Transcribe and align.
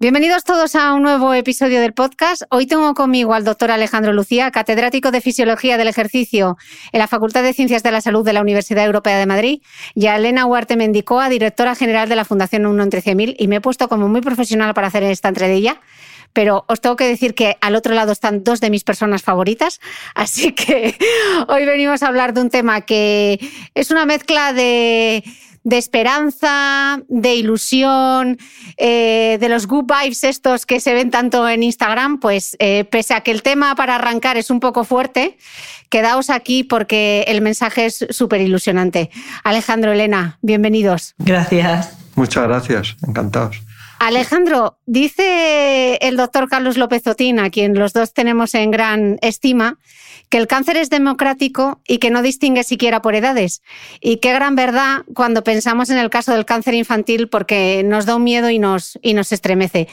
Bienvenidos 0.00 0.42
todos 0.42 0.74
a 0.74 0.92
un 0.92 1.02
nuevo 1.02 1.32
episodio 1.34 1.80
del 1.80 1.94
podcast. 1.94 2.42
Hoy 2.50 2.66
tengo 2.66 2.94
conmigo 2.94 3.32
al 3.32 3.44
doctor 3.44 3.70
Alejandro 3.70 4.12
Lucía, 4.12 4.50
catedrático 4.50 5.12
de 5.12 5.20
Fisiología 5.20 5.78
del 5.78 5.86
Ejercicio 5.86 6.56
en 6.90 6.98
la 6.98 7.06
Facultad 7.06 7.44
de 7.44 7.52
Ciencias 7.52 7.84
de 7.84 7.92
la 7.92 8.00
Salud 8.00 8.24
de 8.24 8.32
la 8.32 8.40
Universidad 8.40 8.84
Europea 8.84 9.18
de 9.18 9.26
Madrid, 9.26 9.62
y 9.94 10.06
a 10.06 10.16
Elena 10.16 10.46
Huarte 10.46 10.76
Mendicoa, 10.76 11.28
directora 11.28 11.76
general 11.76 12.08
de 12.08 12.16
la 12.16 12.24
Fundación 12.24 12.66
1 12.66 12.82
entre 12.82 13.02
100.000, 13.02 13.36
y 13.38 13.46
me 13.46 13.56
he 13.56 13.60
puesto 13.60 13.88
como 13.88 14.08
muy 14.08 14.20
profesional 14.20 14.74
para 14.74 14.88
hacer 14.88 15.04
esta 15.04 15.28
entradilla 15.28 15.80
pero 16.32 16.64
os 16.66 16.80
tengo 16.80 16.96
que 16.96 17.06
decir 17.06 17.34
que 17.34 17.56
al 17.60 17.76
otro 17.76 17.94
lado 17.94 18.10
están 18.10 18.42
dos 18.42 18.60
de 18.60 18.68
mis 18.68 18.82
personas 18.82 19.22
favoritas, 19.22 19.80
así 20.16 20.52
que 20.52 20.98
hoy 21.48 21.64
venimos 21.64 22.02
a 22.02 22.08
hablar 22.08 22.34
de 22.34 22.40
un 22.40 22.50
tema 22.50 22.80
que 22.80 23.38
es 23.74 23.92
una 23.92 24.04
mezcla 24.04 24.52
de 24.52 25.22
de 25.64 25.78
esperanza, 25.78 27.00
de 27.08 27.34
ilusión, 27.34 28.38
eh, 28.76 29.38
de 29.40 29.48
los 29.48 29.66
good 29.66 29.86
vibes 29.86 30.22
estos 30.22 30.66
que 30.66 30.78
se 30.78 30.94
ven 30.94 31.10
tanto 31.10 31.48
en 31.48 31.62
Instagram, 31.62 32.20
pues 32.20 32.56
eh, 32.60 32.84
pese 32.84 33.14
a 33.14 33.22
que 33.22 33.30
el 33.30 33.42
tema 33.42 33.74
para 33.74 33.96
arrancar 33.96 34.36
es 34.36 34.50
un 34.50 34.60
poco 34.60 34.84
fuerte, 34.84 35.38
quedaos 35.88 36.30
aquí 36.30 36.64
porque 36.64 37.24
el 37.28 37.40
mensaje 37.40 37.86
es 37.86 38.06
súper 38.10 38.42
ilusionante. 38.42 39.10
Alejandro, 39.42 39.92
Elena, 39.92 40.38
bienvenidos. 40.42 41.14
Gracias. 41.18 41.96
Muchas 42.14 42.46
gracias, 42.46 42.96
encantados. 43.06 43.60
Alejandro, 43.98 44.78
dice 44.86 45.96
el 46.02 46.16
doctor 46.16 46.48
Carlos 46.48 46.76
López 46.76 47.06
Otín, 47.06 47.38
a 47.38 47.48
quien 47.48 47.78
los 47.78 47.92
dos 47.92 48.12
tenemos 48.12 48.54
en 48.54 48.70
gran 48.70 49.18
estima, 49.22 49.78
que 50.34 50.38
el 50.38 50.48
cáncer 50.48 50.76
es 50.76 50.90
democrático 50.90 51.80
y 51.86 51.98
que 51.98 52.10
no 52.10 52.20
distingue 52.20 52.64
siquiera 52.64 53.00
por 53.02 53.14
edades. 53.14 53.62
Y 54.00 54.16
qué 54.16 54.32
gran 54.32 54.56
verdad 54.56 55.02
cuando 55.14 55.44
pensamos 55.44 55.90
en 55.90 55.98
el 55.98 56.10
caso 56.10 56.32
del 56.32 56.44
cáncer 56.44 56.74
infantil 56.74 57.28
porque 57.28 57.84
nos 57.84 58.04
da 58.04 58.16
un 58.16 58.24
miedo 58.24 58.50
y 58.50 58.58
nos, 58.58 58.98
y 59.00 59.14
nos 59.14 59.30
estremece. 59.30 59.86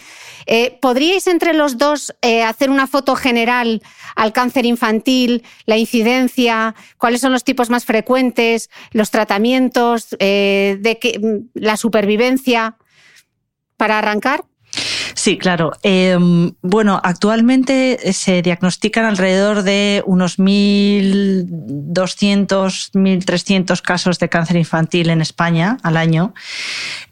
Eh, 0.48 0.80
¿Podríais 0.82 1.28
entre 1.28 1.54
los 1.54 1.78
dos 1.78 2.16
eh, 2.24 2.42
hacer 2.42 2.72
una 2.72 2.88
foto 2.88 3.16
general 3.16 3.84
al 4.16 4.34
cáncer 4.34 4.66
infantil, 4.66 5.44
la 5.68 5.78
incidencia, 5.78 6.74
cuáles 6.98 7.22
son 7.22 7.34
los 7.34 7.44
tipos 7.44 7.70
más 7.70 7.86
frecuentes, 7.86 8.72
los 8.94 9.12
tratamientos, 9.12 10.18
eh, 10.18 10.98
que, 11.00 11.22
la 11.54 11.78
supervivencia? 11.78 12.78
para 13.78 13.98
arrancar? 13.98 14.44
Sí, 15.14 15.38
claro. 15.38 15.74
Em, 15.84 16.54
bueno, 16.62 17.00
actualmente 17.04 18.14
se 18.14 18.42
diagnostican 18.42 19.06
alrededor 19.06 19.64
de 19.64 20.04
unos 20.06 20.40
1.200, 20.40 22.92
1.300 22.94 23.82
casos 23.82 24.20
de 24.20 24.30
cáncer 24.30 24.58
infantil 24.58 25.10
en 25.10 25.22
España 25.22 25.78
al 25.84 25.98
año. 25.98 26.34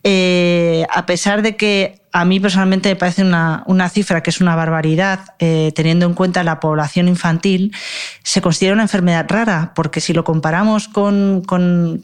Eh, 0.03 0.85
a 0.89 1.05
pesar 1.05 1.41
de 1.41 1.55
que 1.55 1.98
a 2.11 2.25
mí 2.25 2.39
personalmente 2.39 2.89
me 2.89 2.95
parece 2.95 3.23
una, 3.23 3.89
cifra 3.89 4.23
que 4.23 4.29
es 4.29 4.41
una 4.41 4.55
barbaridad, 4.55 5.35
eh, 5.39 5.71
teniendo 5.75 6.05
en 6.05 6.13
cuenta 6.13 6.43
la 6.43 6.59
población 6.59 7.07
infantil, 7.07 7.75
se 8.23 8.41
considera 8.41 8.73
una 8.73 8.83
enfermedad 8.83 9.25
rara, 9.29 9.73
porque 9.75 10.01
si 10.01 10.13
lo 10.13 10.23
comparamos 10.23 10.87
con, 10.87 11.43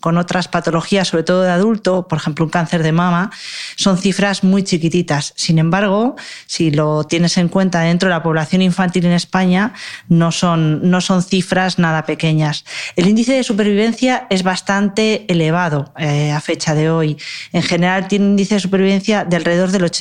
otras 0.04 0.48
patologías, 0.48 1.08
sobre 1.08 1.24
todo 1.24 1.42
de 1.42 1.52
adulto, 1.52 2.08
por 2.08 2.20
ejemplo 2.20 2.46
un 2.46 2.52
cáncer 2.52 2.84
de 2.84 2.92
mama, 2.92 3.32
son 3.76 3.98
cifras 3.98 4.44
muy 4.44 4.64
chiquititas. 4.64 5.34
Sin 5.36 5.58
embargo, 5.58 6.16
si 6.46 6.72
lo 6.72 7.04
tienes 7.04 7.38
en 7.38 7.48
cuenta 7.48 7.82
dentro 7.82 8.10
de 8.10 8.16
la 8.16 8.24
población 8.24 8.62
infantil 8.62 9.06
en 9.06 9.14
España, 9.14 9.74
no 10.08 10.32
son, 10.32 10.90
no 10.90 11.02
son 11.02 11.24
cifras 11.24 11.80
nada 11.80 12.06
pequeñas. 12.06 12.66
El 12.96 13.08
índice 13.08 13.34
de 13.34 13.44
supervivencia 13.44 14.28
es 14.30 14.44
bastante 14.44 15.26
elevado 15.32 15.94
eh, 15.98 16.32
a 16.32 16.42
fecha 16.42 16.76
de 16.76 16.90
hoy. 16.90 17.18
En 17.54 17.64
general 17.64 18.08
tiene 18.08 18.26
un 18.26 18.32
índice 18.32 18.56
de 18.56 18.62
supervivencia 18.62 19.26
de 19.26 19.36
alrededor 19.36 19.72
del 19.72 19.84
80%. 19.84 19.95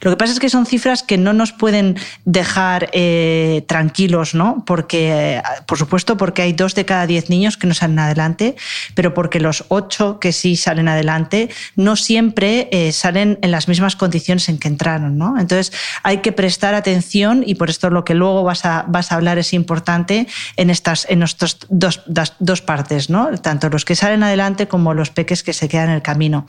Lo 0.00 0.10
que 0.10 0.16
pasa 0.16 0.32
es 0.32 0.40
que 0.40 0.48
son 0.48 0.66
cifras 0.66 1.02
que 1.02 1.18
no 1.18 1.32
nos 1.32 1.52
pueden 1.52 1.96
dejar 2.24 2.90
eh, 2.92 3.64
tranquilos, 3.66 4.34
¿no? 4.34 4.64
Porque, 4.66 5.42
por 5.66 5.78
supuesto, 5.78 6.16
porque 6.16 6.42
hay 6.42 6.52
dos 6.52 6.74
de 6.74 6.84
cada 6.84 7.06
diez 7.06 7.30
niños 7.30 7.56
que 7.56 7.66
no 7.66 7.74
salen 7.74 7.98
adelante, 7.98 8.56
pero 8.98 9.14
porque 9.14 9.38
los 9.38 9.64
ocho 9.68 10.18
que 10.18 10.32
sí 10.32 10.56
salen 10.56 10.88
adelante 10.88 11.50
no 11.76 11.94
siempre 11.94 12.68
eh, 12.72 12.90
salen 12.90 13.38
en 13.42 13.52
las 13.52 13.68
mismas 13.68 13.94
condiciones 13.94 14.48
en 14.48 14.58
que 14.58 14.66
entraron, 14.66 15.16
¿no? 15.16 15.38
Entonces 15.38 15.72
hay 16.02 16.18
que 16.18 16.32
prestar 16.32 16.74
atención 16.74 17.44
y 17.46 17.54
por 17.54 17.70
esto 17.70 17.90
lo 17.90 18.04
que 18.04 18.14
luego 18.14 18.42
vas 18.42 18.64
a, 18.64 18.84
vas 18.88 19.12
a 19.12 19.14
hablar 19.14 19.38
es 19.38 19.52
importante 19.52 20.26
en 20.56 20.68
estas 20.68 21.06
en 21.08 21.20
dos, 21.68 22.02
dos 22.40 22.62
partes, 22.62 23.08
¿no? 23.08 23.30
Tanto 23.38 23.68
los 23.68 23.84
que 23.84 23.94
salen 23.94 24.24
adelante 24.24 24.66
como 24.66 24.92
los 24.94 25.10
peques 25.10 25.44
que 25.44 25.52
se 25.52 25.68
quedan 25.68 25.90
en 25.90 25.94
el 25.94 26.02
camino. 26.02 26.48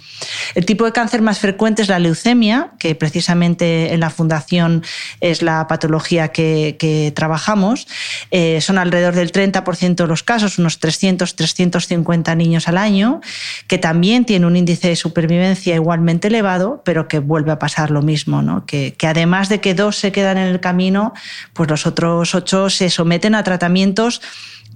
El 0.56 0.66
tipo 0.66 0.86
de 0.86 0.92
cáncer 0.92 1.22
más 1.22 1.38
frecuente 1.38 1.84
es 1.84 1.88
la 1.88 2.00
leucemia, 2.00 2.72
que 2.80 2.96
precisamente 2.96 3.94
en 3.94 4.00
la 4.00 4.10
fundación 4.10 4.84
es 5.22 5.44
la 5.44 5.68
patología 5.68 6.30
que, 6.30 7.14
trabajamos. 7.16 7.88
Eh, 8.32 8.60
son 8.62 8.80
alrededor 8.80 9.14
del 9.14 9.32
30% 9.32 9.96
de 9.96 10.08
los 10.08 10.24
casos, 10.24 10.58
unos 10.58 10.80
300, 10.80 11.36
350 11.36 12.39
niños 12.40 12.68
al 12.68 12.80
año, 12.80 13.22
que 13.68 13.78
también 13.78 14.26
tiene 14.26 14.48
un 14.48 14.56
índice 14.56 14.88
de 14.88 14.96
supervivencia 14.96 15.76
igualmente 15.76 16.30
elevado, 16.30 16.82
pero 16.84 17.08
que 17.08 17.20
vuelve 17.20 17.52
a 17.52 17.60
pasar 17.60 17.92
lo 17.92 18.02
mismo, 18.02 18.42
¿no? 18.42 18.66
que, 18.66 18.96
que 18.98 19.06
además 19.06 19.50
de 19.50 19.62
que 19.62 19.76
dos 19.76 19.98
se 19.98 20.12
quedan 20.12 20.40
en 20.40 20.48
el 20.48 20.60
camino, 20.60 21.14
pues 21.54 21.70
los 21.70 21.86
otros 21.86 22.34
ocho 22.34 22.72
se 22.72 22.90
someten 22.90 23.36
a 23.36 23.44
tratamientos 23.44 24.22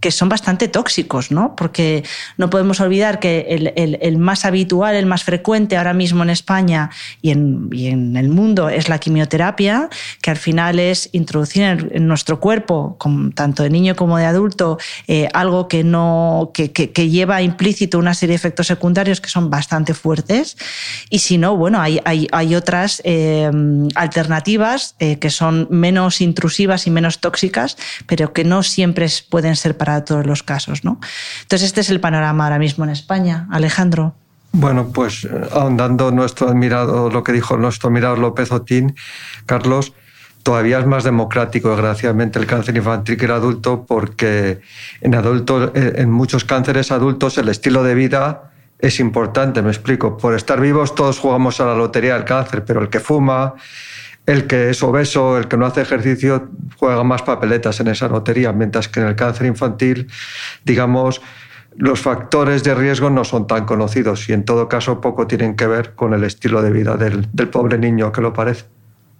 que 0.04 0.12
son 0.12 0.28
bastante 0.28 0.68
tóxicos, 0.68 1.32
¿no? 1.32 1.56
Porque 1.56 2.04
no 2.36 2.50
podemos 2.50 2.82
olvidar 2.82 3.22
que 3.22 3.72
el, 4.02 4.18
más 4.18 4.44
habitual, 4.44 4.96
el 4.96 5.06
más 5.06 5.24
frecuente 5.24 5.78
ahora 5.78 5.94
mismo 5.94 6.24
en 6.24 6.30
España 6.30 6.90
y 7.22 7.32
en, 7.32 8.18
el 8.18 8.28
mundo 8.28 8.68
es 8.68 8.90
la 8.90 9.00
quimioterapia, 9.00 9.88
que 10.22 10.30
al 10.30 10.36
final 10.36 10.78
es 10.78 11.08
introducir 11.14 11.64
en, 11.64 12.06
nuestro 12.06 12.42
cuerpo, 12.42 12.98
tanto 13.34 13.64
de 13.64 13.70
niño 13.70 13.96
como 13.96 14.18
de 14.18 14.26
adulto, 14.26 14.78
eh, 15.08 15.30
algo 15.34 15.70
que, 15.70 15.86
no, 15.86 16.52
que, 16.54 17.10
lleva 17.10 17.42
implícito 17.42 17.98
una 17.98 18.14
serie 18.14 18.34
de 18.34 18.38
efectos 18.38 18.68
secundarios 18.68 19.22
que 19.22 19.30
son 19.30 19.50
bastante 19.50 19.94
fuertes. 19.94 20.58
Y 21.10 21.20
si 21.20 21.38
no, 21.38 21.56
bueno, 21.56 21.80
hay, 21.80 22.02
hay, 22.04 22.56
otras 22.56 23.02
eh, 23.06 23.50
alternativas 23.96 24.96
eh, 25.00 25.18
que 25.18 25.30
son 25.30 25.70
menos 25.72 26.20
intrusivas 26.20 26.88
y 26.88 26.92
menos 26.92 27.20
tóxicas, 27.20 27.78
pero 28.06 28.34
que 28.34 28.44
no 28.44 28.64
siempre 28.64 29.08
pueden 29.30 29.56
ser 29.56 29.78
para 29.78 29.93
todos 30.02 30.26
los 30.26 30.44
casos. 30.44 30.84
¿no? 30.84 31.00
Entonces, 31.42 31.68
este 31.68 31.82
es 31.82 31.90
el 31.90 32.00
panorama 32.00 32.46
ahora 32.46 32.60
mismo 32.60 32.84
en 32.84 32.92
España. 32.92 33.48
Alejandro. 33.52 34.14
Bueno, 34.52 34.90
pues 34.94 35.26
eh, 35.26 35.30
ahondando 35.52 36.12
nuestro 36.12 36.48
admirado, 36.48 37.10
lo 37.10 37.24
que 37.24 37.32
dijo 37.32 37.58
nuestro 37.58 37.90
admirado 37.90 38.16
López 38.18 38.52
Otín, 38.52 38.96
Carlos, 39.48 39.94
todavía 40.44 40.78
es 40.80 40.86
más 40.86 41.04
democrático, 41.04 41.70
desgraciadamente, 41.70 42.38
el 42.38 42.46
cáncer 42.46 42.78
infantil 42.78 43.18
que 43.18 43.26
el 43.26 43.32
adulto, 43.32 43.86
porque 43.88 44.62
en, 45.02 45.16
adulto, 45.16 45.72
eh, 45.74 45.94
en 45.98 46.12
muchos 46.12 46.46
cánceres 46.46 46.92
adultos 46.92 47.38
el 47.40 47.50
estilo 47.50 47.84
de 47.84 47.96
vida 47.96 48.52
es 48.78 49.00
importante, 49.00 49.62
me 49.62 49.70
explico. 49.70 50.18
Por 50.18 50.36
estar 50.36 50.60
vivos 50.60 50.94
todos 50.94 51.18
jugamos 51.18 51.60
a 51.60 51.66
la 51.66 51.76
lotería 51.76 52.14
del 52.14 52.26
cáncer, 52.26 52.64
pero 52.66 52.82
el 52.82 52.90
que 52.90 53.00
fuma, 53.00 53.56
el 54.26 54.48
que 54.48 54.70
es 54.70 54.82
obeso, 54.84 55.38
el 55.38 55.48
que 55.48 55.58
no 55.58 55.66
hace 55.66 55.82
ejercicio, 55.82 56.50
juega 56.78 57.04
más 57.04 57.24
papeletas 57.24 57.80
en 57.80 57.88
esa 57.88 58.08
lotería, 58.08 58.54
mientras 58.54 58.88
que 58.88 59.02
en 59.02 59.08
el 59.08 59.16
cáncer 59.16 59.48
infantil, 59.48 60.08
digamos, 60.64 61.22
los 61.76 62.02
factores 62.02 62.64
de 62.64 62.76
riesgo 62.76 63.10
no 63.10 63.24
son 63.24 63.48
tan 63.48 63.66
conocidos 63.66 64.30
y 64.30 64.34
en 64.34 64.46
todo 64.46 64.70
caso 64.70 65.02
poco 65.02 65.28
tienen 65.28 65.56
que 65.56 65.68
ver 65.68 65.96
con 65.96 66.14
el 66.14 66.24
estilo 66.24 66.62
de 66.62 66.72
vida 66.72 66.98
del, 66.98 67.28
pobre 67.50 67.78
niño 67.78 68.12
que 68.12 68.22
lo 68.22 68.34
parece 68.34 68.66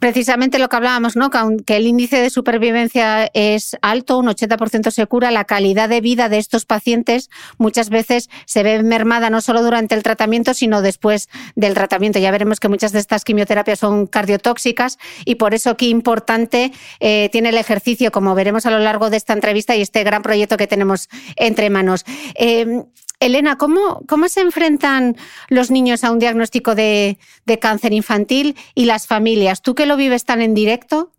precisamente 0.04 0.60
lo 0.60 0.68
que 0.68 0.76
hablábamos, 0.76 1.16
¿no? 1.16 1.30
Que 1.30 1.38
aunque 1.38 1.78
el 1.78 1.88
índice 1.88 2.18
de 2.18 2.30
supervivencia 2.30 3.32
es 3.34 3.78
alto, 3.82 4.18
un 4.18 4.26
80% 4.26 4.92
se 4.92 5.08
cura, 5.08 5.32
la 5.32 5.46
calidad 5.46 5.88
de 5.88 6.02
vida 6.02 6.28
de 6.28 6.40
estos 6.40 6.66
pacientes 6.66 7.30
muchas 7.58 7.90
veces 7.90 8.30
se 8.46 8.64
ve 8.64 8.84
mermada 8.84 9.30
no 9.30 9.40
solo 9.40 9.64
durante 9.64 9.96
el 9.96 10.04
tratamiento, 10.04 10.54
sino 10.54 10.82
después 10.82 11.30
del 11.56 11.74
tratamiento. 11.74 12.20
Ya 12.20 12.32
veremos 12.32 12.60
que 12.60 12.68
muchas 12.68 12.92
de 12.92 13.00
estas 13.00 13.24
quimioterapias 13.24 13.80
son 13.80 14.06
cardiotóxicas 14.06 14.98
y 15.24 15.36
por 15.36 15.54
eso 15.54 15.78
qué 15.78 15.86
importante 15.86 16.74
eh, 17.00 17.30
tiene 17.32 17.48
el 17.48 17.58
ejercicio, 17.58 18.12
como 18.12 18.36
veremos 18.36 18.66
a 18.66 18.72
lo 18.72 18.80
largo 18.80 19.10
de 19.10 19.16
esta 19.16 19.32
entrevista 19.32 19.74
y 19.74 19.82
este 19.82 20.04
gran 20.04 20.22
proyecto 20.22 20.58
que 20.58 20.68
tenemos 20.68 21.08
entre 21.38 21.70
manos. 21.70 22.04
Eh, 22.36 22.84
Elena, 23.26 23.58
¿cómo, 23.58 24.02
¿cómo, 24.08 24.28
se 24.28 24.42
enfrentan 24.42 25.16
los 25.48 25.72
niños 25.72 26.04
a 26.04 26.12
un 26.12 26.20
diagnóstico 26.20 26.76
de, 26.76 27.18
de, 27.46 27.60
cáncer 27.60 27.94
infantil 27.94 28.58
y 28.76 28.86
las 28.86 29.08
familias? 29.08 29.62
¿Tú 29.62 29.76
que 29.76 29.86
lo 29.86 29.96
vives 29.96 30.26
tan 30.26 30.42
en 30.42 30.54
directo? 30.54 31.13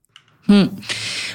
Mm. 0.47 0.65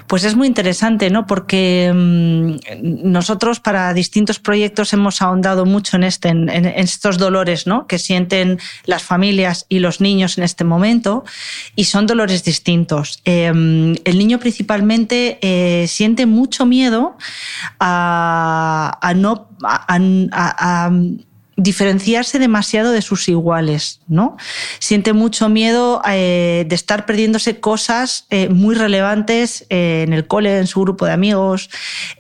Pues 0.05 0.23
es 0.23 0.35
muy 0.35 0.47
interesante, 0.47 1.09
¿no? 1.09 1.25
Porque 1.25 1.91
mm, 1.93 3.11
nosotros 3.11 3.59
para 3.59 3.93
distintos 3.93 4.39
proyectos 4.39 4.93
hemos 4.93 5.21
ahondado 5.21 5.65
mucho 5.65 5.97
en, 5.97 6.03
este, 6.03 6.29
en, 6.29 6.65
estos 6.65 7.17
dolores, 7.17 7.65
¿no? 7.65 7.87
Que 7.87 7.97
sienten 7.97 8.59
las 8.85 9.01
familias 9.01 9.65
y 9.67 9.79
los 9.79 9.99
niños 9.99 10.37
en 10.37 10.43
este 10.43 10.63
momento 10.63 11.23
y 11.75 11.85
son 11.85 12.05
dolores 12.05 12.43
distintos. 12.43 13.21
Em, 13.25 13.95
el 14.03 14.19
niño 14.19 14.39
principalmente 14.39 15.39
eh, 15.41 15.87
siente 15.87 16.27
mucho 16.27 16.65
miedo 16.67 17.17
a, 17.79 19.13
no 19.15 19.49
a 19.63 20.91
diferenciarse 21.59 22.39
demasiado 22.39 22.91
de 22.91 23.01
sus 23.01 23.27
iguales, 23.27 23.99
¿no? 24.07 24.37
Siente 24.79 25.13
mucho 25.13 25.49
miedo 25.49 26.01
eh, 26.09 26.65
de 26.67 26.75
estar 26.75 27.05
perdiéndose 27.05 27.59
cosas 27.59 28.25
eh, 28.29 28.47
muy 28.49 28.75
relevantes 28.75 29.65
eh, 29.69 30.03
en 30.07 30.13
el 30.13 30.25
cole, 30.25 30.57
en 30.57 30.67
su 30.67 30.81
grupo 30.81 31.05
de 31.05 31.11
amigos. 31.11 31.69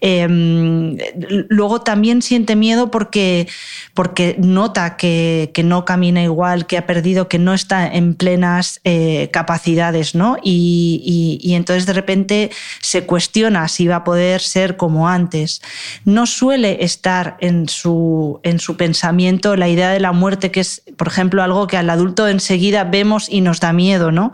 Em, 0.01 0.97
luego 1.47 1.81
también 1.81 2.21
siente 2.21 2.55
miedo 2.55 2.91
porque, 2.91 3.47
porque 3.93 4.35
nota 4.39 4.97
que, 4.97 5.51
no 5.63 5.85
camina 5.85 6.23
igual, 6.23 6.65
que 6.65 6.77
ha 6.77 6.87
perdido, 6.87 7.27
que 7.27 7.37
no 7.37 7.53
está 7.53 7.87
en 7.87 8.15
plenas 8.15 8.81
capacidades, 9.31 10.15
¿no? 10.15 10.37
Y, 10.41 11.39
y 11.43 11.53
entonces 11.53 11.85
de 11.85 11.93
repente 11.93 12.49
se 12.81 13.05
cuestiona 13.05 13.67
si 13.67 13.87
va 13.87 13.97
a 13.97 14.03
poder 14.03 14.41
ser 14.41 14.77
como 14.77 15.09
antes. 15.09 15.61
No 16.05 16.25
suele 16.25 16.83
estar 16.83 17.37
en 17.41 17.67
su, 17.67 18.39
en 18.43 18.59
su 18.59 18.77
pensamiento 18.77 19.28
la 19.55 19.69
idea 19.69 19.91
de 19.91 19.99
la 19.99 20.11
muerte, 20.11 20.51
que 20.51 20.59
es, 20.59 20.83
por 20.97 21.07
ejemplo, 21.07 21.43
algo 21.43 21.67
que 21.67 21.77
al 21.77 21.89
adulto 21.89 22.27
enseguida 22.27 22.83
vemos 22.83 23.27
y 23.29 23.41
nos 23.41 23.59
da 23.59 23.73
miedo, 23.73 24.11
¿no? 24.11 24.31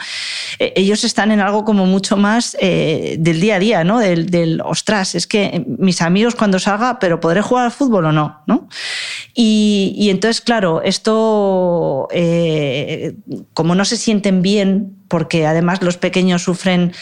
Eh, 0.60 0.74
ellos 0.76 1.04
están 1.04 1.32
en 1.32 1.40
algo 1.40 1.66
como 1.66 1.86
mucho 1.86 2.18
más 2.18 2.56
eh, 2.60 3.18
del 3.20 3.40
día 3.42 3.56
a 3.56 3.60
día, 3.60 3.84
¿no? 3.84 4.00
Del, 4.00 4.62
ostras, 4.64 5.16
es 5.16 5.28
que 5.28 5.64
mis 5.68 6.02
amigos 6.02 6.36
cuando 6.36 6.60
salga, 6.60 7.00
pero 7.00 7.20
¿podré 7.20 7.42
jugar 7.42 7.66
al 7.66 7.72
fútbol 7.72 8.06
o 8.06 8.12
no? 8.12 8.42
¿no? 8.48 8.68
Y, 9.34 10.08
entonces, 10.10 10.42
claro, 10.42 10.82
esto, 10.82 12.08
eh, 12.12 13.16
como 13.54 13.76
no 13.76 13.86
se 13.86 13.98
sienten 13.98 14.42
bien, 14.42 14.96
porque 15.08 15.46
además 15.46 15.82
los 15.82 15.98
pequeños 15.98 16.44
sufren 16.44 16.94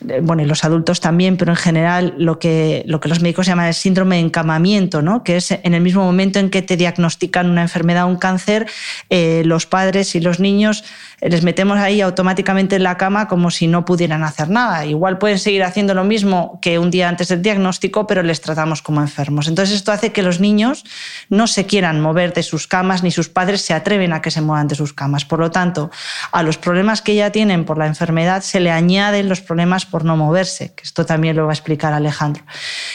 bueno, 0.00 0.42
y 0.42 0.44
los 0.46 0.64
adultos 0.64 1.00
también, 1.00 1.36
pero 1.36 1.52
en 1.52 1.56
general 1.56 2.14
lo 2.18 2.38
que, 2.38 2.84
lo 2.86 3.00
que 3.00 3.08
los 3.08 3.20
médicos 3.20 3.46
llaman 3.46 3.66
el 3.66 3.74
síndrome 3.74 4.16
de 4.16 4.22
encamamiento, 4.22 5.02
¿no? 5.02 5.24
que 5.24 5.36
es 5.36 5.50
en 5.50 5.74
el 5.74 5.80
mismo 5.80 6.04
momento 6.04 6.38
en 6.38 6.50
que 6.50 6.62
te 6.62 6.76
diagnostican 6.76 7.50
una 7.50 7.62
enfermedad 7.62 8.04
o 8.04 8.08
un 8.08 8.16
cáncer, 8.16 8.66
eh, 9.10 9.42
los 9.44 9.66
padres 9.66 10.14
y 10.14 10.20
los 10.20 10.38
niños 10.38 10.84
les 11.20 11.42
metemos 11.42 11.78
ahí 11.78 12.00
automáticamente 12.00 12.76
en 12.76 12.84
la 12.84 12.96
cama 12.96 13.26
como 13.26 13.50
si 13.50 13.66
no 13.66 13.84
pudieran 13.84 14.22
hacer 14.22 14.50
nada. 14.50 14.86
Igual 14.86 15.18
pueden 15.18 15.38
seguir 15.38 15.64
haciendo 15.64 15.94
lo 15.94 16.04
mismo 16.04 16.60
que 16.62 16.78
un 16.78 16.90
día 16.90 17.08
antes 17.08 17.28
del 17.28 17.42
diagnóstico, 17.42 18.06
pero 18.06 18.22
les 18.22 18.40
tratamos 18.40 18.82
como 18.82 19.00
enfermos. 19.00 19.48
Entonces 19.48 19.74
esto 19.74 19.90
hace 19.90 20.12
que 20.12 20.22
los 20.22 20.38
niños 20.38 20.84
no 21.28 21.48
se 21.48 21.66
quieran 21.66 22.00
mover 22.00 22.34
de 22.34 22.44
sus 22.44 22.68
camas 22.68 23.02
ni 23.02 23.10
sus 23.10 23.28
padres 23.28 23.62
se 23.62 23.74
atreven 23.74 24.12
a 24.12 24.22
que 24.22 24.30
se 24.30 24.40
muevan 24.40 24.68
de 24.68 24.76
sus 24.76 24.92
camas. 24.92 25.24
Por 25.24 25.40
lo 25.40 25.50
tanto, 25.50 25.90
a 26.30 26.42
los 26.44 26.56
problemas 26.56 27.02
que 27.02 27.16
ya 27.16 27.32
tienen 27.32 27.64
por 27.64 27.78
la 27.78 27.86
enfermedad 27.86 28.42
se 28.42 28.60
le 28.60 28.70
añaden 28.70 29.28
los 29.28 29.40
problemas 29.40 29.86
por 29.88 30.04
no 30.04 30.16
moverse, 30.16 30.72
que 30.74 30.84
esto 30.84 31.04
también 31.04 31.36
lo 31.36 31.44
va 31.44 31.50
a 31.50 31.54
explicar 31.54 31.92
Alejandro. 31.92 32.44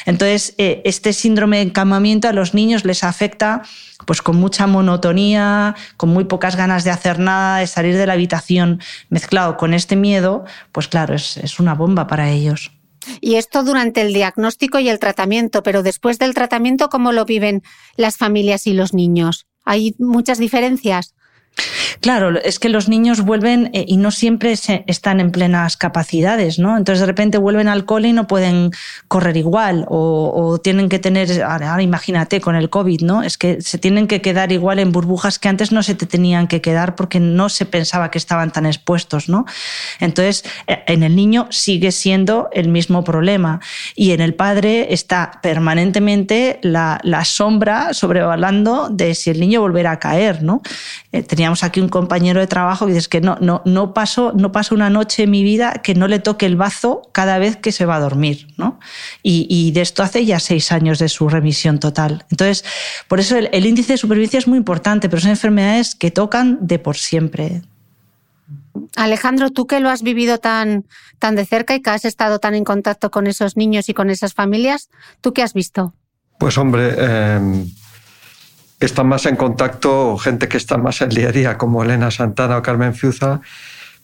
Entonces, 0.06 0.56
eh, 0.58 0.82
este 0.86 1.14
síndrome 1.14 1.58
de 1.58 1.64
encamamiento 1.64 2.28
a 2.28 2.34
los 2.34 2.54
niños 2.54 2.86
les 2.86 3.04
afecta 3.04 3.62
pues 4.06 4.22
con 4.22 4.36
mucha 4.36 4.68
monotonía, 4.68 5.76
con 5.98 6.10
muy 6.10 6.26
pocas 6.26 6.56
ganas 6.56 6.84
de 6.84 6.92
hacer 6.92 7.20
nada, 7.20 7.60
de 7.60 7.68
salir 7.68 7.96
de 7.96 8.06
la 8.06 8.14
habitación, 8.14 8.82
mezclado 9.10 9.58
con 9.58 9.74
este 9.74 9.96
miedo, 9.96 10.46
pues 10.72 10.88
claro, 10.88 11.16
es, 11.16 11.38
es 11.38 11.60
una 11.60 11.74
bomba 11.74 12.08
para 12.08 12.30
ellos. 12.30 12.72
Y 13.22 13.36
esto 13.36 13.64
durante 13.64 14.02
el 14.02 14.14
diagnóstico 14.14 14.80
y 14.80 14.90
el 14.90 15.00
tratamiento, 15.00 15.64
pero 15.64 15.84
después 15.84 16.20
del 16.20 16.34
tratamiento, 16.34 16.90
¿cómo 16.90 17.12
lo 17.12 17.26
viven 17.26 17.64
las 17.96 18.18
familias 18.18 18.68
y 18.68 18.74
los 18.74 18.94
niños? 18.94 19.48
¿Hay 19.66 19.96
muchas 20.00 20.38
diferencias? 20.38 21.16
Claro, 22.02 22.40
es 22.40 22.60
que 22.60 22.70
los 22.70 22.90
niños 22.90 23.22
vuelven 23.22 23.70
eh, 23.74 23.86
y 23.88 23.98
no 23.98 24.12
siempre 24.12 24.54
están 24.54 25.20
en 25.20 25.32
plenas 25.32 25.78
capacidades, 25.78 26.60
¿no? 26.60 26.78
Entonces 26.78 27.00
de 27.02 27.06
repente 27.06 27.38
vuelven 27.38 27.68
al 27.68 27.86
cole 27.86 28.10
y 28.10 28.14
no 28.14 28.28
pueden 28.28 28.72
correr 29.08 29.38
igual 29.38 29.86
o, 29.88 30.60
tienen 30.64 30.90
que 30.90 31.00
tener, 31.00 31.42
ahora 31.44 31.82
imagínate 31.82 32.42
con 32.42 32.56
el 32.56 32.70
COVID, 32.70 33.02
¿no? 33.02 33.24
Es 33.24 33.38
que 33.38 33.62
se 33.62 33.78
tienen 33.78 34.08
que 34.08 34.22
quedar 34.22 34.52
igual 34.52 34.80
en 34.80 34.92
burbujas 34.92 35.40
que 35.40 35.50
antes 35.50 35.72
no 35.72 35.84
se 35.84 35.96
te 35.96 36.06
tenían 36.06 36.48
que 36.48 36.62
quedar 36.62 36.96
porque 36.96 37.20
no 37.20 37.50
se 37.50 37.66
pensaba 37.66 38.12
que 38.12 38.18
estaban 38.18 38.52
tan 38.52 38.66
expuestos, 38.66 39.30
¿no? 39.30 39.46
Entonces 40.00 40.46
eh, 40.68 40.84
en 40.88 41.04
el 41.04 41.16
niño 41.16 41.48
sigue 41.50 41.92
siendo 41.92 42.50
el 42.54 42.70
mismo 42.70 43.04
problema 43.04 43.60
y 43.96 44.12
en 44.12 44.22
el 44.22 44.34
padre 44.34 44.94
está 44.94 45.40
permanentemente 45.42 46.60
la, 46.62 47.00
sombra 47.24 47.94
sobrevalando 47.94 48.90
de 48.90 49.16
si 49.16 49.30
el 49.30 49.40
niño 49.40 49.62
volverá 49.62 49.92
a 49.92 50.00
caer, 50.00 50.44
¿no? 50.44 50.62
Eh, 51.12 51.24
teníamos 51.24 51.64
aquí 51.64 51.80
un 51.84 51.90
compañero 51.90 52.40
de 52.40 52.48
trabajo 52.48 52.88
que 52.88 52.94
dice 52.94 53.10
que 53.10 53.22
no, 53.22 53.38
no, 53.40 53.62
no, 53.66 53.94
paso, 53.94 54.34
no 54.36 54.52
paso 54.52 54.74
una 54.74 54.90
noche 54.90 55.24
en 55.24 55.32
mi 55.32 55.44
vida 55.44 55.74
que 55.84 55.94
no 55.96 56.08
le 56.08 56.20
toque 56.20 56.46
el 56.46 56.56
bazo 56.56 57.02
cada 57.12 57.38
vez 57.38 57.58
que 57.58 57.72
se 57.72 57.86
va 57.86 57.98
a 57.98 58.00
dormir. 58.00 58.48
¿no? 58.58 58.80
Y, 59.22 59.72
de 59.72 59.82
esto 59.82 60.04
hace 60.04 60.26
ya 60.26 60.40
seis 60.40 60.72
años 60.72 61.00
de 61.00 61.10
su 61.10 61.30
remisión 61.30 61.80
total. 61.80 62.26
Entonces, 62.32 62.64
por 63.08 63.20
eso 63.20 63.38
el, 63.38 63.66
índice 63.66 63.94
de 63.94 63.98
supervivencia 63.98 64.40
es 64.40 64.48
muy 64.48 64.58
importante, 64.58 65.10
pero 65.10 65.22
son 65.22 65.32
enfermedades 65.32 65.96
que 65.96 66.12
tocan 66.12 66.58
de 66.62 66.80
por 66.80 66.98
siempre. 66.98 67.62
Alejandro, 68.96 69.52
tú 69.52 69.68
que 69.68 69.80
lo 69.80 69.90
has 69.90 70.02
vivido 70.02 70.40
tan, 70.40 70.86
tan 71.20 71.36
de 71.36 71.46
cerca 71.46 71.76
y 71.76 71.82
que 71.82 71.90
has 71.90 72.06
estado 72.06 72.40
tan 72.40 72.56
en 72.56 72.64
contacto 72.64 73.12
con 73.12 73.28
esos 73.28 73.58
niños 73.58 73.90
y 73.90 73.94
con 73.94 74.10
esas 74.10 74.34
familias, 74.34 74.90
¿tú 75.22 75.34
qué 75.34 75.44
has 75.44 75.54
visto? 75.54 75.94
Pues 76.40 76.58
hombre, 76.58 76.96
eh, 76.98 77.66
están 78.86 79.08
más 79.08 79.26
en 79.26 79.36
contacto 79.36 80.18
gente 80.18 80.48
que 80.48 80.58
está 80.58 80.78
más 80.78 81.02
en 81.02 81.10
día 81.10 81.30
a 81.30 81.32
día, 81.32 81.58
como 81.58 81.84
Elena 81.84 82.12
Santana 82.12 82.58
o 82.58 82.62
Carmen 82.62 82.94
Fiuza. 82.94 83.42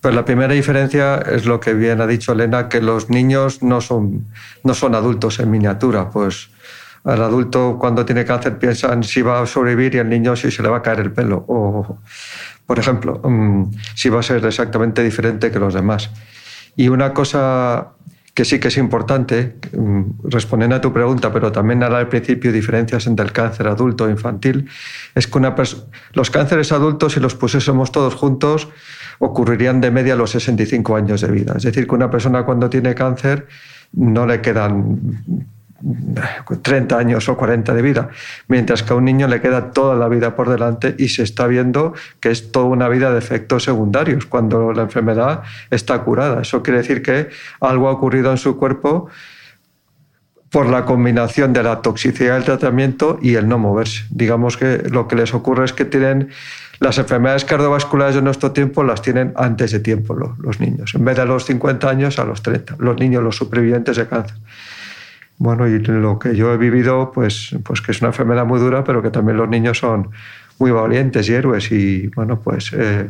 Pero 0.02 0.16
la 0.16 0.24
primera 0.24 0.54
diferencia 0.54 1.18
es 1.18 1.46
lo 1.46 1.60
que 1.60 1.74
bien 1.74 2.00
ha 2.00 2.08
dicho 2.08 2.32
Elena, 2.32 2.70
que 2.70 2.82
los 2.82 3.10
niños 3.10 3.62
no 3.62 3.82
son, 3.82 4.28
no 4.64 4.74
son 4.74 4.96
adultos 4.96 5.40
en 5.40 5.52
miniatura. 5.52 6.10
Pues 6.10 6.50
al 7.04 7.22
adulto 7.22 7.78
cuando 7.80 8.06
tiene 8.06 8.26
cáncer 8.26 8.58
piensan 8.58 9.04
si 9.04 9.22
va 9.22 9.42
a 9.42 9.46
sobrevivir 9.46 9.96
y 9.96 9.98
el 9.98 10.10
niño 10.10 10.36
si 10.36 10.52
se 10.52 10.62
le 10.64 10.70
va 10.70 10.78
a 10.78 10.82
caer 10.82 11.02
el 11.02 11.12
pelo. 11.12 11.44
O, 11.48 12.00
por 12.66 12.80
ejemplo, 12.80 13.20
mm, 13.24 13.72
si 13.96 14.10
va 14.10 14.20
a 14.20 14.24
ser 14.24 14.46
exactamente 14.46 15.04
diferente 15.04 15.52
que 15.52 15.60
los 15.60 15.74
demás. 15.74 16.10
Y 16.76 16.88
una 16.88 17.14
cosa 17.14 17.90
que 18.40 18.46
sí 18.46 18.58
que 18.58 18.70
es 18.70 18.78
importante, 18.78 19.56
mm, 19.74 20.30
respondiendo 20.30 20.78
a 20.78 20.80
tu 20.80 20.94
pregunta, 20.94 21.30
pero 21.34 21.52
también 21.52 21.84
al 21.84 22.08
principio 22.08 22.54
diferencias 22.54 23.06
entre 23.06 23.26
el 23.26 23.34
cáncer 23.34 23.68
adulto 23.68 24.08
e 24.08 24.12
infantil, 24.12 24.66
es 25.14 25.28
que 25.28 25.42
los 26.14 26.32
cánceres 26.32 26.72
adultos, 26.72 27.12
si 27.12 27.20
los 27.20 27.36
pusiésemos 27.36 27.92
todos 27.92 28.16
juntos, 28.16 28.70
ocurrirían 29.20 29.82
de 29.82 29.92
media 29.92 30.16
los 30.16 30.32
65 30.32 30.96
años 30.96 31.20
de 31.20 31.28
vida. 31.30 31.56
Es 31.58 31.64
decir, 31.64 31.86
que 31.86 31.94
una 31.94 32.10
persona 32.10 32.46
cuando 32.46 32.70
tiene 32.70 32.96
cáncer 32.96 33.46
no 33.92 34.26
le 34.26 34.40
quedan 34.40 35.02
30 36.62 36.98
años 36.98 37.30
o 37.30 37.38
40 37.38 37.74
de 37.74 37.82
vida, 37.82 38.10
mientras 38.48 38.84
que 38.84 38.94
a 38.94 38.96
un 38.96 39.06
niño 39.06 39.28
le 39.28 39.42
queda 39.42 39.72
toda 39.72 39.96
la 39.96 40.08
vida 40.08 40.36
por 40.36 40.50
delante 40.50 40.96
y 40.98 41.10
se 41.10 41.24
está 41.24 41.48
viendo 41.48 41.94
que 42.20 42.32
es 42.32 42.52
toda 42.52 42.66
una 42.66 42.90
vida 42.90 43.12
de 43.12 43.20
efectos 43.20 43.64
secundarios 43.64 44.26
cuando 44.26 44.74
la 44.74 44.84
enfermedad 44.84 45.44
está 45.72 46.00
curada. 46.00 46.42
Eso 46.42 46.64
quiere 46.64 46.80
decir 46.80 47.02
que 47.02 47.30
algo 47.62 47.88
ha 47.90 47.92
ocurrido 47.92 48.32
en 48.32 48.38
su 48.38 48.58
cuerpo 48.58 49.10
por 50.50 50.68
la 50.68 50.86
combinación 50.86 51.54
de 51.54 51.64
la 51.64 51.82
toxicidad 51.82 52.36
del 52.36 52.44
tratamiento 52.44 53.20
y 53.22 53.36
el 53.36 53.48
no 53.48 53.60
moverse. 53.60 54.06
Digamos 54.10 54.58
que 54.58 54.84
lo 54.90 55.08
que 55.08 55.16
les 55.16 55.34
ocurre 55.34 55.66
es 55.66 55.74
que 55.74 55.86
tienen 55.86 56.30
las 56.80 56.98
enfermedades 56.98 57.46
cardiovasculares 57.46 58.16
de 58.16 58.22
nuestro 58.22 58.52
tiempo 58.52 58.84
las 58.84 59.02
tienen 59.02 59.34
antes 59.36 59.72
de 59.72 59.80
tiempo 59.80 60.16
los, 60.16 60.60
niños, 60.60 60.96
en 60.96 61.04
vez 61.04 61.18
de 61.18 61.24
a 61.24 61.26
los 61.26 61.46
50 61.46 61.90
años 61.90 62.20
a 62.20 62.24
los 62.24 62.42
30, 62.42 62.78
los 62.80 62.98
niños, 62.98 63.22
los 63.22 63.36
supervivientes 63.36 63.98
de 63.98 64.08
cáncer. 64.08 64.38
Bueno, 65.40 65.68
y 65.70 65.80
lo 65.80 66.20
que 66.20 66.36
yo 66.36 66.54
he 66.54 66.58
vivido, 66.58 67.12
pues, 67.14 67.56
pues 67.64 67.82
que 67.82 67.94
es 67.94 68.02
una 68.02 68.10
enfermedad 68.10 68.46
muy 68.46 68.60
dura, 68.60 68.84
pero 68.84 69.02
que 69.02 69.10
también 69.10 69.38
los 69.38 69.48
niños 69.48 69.78
son 69.78 70.10
muy 70.60 70.72
valientes 70.72 71.30
y 71.30 71.34
héroes 71.34 71.72
y 71.72 72.08
bueno, 72.10 72.42
pues 72.42 72.74
eh, 72.74 73.10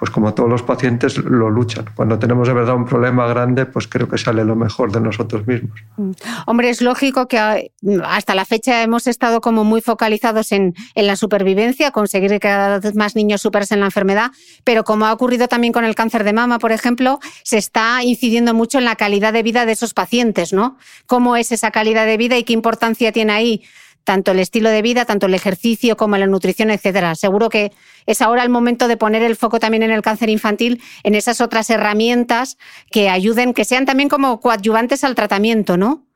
pues 0.00 0.10
como 0.10 0.32
todos 0.32 0.48
los 0.48 0.62
pacientes 0.62 1.18
lo 1.18 1.50
luchan. 1.50 1.84
Cuando 1.94 2.18
tenemos 2.18 2.48
de 2.48 2.54
verdad 2.54 2.74
un 2.74 2.86
problema 2.86 3.26
grande, 3.26 3.66
pues 3.66 3.86
creo 3.86 4.08
que 4.08 4.16
sale 4.16 4.46
lo 4.46 4.56
mejor 4.56 4.90
de 4.90 5.00
nosotros 5.00 5.46
mismos. 5.46 5.78
Mm. 5.98 6.12
Hombre, 6.46 6.70
es 6.70 6.80
lógico 6.80 7.28
que 7.28 7.70
hasta 8.04 8.34
la 8.34 8.46
fecha 8.46 8.82
hemos 8.82 9.06
estado 9.06 9.42
como 9.42 9.62
muy 9.62 9.82
focalizados 9.82 10.52
en, 10.52 10.74
en 10.94 11.06
la 11.06 11.16
supervivencia, 11.16 11.90
conseguir 11.90 12.30
que 12.30 12.40
cada 12.40 12.78
vez 12.78 12.94
más 12.94 13.14
niños 13.14 13.42
superasen 13.42 13.80
la 13.80 13.86
enfermedad, 13.86 14.30
pero 14.64 14.84
como 14.84 15.04
ha 15.04 15.12
ocurrido 15.12 15.48
también 15.48 15.74
con 15.74 15.84
el 15.84 15.94
cáncer 15.94 16.24
de 16.24 16.32
mama, 16.32 16.58
por 16.58 16.72
ejemplo, 16.72 17.20
se 17.42 17.58
está 17.58 18.02
incidiendo 18.02 18.54
mucho 18.54 18.78
en 18.78 18.86
la 18.86 18.96
calidad 18.96 19.34
de 19.34 19.42
vida 19.42 19.66
de 19.66 19.72
esos 19.72 19.92
pacientes, 19.92 20.54
¿no? 20.54 20.78
¿Cómo 21.04 21.36
es 21.36 21.52
esa 21.52 21.72
calidad 21.72 22.06
de 22.06 22.16
vida 22.16 22.38
y 22.38 22.44
qué 22.44 22.54
importancia 22.54 23.12
tiene 23.12 23.34
ahí? 23.34 23.62
Tanto 24.04 24.32
el 24.32 24.38
estilo 24.38 24.70
de 24.70 24.82
vida, 24.82 25.04
tanto 25.04 25.26
el 25.26 25.34
ejercicio 25.34 25.96
como 25.96 26.16
la 26.16 26.26
nutrición, 26.26 26.70
etcétera. 26.70 27.14
Seguro 27.14 27.48
que 27.48 27.72
es 28.06 28.22
ahora 28.22 28.42
el 28.42 28.48
momento 28.50 28.88
de 28.88 28.96
poner 28.96 29.22
el 29.22 29.36
foco 29.36 29.60
también 29.60 29.82
en 29.82 29.90
el 29.90 30.02
cáncer 30.02 30.28
infantil, 30.28 30.82
en 31.02 31.14
esas 31.14 31.40
otras 31.40 31.70
herramientas 31.70 32.58
que 32.90 33.08
ayuden, 33.08 33.54
que 33.54 33.64
sean 33.64 33.86
también 33.86 34.08
como 34.08 34.40
coadyuvantes 34.40 35.04
al 35.04 35.14
tratamiento, 35.14 35.76
¿no? 35.76 36.09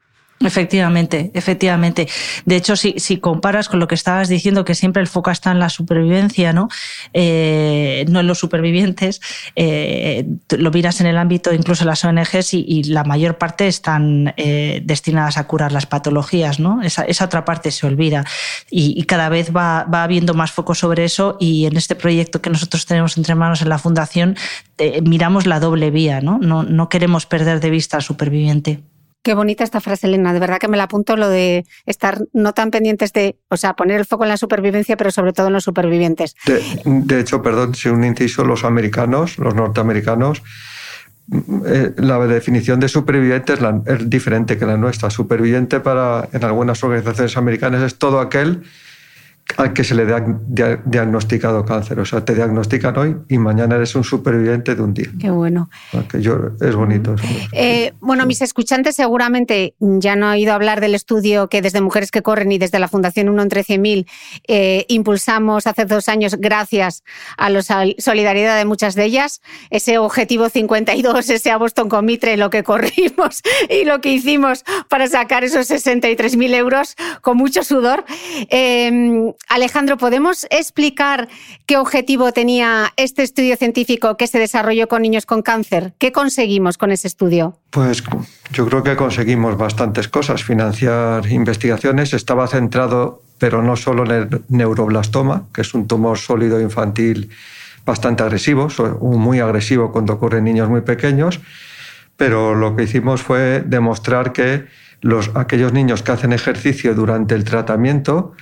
Efectivamente, 0.45 1.31
efectivamente. 1.35 2.07
De 2.45 2.57
hecho, 2.57 2.77
si, 2.77 2.95
si, 2.99 3.19
comparas 3.19 3.69
con 3.69 3.81
lo 3.81 3.89
que 3.89 3.95
estabas 3.95 4.29
diciendo, 4.29 4.65
que 4.65 4.75
siempre 4.75 5.01
el 5.01 5.09
foco 5.09 5.31
está 5.31 5.51
en 5.51 5.59
la 5.59 5.71
supervivencia, 5.71 6.53
¿no? 6.53 6.69
Eh, 7.15 8.05
no 8.09 8.21
en 8.21 8.27
los 8.27 8.39
supervivientes, 8.39 9.21
eh, 9.57 10.27
lo 10.51 10.71
miras 10.71 11.01
en 11.01 11.07
el 11.07 11.17
ámbito 11.17 11.53
incluso 11.53 11.85
de 11.85 11.87
las 11.87 12.05
ONGs 12.05 12.55
y, 12.55 12.85
la 12.85 13.05
mayor 13.05 13.39
parte 13.39 13.67
están 13.67 14.35
eh, 14.37 14.83
destinadas 14.85 15.39
a 15.39 15.47
curar 15.47 15.73
las 15.73 15.87
patologías, 15.87 16.61
¿no? 16.61 16.83
Esa, 16.83 17.07
otra 17.25 17.45
parte 17.45 17.71
se 17.71 17.87
olvida 17.87 18.25
y, 18.71 19.03
cada 19.05 19.29
vez 19.31 19.55
va, 19.55 19.85
va, 19.85 20.03
habiendo 20.03 20.35
más 20.35 20.53
foco 20.53 20.75
sobre 20.75 21.05
eso 21.05 21.37
y 21.41 21.65
en 21.65 21.77
este 21.77 21.95
proyecto 21.95 22.43
que 22.43 22.51
nosotros 22.51 22.85
tenemos 22.85 23.17
entre 23.17 23.35
manos 23.35 23.63
en 23.63 23.71
la 23.71 23.79
Fundación 23.79 24.37
miramos 25.03 25.47
la 25.47 25.61
doble 25.61 25.91
vía, 25.91 26.21
¿no? 26.21 26.39
No, 26.39 26.63
no 26.63 26.89
queremos 26.89 27.27
perder 27.27 27.61
de 27.61 27.71
vista 27.71 27.97
al 27.97 28.03
superviviente. 28.03 28.83
Qué 29.25 29.33
bonita 29.33 29.65
esta 29.65 29.81
frase, 29.81 30.07
Elena. 30.07 30.35
De 30.35 30.39
verdad 30.39 30.59
que 30.59 30.69
me 30.69 30.77
la 30.77 30.83
apunto 30.83 31.17
lo 31.17 31.31
de 31.31 31.65
estar 31.87 32.21
no 32.35 32.53
tan 32.53 32.71
pendientes 32.71 33.11
de, 33.15 33.39
o 33.49 33.57
sea, 33.57 33.73
poner 33.73 33.99
el 33.99 34.05
foco 34.05 34.25
en 34.25 34.29
la 34.29 34.37
supervivencia, 34.37 34.99
pero 34.99 35.11
sobre 35.11 35.33
todo 35.33 35.47
en 35.47 35.55
los 35.55 35.65
supervivientes. 35.65 36.37
De, 36.85 37.21
hecho, 37.21 37.41
perdón, 37.41 37.75
si 37.75 37.89
un 37.89 38.05
inciso, 38.05 38.45
los 38.45 38.65
americanos, 38.65 39.39
los 39.39 39.55
norteamericanos, 39.55 40.43
eh, 41.67 41.95
la 41.97 42.19
definición 42.27 42.81
de 42.81 42.89
superviviente 42.89 43.55
es, 43.55 43.61
es, 43.87 44.11
diferente 44.11 44.59
que 44.59 44.67
la 44.67 44.77
nuestra. 44.77 45.09
Superviviente 45.09 45.81
para, 45.81 46.29
en 46.31 46.45
algunas 46.45 46.85
organizaciones 46.85 47.35
americanas 47.39 47.83
es 47.83 47.97
todo 47.97 48.21
aquel 48.21 48.63
al 49.57 49.73
que 49.73 49.85
se 49.85 49.95
le 49.95 50.13
ha 50.13 50.25
diagnosticado 50.85 51.65
cáncer. 51.65 52.01
O 52.01 52.05
sea, 52.05 52.25
te 52.25 52.35
diagnostican 52.35 52.97
hoy 52.99 53.17
y 53.29 53.39
mañana 53.39 53.77
eres 53.77 53.95
un 53.95 54.05
superviviente 54.05 54.75
de 54.75 54.83
un 54.83 54.95
día. 54.95 55.09
Qué 55.21 55.31
bueno. 55.31 55.71
Yo, 56.19 56.51
es 56.61 56.75
bonito. 56.75 57.15
Eh, 57.53 57.93
bueno, 58.01 58.27
mis 58.27 58.43
escuchantes 58.43 58.97
seguramente 58.97 59.75
ya 59.79 60.17
no 60.17 60.27
han 60.27 60.33
oído 60.33 60.53
hablar 60.53 60.81
del 60.81 60.95
estudio 60.95 61.49
que 61.49 61.63
desde 61.63 61.81
Mujeres 61.81 62.11
que 62.11 62.23
Corren 62.23 62.51
y 62.53 62.59
desde 62.59 62.79
la 62.79 62.89
Fundación 62.89 63.29
1 63.29 63.43
entre 63.43 63.63
100.000 63.63 64.07
eh, 64.49 64.87
impulsamos 64.89 65.67
hace 65.67 65.85
dos 65.85 66.09
años 66.09 66.37
gracias 66.39 67.05
a 67.37 67.51
la 67.51 67.63
solidaridad 67.63 68.57
de 68.57 68.65
muchas 68.65 68.95
de 68.95 69.05
ellas. 69.05 69.41
Ese 69.71 69.99
objetivo 69.99 70.49
52, 70.49 71.31
ese 71.31 71.51
a 71.51 71.59
Boston 71.59 71.89
con 71.89 72.05
Mitre, 72.05 72.37
lo 72.37 72.51
que 72.51 72.63
corrimos 72.63 73.43
y 73.71 73.85
lo 73.85 74.01
que 74.01 74.13
hicimos 74.13 74.65
para 74.89 75.07
sacar 75.07 75.45
esos 75.45 75.71
63.000 75.71 76.55
euros 76.55 76.97
con 77.21 77.37
mucho 77.37 77.63
sudor. 77.63 78.05
Eh, 78.51 79.34
Alejandro, 79.49 79.97
¿podemos 79.97 80.47
explicar 80.51 81.29
qué 81.67 81.77
objetivo 81.77 82.33
tenía 82.33 82.93
este 82.97 83.23
estudio 83.23 83.57
científico 83.57 84.17
que 84.17 84.27
se 84.27 84.39
desarrolló 84.39 84.89
con 84.89 85.03
niños 85.03 85.27
con 85.27 85.43
cáncer? 85.43 85.95
¿Qué 85.99 86.13
conseguimos 86.13 86.79
con 86.79 86.91
ese 86.91 87.09
estudio? 87.09 87.59
Pues 87.71 88.03
yo 88.53 88.67
creo 88.67 88.83
que 88.83 88.97
conseguimos 88.97 89.57
bastantes 89.57 90.09
cosas. 90.09 90.43
Financiar 90.43 91.27
investigaciones 91.31 92.15
estaba 92.15 92.47
centrado, 92.47 93.23
pero 93.39 93.63
no 93.63 93.77
solo 93.77 94.05
en 94.05 94.11
el 94.11 94.43
neuroblastoma, 94.49 95.45
que 95.53 95.61
es 95.61 95.75
un 95.75 95.87
tumor 95.87 96.19
sólido 96.19 96.61
infantil 96.61 97.31
bastante 97.85 98.23
agresivo, 98.23 98.69
muy 99.01 99.41
agresivo 99.41 99.93
cuando 99.93 100.15
ocurre 100.15 100.39
en 100.39 100.45
niños 100.45 100.69
muy 100.69 100.81
pequeños, 100.81 101.41
pero 102.17 102.55
lo 102.55 102.77
que 102.77 102.85
hicimos 102.85 103.23
fue 103.23 103.63
demostrar 103.67 104.33
que 104.33 104.67
los, 105.01 105.31
aquellos 105.35 105.73
niños 105.73 106.03
que 106.03 106.13
hacen 106.13 106.33
ejercicio 106.33 106.95
durante 106.95 107.35
el 107.35 107.45
tratamiento 107.45 108.33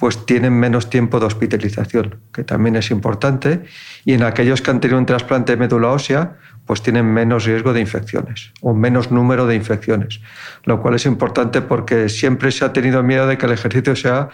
pues 0.00 0.24
tienen 0.24 0.58
menos 0.58 0.88
tiempo 0.88 1.20
de 1.20 1.26
hospitalización, 1.26 2.20
que 2.32 2.42
también 2.42 2.74
es 2.74 2.90
importante, 2.90 3.64
y 4.06 4.14
en 4.14 4.22
aquellos 4.22 4.62
que 4.62 4.70
han 4.70 4.80
tenido 4.80 4.98
un 4.98 5.04
trasplante 5.04 5.52
de 5.52 5.58
médula 5.58 5.88
ósea, 5.88 6.38
pues 6.64 6.82
tienen 6.82 7.04
menos 7.04 7.44
riesgo 7.44 7.74
de 7.74 7.80
infecciones 7.80 8.52
o 8.62 8.72
menos 8.72 9.10
número 9.10 9.46
de 9.46 9.56
infecciones, 9.56 10.22
lo 10.64 10.80
cual 10.80 10.94
es 10.94 11.04
importante 11.04 11.60
porque 11.60 12.08
siempre 12.08 12.50
se 12.50 12.64
ha 12.64 12.72
tenido 12.72 13.02
miedo 13.02 13.26
de 13.26 13.36
que 13.36 13.46
el 13.46 13.52
ejercicio 13.52 13.94
sea... 13.94 14.30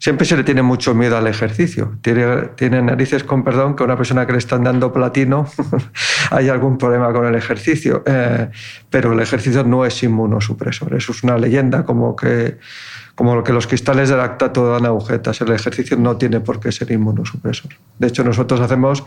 Siempre 0.00 0.24
se 0.24 0.36
le 0.36 0.44
tiene 0.44 0.62
mucho 0.62 0.94
miedo 0.94 1.18
al 1.18 1.26
ejercicio. 1.26 1.98
Tiene, 2.02 2.50
tiene 2.54 2.80
narices 2.80 3.24
con 3.24 3.42
perdón 3.42 3.74
que 3.74 3.82
una 3.82 3.96
persona 3.96 4.24
que 4.24 4.30
le 4.30 4.38
están 4.38 4.62
dando 4.62 4.92
platino 4.92 5.48
hay 6.30 6.48
algún 6.48 6.78
problema 6.78 7.12
con 7.12 7.26
el 7.26 7.34
ejercicio. 7.34 8.04
Eh, 8.06 8.48
pero 8.88 9.12
el 9.12 9.18
ejercicio 9.18 9.64
no 9.64 9.84
es 9.84 10.00
inmunosupresor. 10.04 10.94
Eso 10.94 11.10
es 11.10 11.24
una 11.24 11.36
leyenda 11.36 11.84
como 11.84 12.14
que 12.14 12.58
como 13.18 13.42
que 13.42 13.52
los 13.52 13.66
cristales 13.66 14.10
de 14.10 14.16
lactato 14.16 14.70
dan 14.70 14.86
agujetas. 14.86 15.40
El 15.40 15.50
ejercicio 15.50 15.96
no 15.96 16.16
tiene 16.16 16.38
por 16.38 16.60
qué 16.60 16.70
ser 16.70 16.92
inmunosupresor. 16.92 17.72
De 17.98 18.06
hecho, 18.06 18.22
nosotros 18.22 18.60
hacemos 18.60 19.02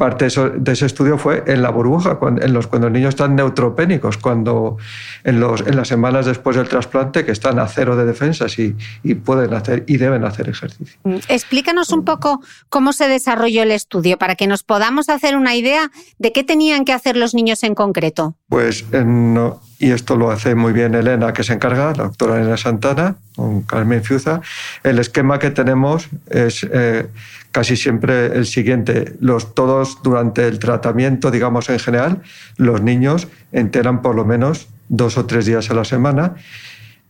parte 0.00 0.28
de, 0.28 0.72
ese 0.72 0.86
estudio 0.86 1.18
fue 1.18 1.44
en 1.46 1.60
la 1.60 1.68
burbuja, 1.68 2.14
cuando, 2.14 2.40
en 2.40 2.54
los, 2.54 2.66
cuando 2.66 2.88
los 2.88 2.94
niños 2.94 3.10
están 3.10 3.36
neutropénicos, 3.36 4.16
cuando 4.16 4.78
en, 5.24 5.40
los, 5.40 5.60
en 5.60 5.76
las 5.76 5.88
semanas 5.88 6.24
después 6.24 6.56
del 6.56 6.68
trasplante, 6.68 7.26
que 7.26 7.32
están 7.32 7.58
a 7.58 7.68
cero 7.68 7.96
de 7.96 8.06
defensas 8.06 8.58
y, 8.58 8.74
y 9.02 9.14
pueden 9.14 9.52
hacer 9.52 9.84
y 9.86 9.98
deben 9.98 10.24
hacer 10.24 10.48
ejercicio. 10.48 10.98
Mm, 11.04 11.16
explícanos 11.28 11.90
un 11.90 12.06
poco 12.06 12.40
cómo 12.70 12.94
se 12.94 13.08
desarrolló 13.08 13.62
el 13.62 13.72
estudio 13.72 14.16
para 14.16 14.36
que 14.36 14.46
nos 14.46 14.62
podamos 14.62 15.10
hacer 15.10 15.36
una 15.36 15.54
idea 15.54 15.90
de 16.18 16.32
qué 16.32 16.44
tenían 16.44 16.86
que 16.86 16.94
hacer 16.94 17.18
los 17.18 17.34
niños 17.34 17.62
en 17.62 17.74
concreto. 17.74 18.34
Pues 18.48 18.90
no, 18.90 19.60
y 19.78 19.90
esto 19.90 20.16
lo 20.16 20.30
hace 20.30 20.54
muy 20.54 20.72
bien 20.72 20.94
Elena, 20.94 21.34
que 21.34 21.42
se 21.42 21.52
encarga, 21.52 21.92
la 21.94 22.04
doctora 22.04 22.40
Elena 22.40 22.56
Santana, 22.56 23.16
con 23.36 23.62
Carmen 23.62 24.02
Fiuza. 24.02 24.40
El 24.82 24.98
esquema 24.98 25.38
que 25.38 25.50
tenemos 25.50 26.08
es 26.30 26.66
eh, 26.72 27.06
casi 27.50 27.76
siempre 27.76 28.26
el 28.26 28.46
siguiente. 28.46 29.16
Los, 29.20 29.54
todos 29.54 30.02
durante 30.02 30.46
el 30.46 30.58
tratamiento, 30.58 31.30
digamos 31.30 31.68
en 31.68 31.78
general, 31.78 32.22
los 32.56 32.82
niños 32.82 33.28
enteran 33.52 34.02
por 34.02 34.14
lo 34.14 34.24
menos 34.24 34.68
dos 34.88 35.18
o 35.18 35.26
tres 35.26 35.46
días 35.46 35.70
a 35.70 35.74
la 35.74 35.84
semana 35.84 36.34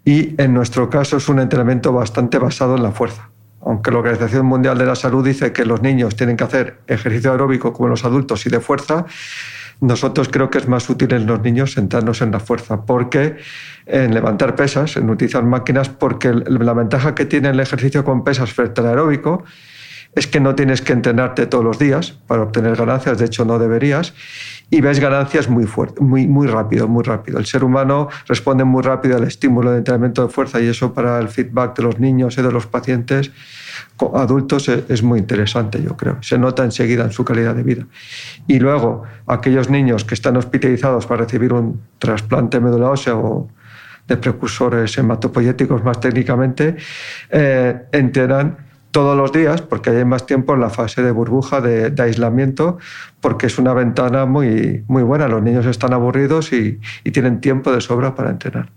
y 0.04 0.40
en 0.40 0.54
nuestro 0.54 0.88
caso 0.88 1.16
es 1.16 1.28
un 1.28 1.40
entrenamiento 1.40 1.92
bastante 1.92 2.38
basado 2.38 2.76
en 2.76 2.82
la 2.82 2.92
fuerza. 2.92 3.30
Aunque 3.62 3.90
la 3.90 3.99
Organización 3.99 4.47
Mundial 4.47 4.78
de 4.78 4.87
la 4.87 4.94
Salud 4.94 5.25
dice 5.25 5.52
que 5.52 5.66
los 5.66 5.82
niños 5.82 6.16
tienen 6.16 6.37
que 6.37 6.44
hacer 6.44 6.78
ejercicio 6.87 7.32
aeróbico 7.32 7.73
como 7.75 7.88
los 7.88 8.04
adultos 8.04 8.47
y 8.47 8.50
de 8.50 8.61
fuerza, 8.61 9.04
nosotros 9.80 10.28
creo 10.30 10.50
que 10.50 10.59
es 10.59 10.68
más 10.68 10.88
útil 10.88 11.12
en 11.12 11.26
los 11.26 11.40
niños 11.42 11.73
sentarnos 11.73 12.23
en 12.23 12.30
la 12.30 12.40
fuerza, 12.40 12.85
porque 12.85 13.37
en 13.87 14.14
levantar 14.14 14.54
pesas, 14.54 14.97
en 14.97 15.09
utilizar 15.09 15.42
máquinas, 15.42 15.88
porque 15.88 16.32
la 16.32 16.73
ventaja 16.75 17.14
que 17.14 17.26
tiene 17.26 17.49
el 17.50 17.61
ejercicio 17.61 18.04
con 18.04 18.25
pesas 18.25 18.52
frente 18.52 18.80
al 18.80 18.88
aeróbico 18.88 19.44
es 20.14 20.26
que 20.26 20.40
no 20.40 20.55
tienes 20.55 20.83
que 20.83 20.93
entrenarte 20.93 21.47
todos 21.47 21.64
los 21.64 21.79
días 21.79 22.12
para 22.26 22.43
obtener 22.43 22.76
ganancias, 22.76 23.19
de 23.19 23.26
hecho 23.26 23.45
no 23.45 23.59
deberías, 23.59 24.12
y 24.69 24.81
ves 24.81 25.00
ganancias 25.00 25.49
muy 25.49 25.67
fuerte, 25.67 26.00
muy, 26.00 26.26
muy 26.26 26.47
rápido, 26.47 26.88
muy 26.88 27.05
rápido. 27.05 27.38
El 27.38 27.47
ser 27.47 27.64
humano 27.64 28.09
responde 28.26 28.64
muy 28.64 28.83
rápido 28.83 29.17
al 29.17 29.25
estímulo 29.25 29.73
de 29.73 29.79
entrenamiento 29.79 30.26
de 30.26 30.33
fuerza 30.33 30.61
y 30.61 30.67
eso 30.67 30.95
para 30.95 31.19
el 31.19 31.29
feedback 31.29 31.76
de 31.76 31.83
los 31.83 31.99
niños 31.99 32.38
y 32.38 32.43
de 32.43 32.52
los 32.52 32.67
pacientes 32.67 33.31
adultos 34.14 34.69
es 34.69 35.02
muy 35.02 35.19
interesante, 35.19 35.83
yo 35.83 35.97
creo. 35.97 36.19
Se 36.23 36.38
nota 36.38 36.64
enseguida 36.64 37.05
en 37.05 37.12
su 37.12 37.25
calidad 37.25 37.55
de 37.55 37.62
vida. 37.62 37.87
Y 38.47 38.59
luego, 38.59 39.05
aquellos 39.26 39.71
niños 39.71 40.05
que 40.05 40.14
están 40.14 40.37
hospitalizados 40.37 41.07
para 41.07 41.25
recibir 41.25 41.52
un 41.52 41.81
trasplante 41.99 42.59
de 42.59 42.64
médula 42.64 42.90
ósea 42.90 43.17
o 43.17 43.49
de 44.07 44.17
precursores 44.17 44.97
hematopoyéticos 44.99 45.85
más 45.85 46.00
técnicamente, 46.00 46.76
eh, 47.31 47.83
enteran 47.93 48.69
todos 48.90 49.16
los 49.16 49.32
días, 49.32 49.62
porque 49.62 49.90
hay 49.90 50.04
más 50.04 50.26
tiempo 50.26 50.54
en 50.54 50.61
la 50.61 50.70
fase 50.70 51.02
de 51.02 51.11
burbuja 51.11 51.61
de, 51.61 51.94
aislamiento, 52.02 52.78
porque 53.20 53.47
es 53.47 53.59
una 53.59 53.73
ventana 53.75 54.26
muy, 54.26 54.85
muy 54.88 55.02
buena. 55.02 55.28
Los 55.28 55.42
niños 55.42 55.66
están 55.66 55.92
aburridos 55.92 56.52
y, 56.52 56.80
y 57.04 57.11
tienen 57.11 57.40
tiempo 57.40 57.73
de 57.73 57.80
sobra 57.80 58.14
para 58.14 58.30
entrenar. 58.30 58.70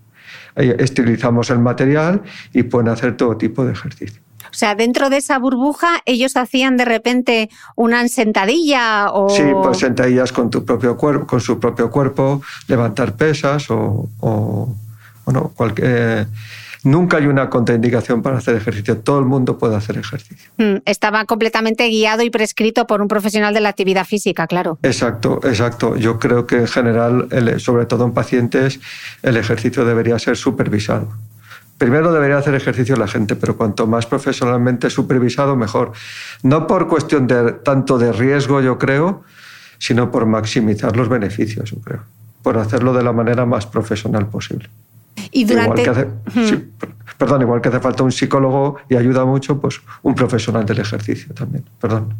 Esterilizamos 0.56 1.50
el 1.50 1.58
material 1.58 2.22
y 2.52 2.62
pueden 2.62 2.88
hacer 2.88 3.16
todo 3.16 3.36
tipo 3.36 3.64
de 3.64 3.72
ejercicio. 3.72 4.22
O 4.54 4.56
sea, 4.56 4.76
dentro 4.76 5.10
de 5.10 5.16
esa 5.16 5.36
burbuja 5.40 6.00
ellos 6.06 6.36
hacían 6.36 6.76
de 6.76 6.84
repente 6.84 7.50
una 7.74 8.06
sentadilla 8.06 9.10
o... 9.10 9.28
Sí, 9.28 9.42
pues 9.64 9.78
sentadillas 9.78 10.30
con, 10.30 10.48
tu 10.48 10.64
propio 10.64 10.96
cuerpo, 10.96 11.26
con 11.26 11.40
su 11.40 11.58
propio 11.58 11.90
cuerpo, 11.90 12.40
levantar 12.68 13.16
pesas 13.16 13.66
o, 13.68 14.08
Bueno, 15.24 15.50
cualquier 15.56 16.28
Nunca 16.84 17.16
hay 17.16 17.26
una 17.26 17.48
contraindicación 17.48 18.20
para 18.20 18.36
hacer 18.36 18.56
ejercicio. 18.56 18.98
Todo 18.98 19.18
el 19.18 19.24
mundo 19.24 19.56
puede 19.56 19.74
hacer 19.74 19.96
ejercicio. 19.96 20.50
Mm, 20.58 20.76
estaba 20.84 21.24
completamente 21.24 21.88
guiado 21.88 22.22
y 22.22 22.30
prescrito 22.30 22.86
por 22.86 23.00
un 23.00 23.08
profesional 23.08 23.54
de 23.54 23.60
la 23.60 23.70
actividad 23.70 24.04
física, 24.04 24.46
claro. 24.46 24.78
Exacto, 24.82 25.40
exacto. 25.44 25.96
Yo 25.96 26.18
creo 26.18 26.46
que 26.46 26.56
en 26.56 26.68
general, 26.68 27.28
sobre 27.58 27.86
todo 27.86 28.04
en 28.04 28.12
pacientes, 28.12 28.80
el 29.22 29.38
ejercicio 29.38 29.86
debería 29.86 30.18
ser 30.18 30.36
supervisado. 30.36 31.08
Primero 31.78 32.12
debería 32.12 32.36
hacer 32.36 32.54
ejercicio 32.54 32.96
la 32.96 33.08
gente, 33.08 33.34
pero 33.34 33.56
cuanto 33.56 33.86
más 33.86 34.06
profesionalmente 34.06 34.90
supervisado, 34.90 35.56
mejor. 35.56 35.92
No 36.42 36.66
por 36.66 36.86
cuestión 36.86 37.26
de 37.26 37.52
tanto 37.52 37.98
de 37.98 38.12
riesgo, 38.12 38.60
yo 38.60 38.78
creo, 38.78 39.22
sino 39.78 40.10
por 40.10 40.26
maximizar 40.26 40.96
los 40.96 41.08
beneficios, 41.08 41.70
yo 41.70 41.80
creo. 41.80 42.00
Por 42.42 42.58
hacerlo 42.58 42.92
de 42.92 43.02
la 43.02 43.12
manera 43.12 43.46
más 43.46 43.66
profesional 43.66 44.26
posible. 44.26 44.68
Y 45.30 45.44
durante... 45.44 45.82
Igual 45.82 46.20
perdón, 47.18 47.42
igual 47.42 47.60
que 47.60 47.68
hace 47.68 47.80
falta 47.80 48.02
un 48.02 48.12
psicólogo 48.12 48.78
y 48.88 48.96
ayuda 48.96 49.24
mucho, 49.24 49.60
pues 49.60 49.80
un 50.02 50.14
profesional 50.14 50.64
del 50.66 50.80
ejercicio 50.80 51.32
también. 51.34 51.64
Perdón. 51.80 52.14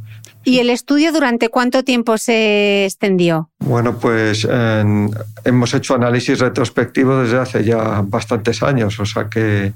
¿Y 0.44 0.58
el 0.58 0.70
estudio 0.70 1.12
durante 1.12 1.48
cuánto 1.48 1.84
tiempo 1.84 2.18
se 2.18 2.84
extendió? 2.84 3.50
Bueno, 3.60 3.98
pues 3.98 4.46
hemos 5.44 5.74
hecho 5.74 5.94
análisis 5.94 6.38
retrospectivo 6.38 7.18
desde 7.18 7.38
hace 7.38 7.64
ya 7.64 8.02
bastantes 8.02 8.62
años, 8.62 8.98
o 9.00 9.06
sea 9.06 9.28
que 9.28 9.72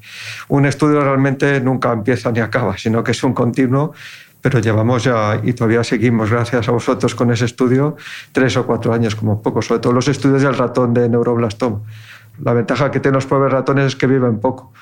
un 0.48 0.66
estudio 0.66 1.00
realmente 1.00 1.60
nunca 1.60 1.92
empieza 1.92 2.30
ni 2.30 2.40
acaba, 2.40 2.76
sino 2.76 3.02
que 3.02 3.12
es 3.12 3.22
un 3.22 3.32
continuo 3.32 3.92
pero 4.40 4.60
llevamos 4.60 5.02
ya 5.02 5.40
y 5.42 5.52
todavía 5.52 5.82
seguimos, 5.82 6.30
gracias 6.30 6.68
a 6.68 6.70
vosotros, 6.70 7.14
con 7.16 7.32
ese 7.32 7.44
estudio, 7.44 7.96
tres 8.30 8.56
o 8.56 8.64
cuatro 8.64 8.92
años 8.92 9.16
como 9.16 9.42
poco, 9.42 9.60
sobre 9.62 9.80
todo 9.80 9.92
los 9.92 10.06
estudios 10.06 10.42
del 10.42 10.54
ratón 10.54 10.94
de 10.94 11.08
neuroblastoma. 11.08 11.80
La 12.42 12.52
ventaja 12.52 12.90
que 12.90 13.00
tienen 13.00 13.14
los 13.14 13.26
pobres 13.26 13.52
ratones 13.52 13.86
es 13.86 13.96
que 13.96 14.06
viven 14.06 14.40
poco. 14.40 14.72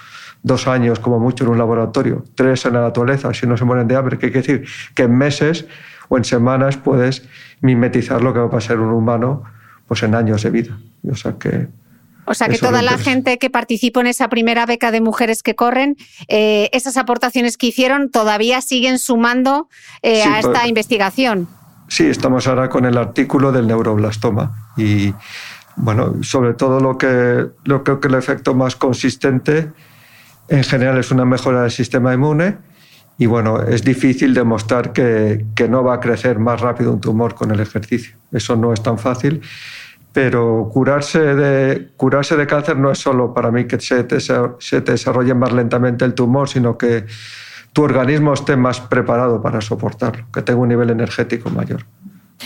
Dos 0.43 0.67
años 0.67 1.01
como 1.01 1.19
mucho 1.19 1.45
en 1.45 1.51
un 1.51 1.59
laboratorio, 1.59 2.25
tres 2.35 2.65
en 2.67 2.75
la 2.75 2.83
naturaleza, 2.83 3.33
si 3.35 3.47
no 3.47 3.57
se 3.57 3.65
mueren 3.65 3.89
de 3.89 3.97
hambre. 3.97 4.19
¿Qué 4.19 4.31
quiere 4.31 4.47
decir? 4.47 4.69
Que 4.95 5.05
en 5.05 5.17
meses 5.17 5.67
o 6.09 6.17
en 6.17 6.25
semanas 6.25 6.77
puedes 6.77 7.27
mimetizar 7.61 8.23
lo 8.23 8.33
que 8.33 8.39
va 8.39 8.47
a 8.47 8.51
pasar 8.51 8.79
un 8.79 8.93
humano 8.93 9.45
pues 9.89 10.03
en 10.03 10.15
años 10.15 10.43
de 10.43 10.51
vida. 10.51 10.79
O 11.11 11.15
sea 11.17 11.33
que 11.39 11.69
o 12.27 12.35
sea 12.35 12.49
que 12.49 12.59
toda 12.59 12.83
la 12.83 12.99
gente 12.99 13.39
que 13.39 13.51
participó 13.51 14.01
en 14.01 14.09
esa 14.09 14.29
primera 14.29 14.67
beca 14.67 14.91
de 14.91 15.01
mujeres 15.01 15.43
que 15.43 15.55
corren, 15.55 15.97
eh, 16.29 16.69
esas 16.73 16.97
aportaciones 16.97 17.57
que 17.57 17.69
hicieron 17.69 18.11
todavía 18.11 18.61
siguen 18.61 18.99
sumando 18.99 19.69
eh, 20.03 20.25
a 20.25 20.41
esta 20.41 20.67
investigación. 20.67 21.49
Sí, 21.89 22.07
estamos 22.07 22.49
ahora 22.49 22.69
con 22.69 22.85
el 22.85 22.99
artículo 22.99 23.53
del 23.53 23.69
neuroblastoma 23.69 24.73
y 24.77 25.15
bueno, 25.77 26.23
sobre 26.23 26.55
todo 26.55 26.81
lo 26.81 26.99
que 26.99 27.47
lo 27.65 27.85
creo 27.85 28.01
que 28.01 28.09
el 28.09 28.15
efecto 28.15 28.55
más 28.55 28.77
consistente 28.77 29.71
en 30.49 30.65
general 30.65 30.99
es 30.99 31.11
una 31.11 31.25
mejora 31.25 31.63
del 31.63 31.71
sistema 31.71 32.15
inmune 32.15 32.57
y 33.19 33.27
bueno, 33.27 33.63
es 33.63 33.83
difícil 33.83 34.35
demostrar 34.35 34.93
que, 34.93 35.47
que, 35.55 35.69
no 35.69 35.83
va 35.83 35.95
a 35.95 36.01
crecer 36.01 36.39
más 36.39 36.61
rápido 36.61 36.93
un 36.93 37.01
tumor 37.01 37.35
con 37.35 37.51
el 37.51 37.61
ejercicio. 37.61 38.17
Eso 38.31 38.57
no 38.57 38.75
es 38.75 38.83
tan 38.83 38.99
fácil, 38.99 39.41
pero 40.13 40.69
curarse 40.71 41.19
de, 41.21 41.93
curarse 41.97 42.37
de 42.37 42.47
cáncer 42.47 42.77
no 42.77 42.91
es 42.91 42.99
solo 42.99 43.33
para 43.33 43.51
mí 43.51 43.67
que 43.67 43.81
se 43.81 44.05
te, 44.05 44.21
se 44.21 44.81
te 44.81 44.93
desarrolle 44.93 45.35
más 45.35 45.53
lentamente 45.53 46.05
el 46.05 46.15
tumor, 46.15 46.49
sino 46.49 46.77
que 46.77 47.07
tu 47.73 47.83
organismo 47.83 48.33
esté 48.33 48.57
más 48.57 48.81
preparado 48.81 49.43
para 49.43 49.61
soportarlo, 49.61 50.27
que 50.33 50.43
tenga 50.43 50.61
un 50.61 50.69
nivel 50.69 50.91
energético 50.91 51.51
mayor. 51.51 51.85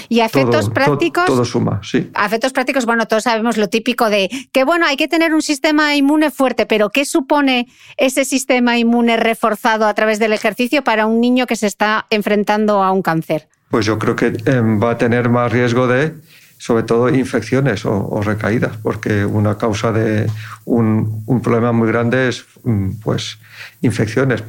Y 0.09 0.20
efectos 0.20 0.70
prácticos. 0.70 1.26
Todo, 1.26 1.44
suma, 1.44 1.80
sí. 1.82 2.11
A 2.14 2.26
efectos 2.26 2.52
prácticos, 2.52 2.87
bueno, 2.87 3.06
todos 3.06 3.25
sabemos 3.25 3.56
lo 3.56 3.68
típico 3.68 4.11
de 4.11 4.30
que, 4.52 4.64
bueno, 4.64 4.87
hay 4.87 4.97
que 4.97 5.09
tener 5.09 5.35
un 5.35 5.42
sistema 5.42 5.94
inmune 5.97 6.30
fuerte, 6.30 6.66
pero 6.66 6.90
¿qué 6.90 7.04
supone 7.04 7.68
ese 7.97 8.25
sistema 8.25 8.78
inmune 8.78 9.16
reforzado 9.16 9.87
a 9.87 9.94
través 9.94 10.18
del 10.18 10.32
ejercicio 10.32 10.85
para 10.85 11.06
un 11.06 11.20
niño 11.20 11.46
que 11.46 11.57
se 11.57 11.66
está 11.66 12.07
enfrentando 12.11 12.83
a 12.83 12.92
un 12.92 13.03
cáncer? 13.03 13.48
Pues 13.70 13.87
yo 13.87 13.98
creo 13.98 14.16
que 14.16 14.37
em, 14.46 14.83
va 14.83 14.92
a 14.92 14.98
tener 14.98 15.29
más 15.29 15.53
riesgo 15.53 15.87
de, 15.87 16.14
sobre 16.59 16.83
todo, 16.83 17.09
infecciones 17.09 17.85
o, 17.85 18.20
recaídas, 18.22 18.76
porque 18.83 19.24
una 19.24 19.57
causa 19.57 19.92
de 19.92 20.31
un, 20.64 21.22
un, 21.26 21.40
problema 21.40 21.72
muy 21.72 21.88
grande 21.88 22.29
es, 22.29 22.44
mm, 22.64 23.00
pues, 23.03 23.38
infecciones, 23.81 24.42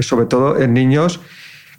sobre 0.00 0.26
todo 0.26 0.58
en 0.58 0.72
niños 0.72 1.20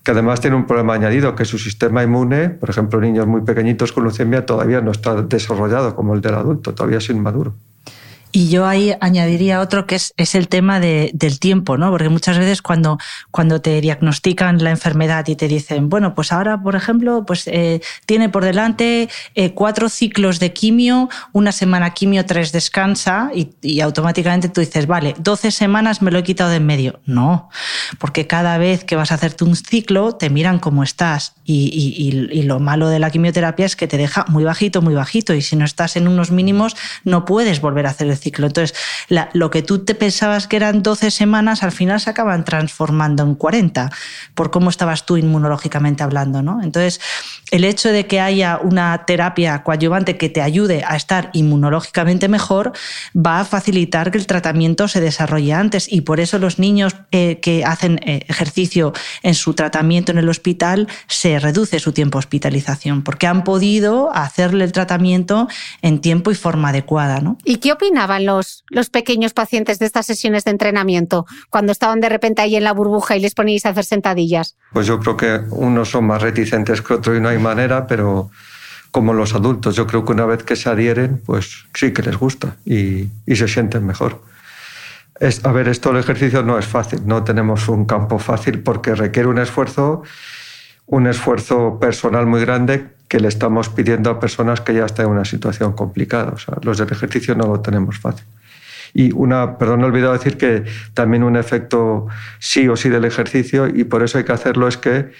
que 0.06 0.12
además 0.12 0.39
tiene 0.39 0.56
un 0.56 0.68
problema 0.68 0.94
añadido, 0.94 1.34
que 1.34 1.46
su 1.46 1.58
sistema 1.58 2.04
inmune, 2.04 2.50
por 2.50 2.70
ejemplo, 2.70 3.02
niños 3.02 3.26
muy 3.26 3.41
pequeñitos 3.41 3.91
con 3.91 4.04
leucemia, 4.04 4.46
todavía 4.46 4.80
no 4.80 4.91
está 4.91 5.20
desarrollado 5.24 5.96
como 5.96 6.13
el 6.13 6.22
del 6.22 6.36
adulto, 6.36 6.76
todavía 6.76 7.00
es 7.00 7.10
inmaduro. 7.10 7.56
Y 8.36 8.50
yo 8.50 8.67
ahí 8.67 8.93
añadiría 9.00 9.62
otro 9.62 9.88
que 9.88 9.95
es, 9.95 10.13
es 10.17 10.36
el 10.36 10.50
tema 10.50 10.82
de, 10.82 11.10
del 11.13 11.39
tiempo, 11.39 11.78
¿no? 11.78 11.89
Porque 11.89 12.10
muchas 12.10 12.38
veces 12.38 12.62
cuando, 12.62 12.98
cuando 13.32 13.62
te 13.62 13.80
diagnostican 13.80 14.62
la 14.62 14.71
enfermedad 14.71 15.26
y 15.30 15.38
te 15.38 15.48
dicen, 15.48 15.88
bueno, 15.88 16.13
pues 16.13 16.34
ahora, 16.34 16.62
por 16.62 16.76
ejemplo, 16.76 17.24
pues 17.26 17.48
eh, 17.48 17.80
tiene 18.06 18.28
por 18.28 18.43
delante 18.43 19.08
eh, 19.36 19.54
cuatro 19.54 19.88
ciclos 19.88 20.39
de 20.39 20.52
quimio, 20.52 21.08
una 21.32 21.54
semana 21.54 21.91
quimio, 21.91 22.26
tres 22.26 22.52
descansa, 22.52 23.32
y, 23.34 23.80
automáticamente 23.80 24.50
tú 24.50 24.60
dices, 24.60 24.86
vale, 24.86 25.15
12 25.17 25.52
semanas 25.52 26.02
me 26.02 26.12
lo 26.12 26.19
he 26.19 26.24
quitado 26.24 26.50
de 26.50 26.58
en 26.58 26.65
medio. 26.65 27.00
No, 27.06 27.50
porque 28.00 28.28
cada 28.28 28.58
vez 28.58 28.84
que 28.84 28.98
vas 28.98 29.13
a 29.13 29.15
hacerte 29.15 29.45
un 29.45 29.56
ciclo, 29.56 30.17
te 30.17 30.30
miran 30.30 30.60
cómo 30.60 30.84
estás. 30.84 31.36
Y, 31.45 31.69
y, 31.71 32.38
y 32.38 32.43
lo 32.43 32.60
malo 32.60 32.89
de 32.89 33.00
la 33.00 33.12
quimioterapia 33.12 33.65
es 33.65 33.78
que 33.78 33.88
te 33.88 33.95
deja 33.95 34.26
muy 34.28 34.43
bajito, 34.43 34.82
muy 34.82 34.93
bajito, 34.93 35.34
y 35.34 35.41
si 35.41 35.56
no 35.56 35.63
estás 35.63 35.95
en 35.95 36.10
unos 36.10 36.32
mínimos, 36.32 36.76
no 37.06 37.24
puedes 37.24 37.62
volver 37.62 37.88
a 37.88 37.91
hacer 37.91 38.10
el 38.10 38.25
entonces, 38.48 38.78
lo 39.34 39.50
que 39.50 39.62
tú 39.62 39.84
te 39.86 39.96
pensabas 39.96 40.48
que 40.48 40.56
eran 40.56 40.84
12 40.84 41.12
semanas, 41.12 41.64
al 41.64 41.72
final 41.72 42.00
se 42.00 42.10
acaban 42.10 42.46
transformando 42.46 43.24
en 43.24 43.36
40, 43.36 43.92
por 44.34 44.52
cómo 44.52 44.70
estabas 44.70 45.06
tú 45.06 45.18
inmunológicamente 45.18 46.04
hablando. 46.04 46.42
¿no? 46.42 46.62
Entonces, 46.62 47.00
el 47.52 47.64
hecho 47.64 47.90
de 47.90 48.08
que 48.08 48.20
haya 48.20 48.60
una 48.62 49.06
terapia 49.06 49.64
coadyuvante 49.64 50.18
que 50.18 50.30
te 50.30 50.42
ayude 50.42 50.84
a 50.88 50.96
estar 50.96 51.30
inmunológicamente 51.34 52.28
mejor 52.28 52.74
va 53.16 53.40
a 53.40 53.46
facilitar 53.46 54.12
que 54.12 54.18
el 54.18 54.28
tratamiento 54.28 54.88
se 54.88 55.02
desarrolle 55.02 55.54
antes 55.54 55.92
y 55.92 56.02
por 56.02 56.20
eso 56.20 56.40
los 56.40 56.60
niños 56.60 56.96
eh, 57.12 57.40
que 57.42 57.64
hacen 57.64 58.00
eh, 58.04 58.26
ejercicio 58.28 58.94
en 59.24 59.36
su 59.36 59.54
tratamiento 59.54 60.12
en 60.12 60.18
el 60.18 60.30
hospital 60.30 60.88
se 61.08 61.40
reduce 61.40 61.80
su 61.80 61.92
tiempo 61.92 62.18
de 62.18 62.20
hospitalización 62.20 63.04
porque 63.04 63.28
han 63.28 63.44
podido 63.44 64.14
hacerle 64.14 64.66
el 64.66 64.72
tratamiento 64.72 65.48
en 65.82 66.02
tiempo 66.02 66.32
y 66.32 66.36
forma 66.36 66.70
adecuada. 66.70 67.20
¿no? 67.20 67.38
¿Y 67.44 67.58
qué 67.58 67.72
los, 68.19 68.63
los 68.69 68.89
pequeños 68.89 69.34
pacientes 69.34 69.80
de 69.80 69.86
estas 69.86 70.06
sesiones 70.06 70.43
de 70.43 70.51
entrenamiento 70.51 71.25
cuando 71.49 71.71
estaban 71.71 72.01
de 72.01 72.10
repente 72.10 72.41
ahí 72.41 72.56
en 72.56 72.63
la 72.63 72.73
burbuja 72.73 73.15
y 73.15 73.19
les 73.19 73.34
poníais 73.34 73.65
a 73.65 73.69
hacer 73.69 73.86
sentadillas? 73.86 74.56
Pues 74.73 74.88
yo 74.88 74.99
creo 74.99 75.17
que 75.17 75.41
unos 75.51 75.89
son 75.89 76.06
más 76.06 76.21
reticentes 76.21 76.82
que 76.82 76.93
otros 76.93 77.17
y 77.17 77.21
no 77.21 77.30
hay 77.30 77.38
manera, 77.38 77.88
pero 77.88 78.30
como 78.95 79.13
los 79.13 79.36
adultos, 79.36 79.75
yo 79.75 79.86
creo 79.88 80.06
que 80.06 80.13
una 80.13 80.25
vez 80.25 80.43
que 80.43 80.56
se 80.56 80.69
adhieren, 80.69 81.21
pues 81.25 81.65
sí 81.73 81.91
que 81.91 82.01
les 82.01 82.15
gusta 82.15 82.56
y, 82.65 83.10
se 83.28 83.47
sienten 83.49 83.86
mejor. 83.86 84.21
Es, 85.19 85.43
a 85.43 85.51
ver, 85.51 85.67
esto 85.67 85.91
el 85.91 85.97
ejercicio 85.97 86.43
no 86.43 86.58
es 86.58 86.65
fácil, 86.65 87.01
no 87.06 87.25
tenemos 87.25 87.67
un 87.67 87.84
campo 87.84 88.19
fácil 88.19 88.62
porque 88.62 88.95
requiere 88.95 89.28
un 89.28 89.38
esfuerzo, 89.38 90.04
un 90.88 91.08
esfuerzo 91.08 91.80
personal 91.80 92.26
muy 92.26 92.41
grande 92.41 92.88
que 93.08 93.19
le 93.19 93.28
estamos 93.28 93.69
pidiendo 93.69 94.10
a 94.10 94.19
personas 94.19 94.62
que 94.62 94.74
ya 94.74 94.86
están 94.86 95.08
en 95.08 95.12
una 95.13 95.26
situación 95.26 95.74
complicada. 95.74 96.32
O 96.32 96.38
sea, 96.38 96.56
los 96.62 96.78
del 96.78 96.91
ejercicio 96.91 97.36
no 97.36 97.48
lo 97.48 97.62
tenemos 97.62 98.00
fácil. 98.00 98.26
Y 98.93 99.12
una, 99.12 99.58
perdón, 99.58 99.82
he 99.82 99.86
olvidado 99.86 100.13
decir 100.13 100.38
que 100.38 100.63
también 100.93 101.24
un 101.24 101.36
efecto 101.36 102.08
sí 102.39 102.67
o 102.67 102.76
sí 102.76 102.89
del 102.89 103.06
ejercicio, 103.06 103.67
y 103.67 103.84
por 103.84 104.04
eso 104.04 104.17
hay 104.17 104.24
que 104.24 104.32
hacerlo, 104.32 104.67
es 104.67 104.78
que 104.78 105.12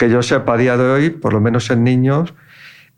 que 0.00 0.08
yo 0.08 0.22
sepa 0.22 0.54
a 0.54 0.56
de 0.56 0.90
hoy, 0.90 1.10
por 1.10 1.34
lo 1.34 1.42
menos 1.42 1.70
en 1.70 1.84
niños, 1.84 2.32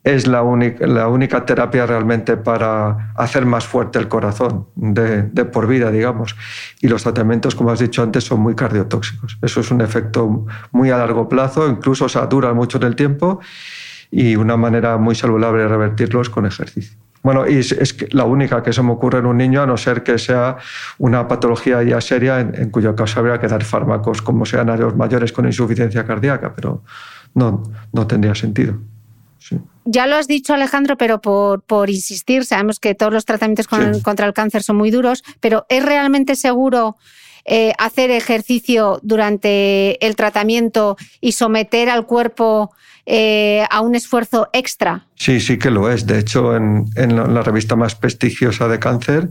es 0.04 0.26
la 0.26 0.42
única, 0.42 1.46
terapia 1.46 1.86
realmente 1.86 2.36
para 2.36 3.12
hacer 3.14 3.46
más 3.46 3.66
fuerte 3.66 4.00
el 4.00 4.08
corazón 4.08 4.66
de, 4.74 5.22
por 5.44 5.68
vida, 5.68 5.92
digamos. 5.92 6.34
Y 6.80 6.88
los 6.88 7.04
tratamientos, 7.04 7.54
como 7.54 7.70
has 7.70 7.78
dicho 7.78 8.02
antes, 8.02 8.24
son 8.24 8.40
muy 8.40 8.56
cardiotóxicos. 8.56 9.38
Eso 9.42 9.60
es 9.60 9.70
un 9.70 9.80
efecto 9.80 10.46
muy 10.72 10.90
a 10.90 10.98
largo 10.98 11.28
plazo, 11.28 11.68
incluso 11.68 12.06
o 12.06 12.26
dura 12.26 12.52
mucho 12.52 12.78
en 12.78 12.84
el 12.84 12.96
tiempo 12.96 13.40
y 14.10 14.36
una 14.36 14.56
manera 14.56 14.98
muy 14.98 15.14
saludable 15.14 15.62
de 15.62 15.68
revertirlos 15.68 16.28
con 16.30 16.46
ejercicio. 16.46 16.98
Bueno, 17.22 17.48
y 17.48 17.58
es, 17.58 17.96
la 18.12 18.24
única 18.24 18.62
que 18.62 18.72
se 18.72 18.82
me 18.82 18.90
ocurre 18.90 19.20
en 19.20 19.26
un 19.26 19.36
niño, 19.36 19.62
a 19.62 19.66
no 19.66 19.76
ser 19.76 20.02
que 20.02 20.18
sea 20.18 20.56
una 20.98 21.28
patología 21.28 21.80
ya 21.84 22.00
seria, 22.00 22.40
en, 22.40 22.70
cuyo 22.70 22.96
caso 22.96 23.20
habría 23.20 23.38
que 23.38 23.46
dar 23.46 23.62
fármacos 23.62 24.20
como 24.20 24.44
sean 24.44 24.68
a 24.68 24.76
los 24.76 24.96
mayores 24.96 25.32
con 25.32 25.46
insuficiencia 25.46 26.04
cardíaca, 26.04 26.52
pero 26.54 26.82
no, 27.34 27.62
no 27.92 28.06
tendría 28.08 28.34
sentido. 28.34 28.74
Ya 29.85 30.07
lo 30.07 30.16
has 30.16 30.29
dicho, 30.29 30.55
Alejandro, 30.55 30.97
pero 30.97 31.21
por, 31.21 31.62
por 31.62 31.90
insistir, 31.90 32.45
sabemos 32.45 32.79
que 32.79 32.95
todos 32.95 33.12
los 33.12 33.25
tratamientos 33.25 33.66
contra 33.68 34.27
el 34.27 34.33
cáncer 34.33 34.62
son 34.62 34.77
muy 34.77 34.90
duros, 34.90 35.25
pero 35.40 35.66
¿es 35.68 35.85
realmente 35.85 36.37
seguro 36.37 36.97
eh, 37.45 37.73
hacer 37.79 38.12
ejercicio 38.12 39.01
durante 39.03 40.05
el 40.07 40.14
tratamiento 40.14 40.97
y 41.21 41.33
someter 41.33 41.90
al 41.90 42.07
cuerpo 42.07 42.71
eh, 43.05 43.64
a 43.68 43.81
un 43.81 43.97
esfuerzo 43.97 44.49
extra. 44.53 45.09
Sí, 45.16 45.40
sí 45.40 45.59
que 45.59 45.71
lo 45.71 45.90
es. 45.90 46.07
De 46.07 46.21
hecho, 46.21 46.55
en, 46.55 46.87
la 46.95 47.42
revista 47.42 47.75
más 47.75 47.97
prestigiosa 47.97 48.68
de 48.68 48.79
cáncer, 48.79 49.31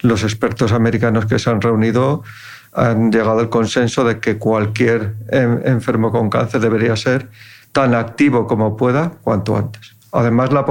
los 0.00 0.22
expertos 0.22 0.72
americanos 0.72 1.26
que 1.26 1.38
se 1.38 1.50
han 1.50 1.60
reunido 1.60 2.22
han 2.72 3.12
llegado 3.12 3.40
al 3.40 3.50
consenso 3.50 4.02
de 4.04 4.18
que 4.18 4.38
cualquier 4.38 5.14
enfermo 5.30 6.10
con 6.10 6.30
cáncer 6.30 6.62
debería 6.62 6.96
ser 6.96 7.28
tan 7.72 7.94
activo 7.94 8.46
como 8.46 8.76
pueda 8.76 9.10
cuanto 9.22 9.56
antes. 9.56 9.96
Además, 10.14 10.52
la, 10.52 10.66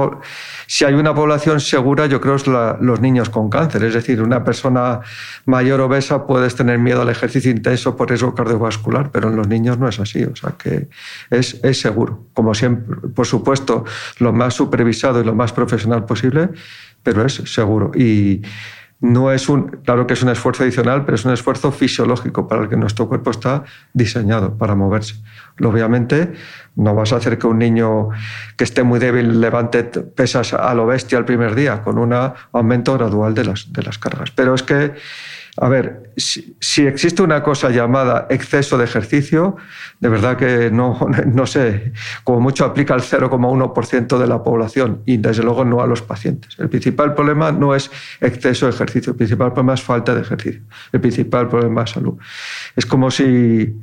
si 0.68 0.84
hay 0.84 0.94
una 0.94 1.16
población 1.16 1.60
segura, 1.60 2.06
yo 2.06 2.20
creo 2.20 2.36
es 2.36 2.46
los 2.46 3.00
niños 3.00 3.28
con 3.28 3.50
cáncer. 3.50 3.82
Es 3.82 3.94
decir, 3.94 4.22
una 4.22 4.44
persona 4.44 5.00
mayor 5.46 5.80
obesa 5.80 6.28
puedes 6.28 6.54
tener 6.54 6.78
miedo 6.78 7.02
al 7.02 7.08
ejercicio 7.08 7.50
intenso 7.50 7.96
por 7.96 8.08
riesgo 8.08 8.36
cardiovascular, 8.36 9.10
pero 9.10 9.30
en 9.30 9.36
los 9.36 9.48
niños 9.48 9.78
no 9.78 9.88
es 9.88 9.98
así. 9.98 10.22
O 10.22 10.36
sea 10.36 10.52
que 10.52 10.88
es, 11.30 11.58
es 11.64 11.80
seguro. 11.80 12.26
Como 12.34 12.54
siempre, 12.54 13.08
por 13.08 13.26
supuesto, 13.26 13.84
lo 14.20 14.32
más 14.32 14.54
supervisado 14.54 15.20
y 15.20 15.24
lo 15.24 15.34
más 15.34 15.52
profesional 15.52 16.04
posible, 16.04 16.50
pero 17.02 17.26
es 17.26 17.34
seguro. 17.34 17.90
Y 17.96 18.42
no 19.02 19.32
es 19.32 19.48
un, 19.48 19.80
claro 19.84 20.06
que 20.06 20.14
es 20.14 20.22
un 20.22 20.28
esfuerzo 20.28 20.62
adicional, 20.62 21.04
pero 21.04 21.16
es 21.16 21.24
un 21.24 21.32
esfuerzo 21.32 21.72
fisiológico 21.72 22.46
para 22.46 22.62
el 22.62 22.68
que 22.68 22.76
nuestro 22.76 23.08
cuerpo 23.08 23.32
está 23.32 23.64
diseñado 23.92 24.56
para 24.56 24.76
moverse. 24.76 25.16
Obviamente, 25.60 26.32
no 26.76 26.94
vas 26.94 27.12
a 27.12 27.16
hacer 27.16 27.36
que 27.36 27.48
un 27.48 27.58
niño 27.58 28.10
que 28.56 28.62
esté 28.62 28.84
muy 28.84 29.00
débil 29.00 29.40
levante 29.40 29.82
pesas 29.82 30.54
a 30.54 30.72
lo 30.74 30.86
bestia 30.86 31.18
el 31.18 31.24
primer 31.24 31.56
día, 31.56 31.82
con 31.82 31.98
un 31.98 32.14
aumento 32.52 32.94
gradual 32.94 33.34
de 33.34 33.44
las, 33.44 33.72
de 33.72 33.82
las 33.82 33.98
cargas. 33.98 34.30
Pero 34.30 34.54
es 34.54 34.62
que 34.62 34.94
a 35.58 35.68
ver, 35.68 36.14
si, 36.16 36.56
existe 36.86 37.22
una 37.22 37.42
cosa 37.42 37.68
llamada 37.68 38.26
exceso 38.30 38.78
de 38.78 38.84
ejercicio, 38.84 39.56
de 40.00 40.08
verdad 40.08 40.36
que 40.36 40.70
no, 40.70 40.98
no 41.26 41.46
sé, 41.46 41.92
como 42.24 42.40
mucho 42.40 42.64
aplica 42.64 42.94
al 42.94 43.02
0,1% 43.02 44.18
de 44.18 44.26
la 44.26 44.42
población 44.42 45.02
y 45.04 45.18
desde 45.18 45.42
luego 45.42 45.64
no 45.64 45.82
a 45.82 45.86
los 45.86 46.00
pacientes. 46.00 46.58
El 46.58 46.70
principal 46.70 47.14
problema 47.14 47.52
no 47.52 47.74
es 47.74 47.90
exceso 48.20 48.66
de 48.66 48.72
ejercicio, 48.72 49.10
el 49.10 49.16
principal 49.16 49.52
problema 49.52 49.74
es 49.74 49.82
falta 49.82 50.14
de 50.14 50.22
ejercicio, 50.22 50.62
el 50.92 51.00
principal 51.00 51.48
problema 51.48 51.82
es 51.82 51.90
salud. 51.90 52.14
Es 52.74 52.86
como 52.86 53.10
si 53.10 53.74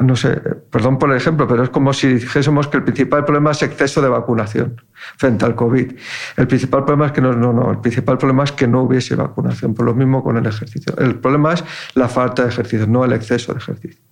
no 0.00 0.16
sé, 0.16 0.40
perdón 0.70 0.98
por 0.98 1.10
el 1.10 1.16
ejemplo, 1.16 1.46
pero 1.46 1.62
es 1.62 1.70
como 1.70 1.92
si 1.92 2.14
dijésemos 2.14 2.68
que 2.68 2.78
el 2.78 2.84
principal 2.84 3.24
problema 3.24 3.50
es 3.52 3.62
exceso 3.62 4.00
de 4.00 4.08
vacunación 4.08 4.80
frente 5.16 5.44
al 5.44 5.54
COVID. 5.54 5.92
El 6.36 6.46
principal 6.46 6.84
problema 6.84 7.06
es 7.06 7.12
que 7.12 7.20
no, 7.20 7.32
no, 7.32 7.52
no, 7.52 7.70
el 7.70 7.78
principal 7.78 8.18
problema 8.18 8.44
es 8.44 8.52
que 8.52 8.66
no 8.66 8.82
hubiese 8.82 9.14
vacunación, 9.16 9.74
por 9.74 9.86
lo 9.86 9.94
mismo 9.94 10.22
con 10.22 10.36
el 10.36 10.46
ejercicio. 10.46 10.94
El 10.98 11.16
problema 11.16 11.54
es 11.54 11.64
la 11.94 12.08
falta 12.08 12.42
de 12.42 12.48
ejercicio, 12.48 12.86
no 12.86 13.04
el 13.04 13.12
exceso 13.12 13.52
de 13.52 13.58
ejercicio. 13.58 14.09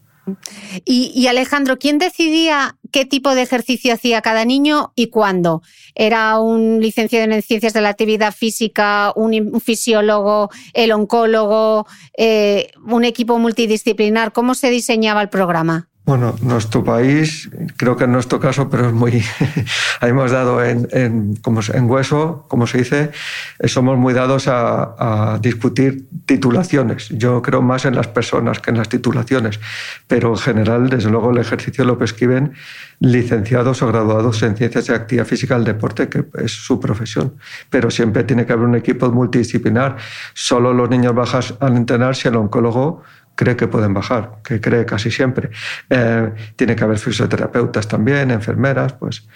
Y, 0.85 1.27
Alejandro, 1.27 1.79
¿quién 1.79 1.99
decidía 1.99 2.77
qué 2.91 3.05
tipo 3.05 3.35
de 3.35 3.43
ejercicio 3.43 3.95
hacía 3.95 4.23
cada 4.23 4.45
niño 4.45 4.93
y 4.95 5.09
cuándo? 5.09 5.63
¿Era 5.95 6.39
un 6.39 6.81
licenciado 6.81 7.31
en 7.31 7.43
ciencias 7.43 7.73
de 7.73 7.81
la 7.81 7.91
actividad 7.91 8.35
física, 8.35 9.13
un, 9.17 9.61
fisiólogo, 9.61 10.51
el 10.75 10.93
oncólogo, 10.93 11.87
eh, 12.17 12.71
un 12.87 13.05
equipo 13.05 13.39
multidisciplinar? 13.39 14.33
¿Cómo 14.33 14.55
se 14.55 14.71
diseñaba 14.71 15.23
el 15.23 15.29
programa? 15.29 15.89
Bueno, 16.09 16.35
nuestro 16.41 16.83
país, 16.83 17.51
creo 17.77 17.95
que 17.95 18.05
en 18.05 18.13
nuestro 18.13 18.41
caso, 18.41 18.71
pero 18.71 18.87
es 18.87 18.95
muy. 18.95 19.23
hemos 20.01 20.31
dado 20.31 20.65
en, 20.65 21.37
como, 21.43 21.61
en 21.71 21.85
hueso, 21.85 22.47
como 22.49 22.67
se 22.67 22.79
dice, 22.79 23.11
eh, 23.59 23.69
somos 23.69 23.99
muy 23.99 24.15
dados 24.15 24.49
a, 24.49 25.39
discutir 25.43 26.07
titulaciones. 26.25 27.11
Yo 27.11 27.43
creo 27.43 27.61
más 27.61 27.85
en 27.85 27.95
las 27.95 28.07
personas 28.07 28.59
que 28.59 28.71
en 28.71 28.79
las 28.79 28.89
titulaciones, 28.89 29.61
pero 30.07 30.31
en 30.31 30.39
general, 30.39 30.89
desde 30.89 31.11
luego, 31.11 31.31
el 31.31 31.37
ejercicio 31.37 31.85
lo 31.85 31.99
prescriben 31.99 32.55
licenciados 33.01 33.83
o 33.83 33.89
graduados 33.89 34.43
en 34.43 34.57
ciencias 34.57 34.87
de 34.87 34.95
actividad 34.95 35.27
física 35.27 35.57
del 35.57 35.65
deporte, 35.65 36.09
que 36.09 36.25
es 36.43 36.53
su 36.53 36.81
profesión. 36.81 37.35
Pero 37.69 37.91
siempre 37.91 38.25
tiene 38.25 38.47
que 38.47 38.55
haber 38.55 38.65
un 38.65 38.77
equipo 38.77 39.11
multidisciplinar. 39.11 39.99
Solo 40.33 40.73
los 40.73 40.89
niños 40.89 41.15
bajas 41.15 41.53
al 41.61 41.77
entrenar 41.77 42.17
si 42.17 42.29
el 42.29 42.37
oncólogo 42.37 43.03
cree 43.39 43.55
que 43.55 43.69
pueden 43.69 43.95
bajar, 43.95 44.41
que 44.43 44.61
cree 44.61 44.85
casi 44.85 45.13
siempre. 45.13 45.51
Eh, 45.89 46.33
tiene 46.57 46.75
que 46.75 46.83
haber 46.83 46.99
fisioterapeutas 46.99 47.87
también, 47.87 48.33
enfermeras, 48.33 48.95
pues 48.95 49.29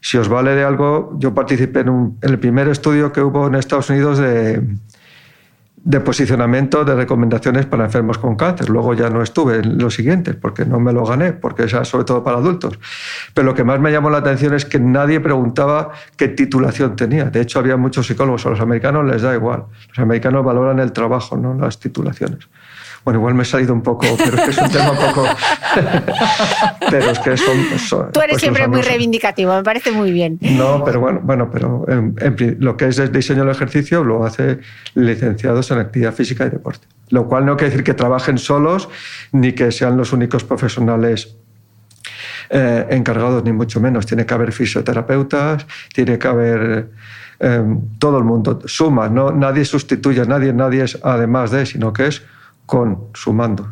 si 0.00 0.18
os 0.18 0.28
vale 0.28 0.56
de 0.56 0.64
algo, 0.64 1.16
yo 1.20 1.32
participé 1.32 1.80
en, 1.80 2.18
el 2.20 2.40
primer 2.40 2.66
estudio 2.66 3.12
que 3.12 3.20
hubo 3.20 3.46
en 3.46 3.54
Estados 3.54 3.90
Unidos 3.90 4.18
de, 4.18 4.60
de 5.76 6.00
posicionamiento 6.00 6.84
de 6.84 6.96
recomendaciones 6.96 7.64
para 7.66 7.84
enfermos 7.84 8.18
con 8.18 8.34
cáncer. 8.34 8.70
Luego 8.70 8.92
ya 8.94 9.08
no 9.08 9.22
estuve 9.22 9.58
en 9.58 9.78
los 9.78 9.94
siguientes 9.94 10.34
porque 10.34 10.64
no 10.64 10.80
me 10.80 10.92
lo 10.92 11.06
gané, 11.06 11.32
porque 11.32 11.62
es 11.62 11.70
sobre 11.84 12.04
todo 12.04 12.24
para 12.24 12.38
adultos. 12.38 12.80
Pero 13.34 13.46
lo 13.46 13.54
que 13.54 13.62
más 13.62 13.78
me 13.78 13.92
llamó 13.92 14.10
la 14.10 14.18
atención 14.18 14.52
es 14.54 14.64
que 14.64 14.80
nadie 14.80 15.20
preguntaba 15.20 15.92
qué 16.16 16.26
titulación 16.26 16.96
tenía. 16.96 17.26
De 17.26 17.40
hecho, 17.40 17.60
había 17.60 17.76
muchos 17.76 18.08
psicólogos, 18.08 18.44
a 18.46 18.50
los 18.50 18.60
americanos 18.60 19.04
les 19.04 19.22
da 19.22 19.32
igual. 19.32 19.66
Los 19.90 19.98
americanos 20.00 20.44
valoran 20.44 20.80
el 20.80 20.90
trabajo, 20.90 21.36
no 21.36 21.54
las 21.54 21.78
titulaciones. 21.78 22.48
Bueno, 23.04 23.20
igual 23.20 23.34
me 23.34 23.42
he 23.42 23.46
salido 23.46 23.74
un 23.74 23.82
poco, 23.82 24.06
pero 24.16 24.36
es 24.36 24.42
que 24.44 24.50
es 24.50 24.58
un 24.58 24.70
tema 24.70 24.92
un 24.92 24.96
poco. 24.96 25.26
pero 26.90 27.10
es 27.10 27.18
que 27.18 27.36
son. 27.36 28.10
Tú 28.12 28.20
eres 28.20 28.30
pues 28.30 28.40
siempre 28.40 28.66
muy 28.66 28.80
reivindicativo, 28.80 29.54
me 29.54 29.62
parece 29.62 29.92
muy 29.92 30.10
bien. 30.10 30.38
No, 30.40 30.82
pero 30.84 31.00
bueno, 31.00 31.20
bueno 31.22 31.50
pero 31.50 31.84
lo 32.58 32.76
que 32.78 32.88
es 32.88 32.98
el 32.98 33.12
diseño 33.12 33.44
del 33.44 33.50
ejercicio 33.50 34.02
lo 34.02 34.24
hace 34.24 34.60
licenciados 34.94 35.70
en 35.70 35.80
actividad 35.80 36.14
física 36.14 36.46
y 36.46 36.50
deporte. 36.50 36.86
Lo 37.10 37.28
cual 37.28 37.44
no 37.44 37.56
quiere 37.56 37.70
decir 37.70 37.84
que 37.84 37.92
trabajen 37.92 38.38
solos 38.38 38.88
ni 39.32 39.52
que 39.52 39.70
sean 39.70 39.98
los 39.98 40.14
únicos 40.14 40.42
profesionales 40.42 41.36
eh, 42.48 42.86
encargados, 42.88 43.44
ni 43.44 43.52
mucho 43.52 43.80
menos. 43.80 44.06
Tiene 44.06 44.24
que 44.24 44.32
haber 44.32 44.50
fisioterapeutas, 44.52 45.66
tiene 45.92 46.18
que 46.18 46.28
haber. 46.28 46.88
Eh, 47.40 47.64
todo 47.98 48.16
el 48.16 48.24
mundo 48.24 48.60
suma, 48.64 49.08
¿no? 49.08 49.32
nadie 49.32 49.64
sustituye 49.64 50.20
a 50.20 50.24
nadie, 50.24 50.52
nadie 50.52 50.84
es 50.84 50.96
además 51.02 51.50
de, 51.50 51.66
sino 51.66 51.92
que 51.92 52.06
es 52.06 52.22
con 52.66 53.10
sumando. 53.14 53.68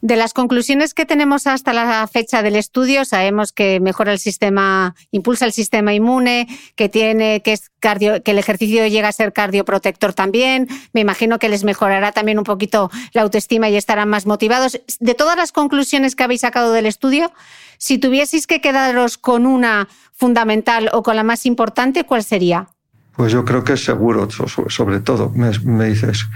De 0.00 0.16
las 0.16 0.32
conclusiones 0.32 0.94
que 0.94 1.04
tenemos 1.04 1.46
hasta 1.46 1.72
la 1.72 2.06
fecha 2.06 2.42
del 2.42 2.56
estudio, 2.56 3.04
sabemos 3.04 3.52
que 3.52 3.78
mejora 3.80 4.12
el 4.12 4.18
sistema, 4.18 4.94
impulsa 5.10 5.44
el 5.44 5.52
sistema 5.52 5.92
inmune, 5.92 6.48
que 6.76 6.88
tiene 6.88 7.42
que 7.42 7.52
es 7.52 7.70
cardio, 7.78 8.22
que 8.22 8.30
el 8.30 8.38
ejercicio 8.38 8.86
llega 8.86 9.08
a 9.08 9.12
ser 9.12 9.32
cardioprotector 9.32 10.14
también. 10.14 10.68
Me 10.92 11.02
imagino 11.02 11.38
que 11.38 11.48
les 11.48 11.64
mejorará 11.64 12.12
también 12.12 12.38
un 12.38 12.44
poquito 12.44 12.90
la 13.12 13.22
autoestima 13.22 13.68
y 13.68 13.76
estarán 13.76 14.08
más 14.08 14.26
motivados. 14.26 14.80
De 14.98 15.14
todas 15.14 15.36
las 15.36 15.52
conclusiones 15.52 16.16
que 16.16 16.24
habéis 16.24 16.40
sacado 16.40 16.72
del 16.72 16.86
estudio, 16.86 17.32
si 17.78 17.98
tuvieseis 17.98 18.46
que 18.46 18.60
quedaros 18.60 19.18
con 19.18 19.46
una 19.46 19.88
fundamental 20.12 20.88
o 20.92 21.02
con 21.02 21.16
la 21.16 21.22
más 21.22 21.44
importante, 21.44 22.04
¿cuál 22.04 22.24
sería? 22.24 22.68
Pues 23.16 23.32
yo 23.32 23.44
creo 23.44 23.64
que 23.64 23.72
es 23.72 23.84
seguro, 23.84 24.28
sobre 24.30 25.00
todo. 25.00 25.32
Me, 25.34 25.86
dices, 25.86 26.26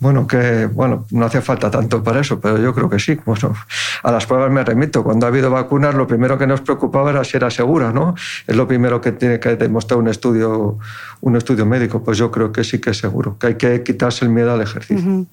bueno, 0.00 0.26
que 0.26 0.66
bueno, 0.66 1.06
no 1.10 1.26
hace 1.26 1.42
falta 1.42 1.70
tanto 1.70 2.02
para 2.02 2.20
eso, 2.20 2.40
pero 2.40 2.58
yo 2.58 2.74
creo 2.74 2.88
que 2.88 2.98
sí. 2.98 3.18
Bueno, 3.26 3.54
a 4.02 4.10
las 4.10 4.24
pruebas 4.24 4.50
me 4.50 4.64
remito. 4.64 5.04
Cuando 5.04 5.26
ha 5.26 5.28
habido 5.28 5.50
vacunas, 5.50 5.94
lo 5.94 6.06
primero 6.06 6.38
que 6.38 6.46
nos 6.46 6.62
preocupaba 6.62 7.10
era 7.10 7.24
si 7.24 7.36
era 7.36 7.50
segura, 7.50 7.92
¿no? 7.92 8.14
Es 8.46 8.56
lo 8.56 8.66
primero 8.66 9.00
que 9.00 9.12
tiene 9.12 9.38
que 9.38 9.56
demostrar 9.56 10.00
un 10.00 10.08
estudio, 10.08 10.78
un 11.20 11.36
estudio 11.36 11.66
médico. 11.66 12.02
Pues 12.02 12.16
yo 12.16 12.30
creo 12.30 12.52
que 12.52 12.64
sí 12.64 12.80
que 12.80 12.90
es 12.90 12.98
seguro, 12.98 13.36
que 13.38 13.48
hay 13.48 13.54
que 13.56 13.82
quitarse 13.82 14.24
el 14.24 14.30
miedo 14.30 14.52
al 14.52 14.62
ejercicio. 14.62 15.26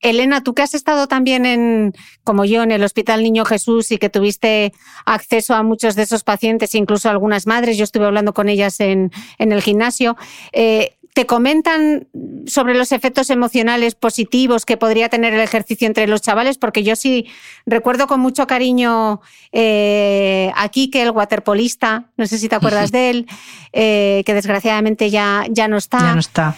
Elena, 0.00 0.42
tú 0.42 0.54
que 0.54 0.62
has 0.62 0.74
estado 0.74 1.06
también 1.08 1.46
en, 1.46 1.94
como 2.22 2.44
yo, 2.44 2.62
en 2.62 2.70
el 2.70 2.84
Hospital 2.84 3.22
Niño 3.22 3.44
Jesús 3.44 3.90
y 3.92 3.98
que 3.98 4.10
tuviste 4.10 4.72
acceso 5.04 5.54
a 5.54 5.62
muchos 5.62 5.96
de 5.96 6.02
esos 6.02 6.22
pacientes, 6.22 6.74
incluso 6.74 7.08
algunas 7.08 7.46
madres, 7.46 7.76
yo 7.76 7.84
estuve 7.84 8.06
hablando 8.06 8.34
con 8.34 8.48
ellas 8.48 8.80
en, 8.80 9.10
en 9.38 9.52
el 9.52 9.62
gimnasio. 9.62 10.16
Eh, 10.52 10.96
¿Te 11.14 11.24
comentan 11.24 12.08
sobre 12.46 12.74
los 12.74 12.92
efectos 12.92 13.30
emocionales 13.30 13.94
positivos 13.94 14.66
que 14.66 14.76
podría 14.76 15.08
tener 15.08 15.32
el 15.32 15.40
ejercicio 15.40 15.86
entre 15.86 16.06
los 16.06 16.20
chavales? 16.20 16.58
Porque 16.58 16.82
yo 16.82 16.94
sí 16.94 17.26
recuerdo 17.64 18.06
con 18.06 18.20
mucho 18.20 18.46
cariño 18.46 19.22
eh, 19.50 20.52
aquí 20.56 20.90
que 20.90 21.00
el 21.00 21.12
waterpolista, 21.12 22.10
no 22.18 22.26
sé 22.26 22.36
si 22.36 22.50
te 22.50 22.56
acuerdas 22.56 22.92
de 22.92 23.08
él, 23.08 23.26
eh, 23.72 24.24
que 24.26 24.34
desgraciadamente 24.34 25.08
ya, 25.08 25.46
ya 25.48 25.68
no 25.68 25.78
está. 25.78 26.00
Ya 26.00 26.12
no 26.12 26.20
está 26.20 26.54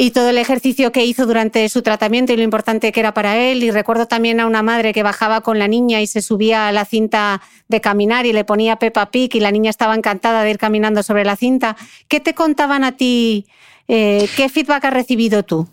y 0.00 0.12
todo 0.12 0.30
el 0.30 0.38
ejercicio 0.38 0.92
que 0.92 1.04
hizo 1.04 1.26
durante 1.26 1.68
su 1.68 1.82
tratamiento 1.82 2.32
y 2.32 2.36
lo 2.36 2.44
importante 2.44 2.92
que 2.92 3.00
era 3.00 3.12
para 3.12 3.36
él. 3.36 3.64
Y 3.64 3.72
recuerdo 3.72 4.06
también 4.06 4.38
a 4.38 4.46
una 4.46 4.62
madre 4.62 4.92
que 4.92 5.02
bajaba 5.02 5.40
con 5.40 5.58
la 5.58 5.66
niña 5.66 6.00
y 6.00 6.06
se 6.06 6.22
subía 6.22 6.68
a 6.68 6.72
la 6.72 6.84
cinta 6.84 7.42
de 7.66 7.80
caminar 7.80 8.24
y 8.24 8.32
le 8.32 8.44
ponía 8.44 8.76
Peppa 8.76 9.10
Pig 9.10 9.34
y 9.34 9.40
la 9.40 9.50
niña 9.50 9.70
estaba 9.70 9.96
encantada 9.96 10.44
de 10.44 10.50
ir 10.52 10.58
caminando 10.58 11.02
sobre 11.02 11.24
la 11.24 11.34
cinta. 11.34 11.76
¿Qué 12.06 12.20
te 12.20 12.34
contaban 12.34 12.84
a 12.84 12.92
ti 12.92 13.46
eh, 13.88 14.28
¿Qué 14.36 14.48
feedback 14.48 14.84
has 14.84 14.92
recibido 14.92 15.42
tú? 15.42 15.66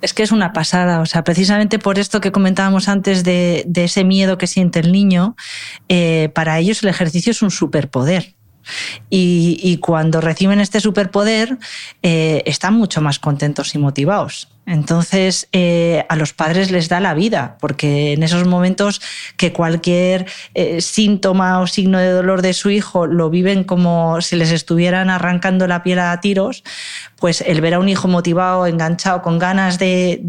Es 0.00 0.12
que 0.12 0.22
es 0.22 0.32
una 0.32 0.52
pasada, 0.52 1.00
o 1.00 1.06
sea, 1.06 1.24
precisamente 1.24 1.78
por 1.78 1.98
esto 1.98 2.20
que 2.20 2.32
comentábamos 2.32 2.88
antes 2.88 3.24
de, 3.24 3.66
ese 3.74 4.04
miedo 4.04 4.36
que 4.36 4.46
siente 4.46 4.80
el 4.80 4.92
niño, 4.92 5.36
eh, 5.88 6.30
para 6.34 6.58
ellos 6.58 6.82
el 6.82 6.88
ejercicio 6.88 7.30
es 7.30 7.42
un 7.42 7.50
superpoder. 7.50 8.34
Y, 9.10 9.78
cuando 9.78 10.20
reciben 10.20 10.60
este 10.60 10.80
superpoder, 10.80 11.58
eh, 12.02 12.42
están 12.46 12.74
mucho 12.74 13.00
más 13.00 13.18
contentos 13.18 13.74
y 13.74 13.78
motivados. 13.78 14.48
Entonces, 14.66 15.48
eh, 15.52 16.04
a 16.08 16.16
los 16.16 16.32
padres 16.32 16.72
les 16.72 16.88
da 16.88 16.98
la 16.98 17.14
vida, 17.14 17.56
porque 17.60 18.12
en 18.14 18.24
esos 18.24 18.46
momentos 18.48 19.00
que 19.36 19.52
cualquier 19.52 20.26
eh, 20.54 20.80
síntoma 20.80 21.60
o 21.60 21.68
signo 21.68 21.98
de 21.98 22.10
dolor 22.10 22.42
de 22.42 22.52
su 22.52 22.70
hijo 22.70 23.06
lo 23.06 23.30
viven 23.30 23.62
como 23.62 24.20
si 24.20 24.34
les 24.34 24.50
estuvieran 24.50 25.08
arrancando 25.08 25.68
la 25.68 25.84
piel 25.84 26.00
a 26.00 26.20
tiros, 26.20 26.64
pues 27.18 27.40
el 27.40 27.60
ver 27.62 27.74
a 27.74 27.78
un 27.78 27.88
hijo 27.88 28.08
motivado, 28.08 28.66
enganchado, 28.66 29.22
con 29.22 29.38
ganas 29.38 29.78
de, 29.78 30.20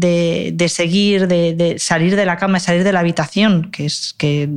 seguir, 0.68 1.28
de, 1.28 1.76
salir 1.78 2.16
de 2.16 2.24
la 2.24 2.38
cama, 2.38 2.60
salir 2.60 2.82
de 2.82 2.92
la 2.92 3.00
habitación, 3.00 3.70
que 3.70 3.84
es 3.84 4.14
que 4.16 4.48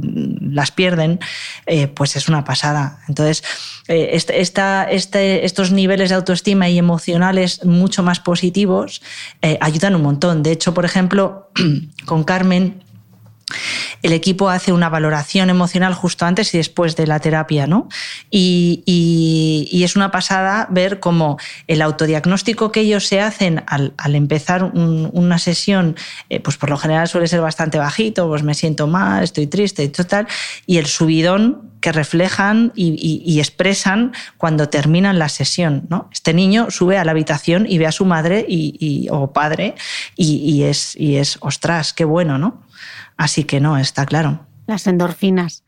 las 0.42 0.72
pierden, 0.72 1.20
eh, 1.66 1.88
pues 1.88 2.16
es 2.16 2.30
una 2.30 2.46
pasada. 2.46 3.00
Entonces, 3.10 3.44
eh, 3.90 4.12
este, 4.14 4.40
este, 4.40 5.46
estos 5.46 5.72
niveles 5.72 6.10
de 6.10 6.16
autoestima 6.16 6.70
y 6.70 6.78
emocionales 6.78 7.66
mucho 7.66 8.02
más 8.02 8.22
positivos 8.22 9.02
eh, 9.42 9.58
ayudan 9.60 9.96
un 9.96 10.04
montón. 10.04 10.42
De 10.42 10.52
hecho, 10.52 10.74
por 10.74 10.86
ejemplo, 10.86 11.50
con 12.06 12.24
Carmen, 12.24 12.82
el 14.02 14.14
equipo 14.14 14.50
hace 14.50 14.74
una 14.74 14.90
valoración 14.90 15.50
emocional 15.50 15.94
justo 15.94 16.26
antes 16.26 16.54
y 16.54 16.58
después 16.58 16.96
de 16.96 17.08
la 17.08 17.20
terapia, 17.20 17.68
¿no? 17.68 17.88
Y, 18.30 18.84
es 19.84 19.96
una 19.96 20.12
pasada 20.12 20.68
ver 20.70 21.00
cómo 21.00 21.38
el 21.68 21.82
autodiagnóstico 21.82 22.72
que 22.72 22.82
ellos 22.82 23.08
se 23.08 23.20
hacen 23.20 23.64
al, 23.66 23.94
empezar 24.16 24.64
una 24.64 25.40
sesión, 25.40 25.96
eh, 26.30 26.40
pues 26.40 26.58
por 26.58 26.70
lo 26.70 26.78
general 26.78 27.08
suele 27.08 27.28
ser 27.28 27.42
bastante 27.42 27.80
bajito, 27.80 28.28
pues 28.28 28.44
me 28.44 28.54
siento 28.54 28.86
mal, 28.86 29.24
estoy 29.24 29.48
triste 29.48 29.84
y 29.84 29.90
total, 29.90 30.28
y 30.68 30.78
el 30.78 30.86
subidón 30.86 31.72
que 31.82 31.92
reflejan 31.92 32.72
y, 32.76 33.40
expresan 33.40 34.14
cuando 34.38 34.70
terminan 34.70 35.20
la 35.20 35.30
sesión. 35.30 35.88
¿no? 35.90 36.10
Este 36.14 36.34
niño 36.34 36.70
sube 36.70 36.98
a 36.98 37.04
la 37.04 37.12
habitación 37.12 37.66
y 37.68 37.80
ve 37.80 37.88
a 37.88 37.92
su 37.92 38.06
madre 38.06 38.46
y, 38.48 39.08
o 39.10 39.34
padre 39.34 39.76
y, 40.16 40.64
es, 40.64 40.96
y 40.96 41.18
es, 41.18 41.38
ostras, 41.42 41.92
qué 41.94 42.06
bueno, 42.06 42.38
¿no? 42.38 42.62
Así 43.22 43.44
que 43.44 43.60
no, 43.60 43.78
está 43.78 44.08
claro. 44.08 44.48
Las 44.66 44.88
endorfinas. 44.88 45.62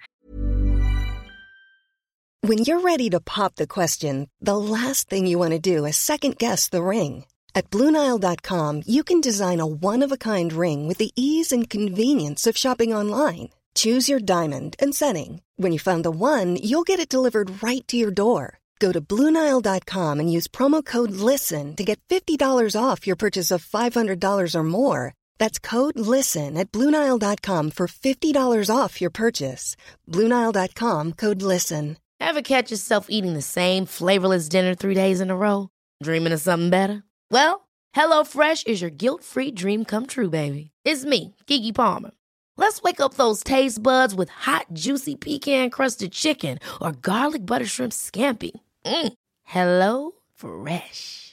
When 2.41 2.57
you're 2.65 2.81
ready 2.81 3.11
to 3.11 3.19
pop 3.19 3.55
the 3.57 3.67
question, 3.67 4.27
the 4.41 4.57
last 4.57 5.07
thing 5.07 5.27
you 5.27 5.37
want 5.37 5.51
to 5.51 5.59
do 5.59 5.85
is 5.85 5.95
second 5.95 6.39
guess 6.39 6.67
the 6.67 6.81
ring. 6.81 7.25
At 7.53 7.69
BlueNile.com, 7.69 8.81
you 8.87 9.03
can 9.03 9.21
design 9.21 9.59
a 9.59 9.67
one-of-a-kind 9.67 10.51
ring 10.51 10.87
with 10.87 10.97
the 10.97 11.11
ease 11.15 11.51
and 11.51 11.69
convenience 11.69 12.47
of 12.47 12.57
shopping 12.57 12.91
online. 12.91 13.49
Choose 13.75 14.09
your 14.09 14.19
diamond 14.19 14.75
and 14.79 14.95
setting. 14.95 15.41
When 15.57 15.71
you 15.71 15.79
find 15.79 16.03
the 16.03 16.09
one, 16.11 16.55
you'll 16.55 16.89
get 16.89 16.99
it 16.99 17.07
delivered 17.07 17.63
right 17.63 17.87
to 17.87 17.95
your 17.95 18.11
door. 18.11 18.57
Go 18.79 18.91
to 18.91 18.99
Bluenile.com 18.99 20.19
and 20.19 20.33
use 20.33 20.47
promo 20.47 20.83
code 20.83 21.11
LISTEN 21.11 21.75
to 21.75 21.83
get 21.83 22.01
$50 22.09 22.75
off 22.75 23.05
your 23.05 23.15
purchase 23.15 23.51
of 23.51 23.63
$500 23.63 24.55
or 24.55 24.63
more. 24.63 25.13
That's 25.43 25.59
code 25.59 25.99
LISTEN 25.99 26.55
at 26.55 26.71
Bluenile.com 26.71 27.71
for 27.71 27.87
$50 27.87 28.69
off 28.73 29.01
your 29.01 29.09
purchase. 29.09 29.75
Bluenile.com 30.09 31.11
code 31.13 31.41
LISTEN. 31.41 31.97
Ever 32.21 32.41
catch 32.41 32.71
yourself 32.71 33.07
eating 33.09 33.33
the 33.33 33.41
same 33.41 33.85
flavorless 33.85 34.47
dinner 34.47 34.73
three 34.73 34.93
days 34.95 35.19
in 35.19 35.29
a 35.29 35.35
row? 35.35 35.67
Dreaming 36.01 36.31
of 36.31 36.39
something 36.39 36.69
better? 36.69 37.03
Well, 37.29 37.67
HelloFresh 37.93 38.67
is 38.67 38.79
your 38.79 38.89
guilt 38.89 39.21
free 39.21 39.51
dream 39.51 39.83
come 39.83 40.05
true, 40.05 40.29
baby. 40.29 40.71
It's 40.85 41.03
me, 41.03 41.35
Gigi 41.45 41.73
Palmer. 41.73 42.11
Let's 42.55 42.81
wake 42.81 43.01
up 43.01 43.15
those 43.15 43.43
taste 43.43 43.83
buds 43.83 44.15
with 44.15 44.29
hot, 44.29 44.67
juicy 44.71 45.15
pecan 45.17 45.71
crusted 45.71 46.13
chicken 46.13 46.59
or 46.79 46.93
garlic 46.93 47.45
butter 47.45 47.65
shrimp 47.65 47.91
scampi. 47.91 48.51
Mm. 48.85 49.13
Hello 49.43 50.11
Fresh. 50.35 51.32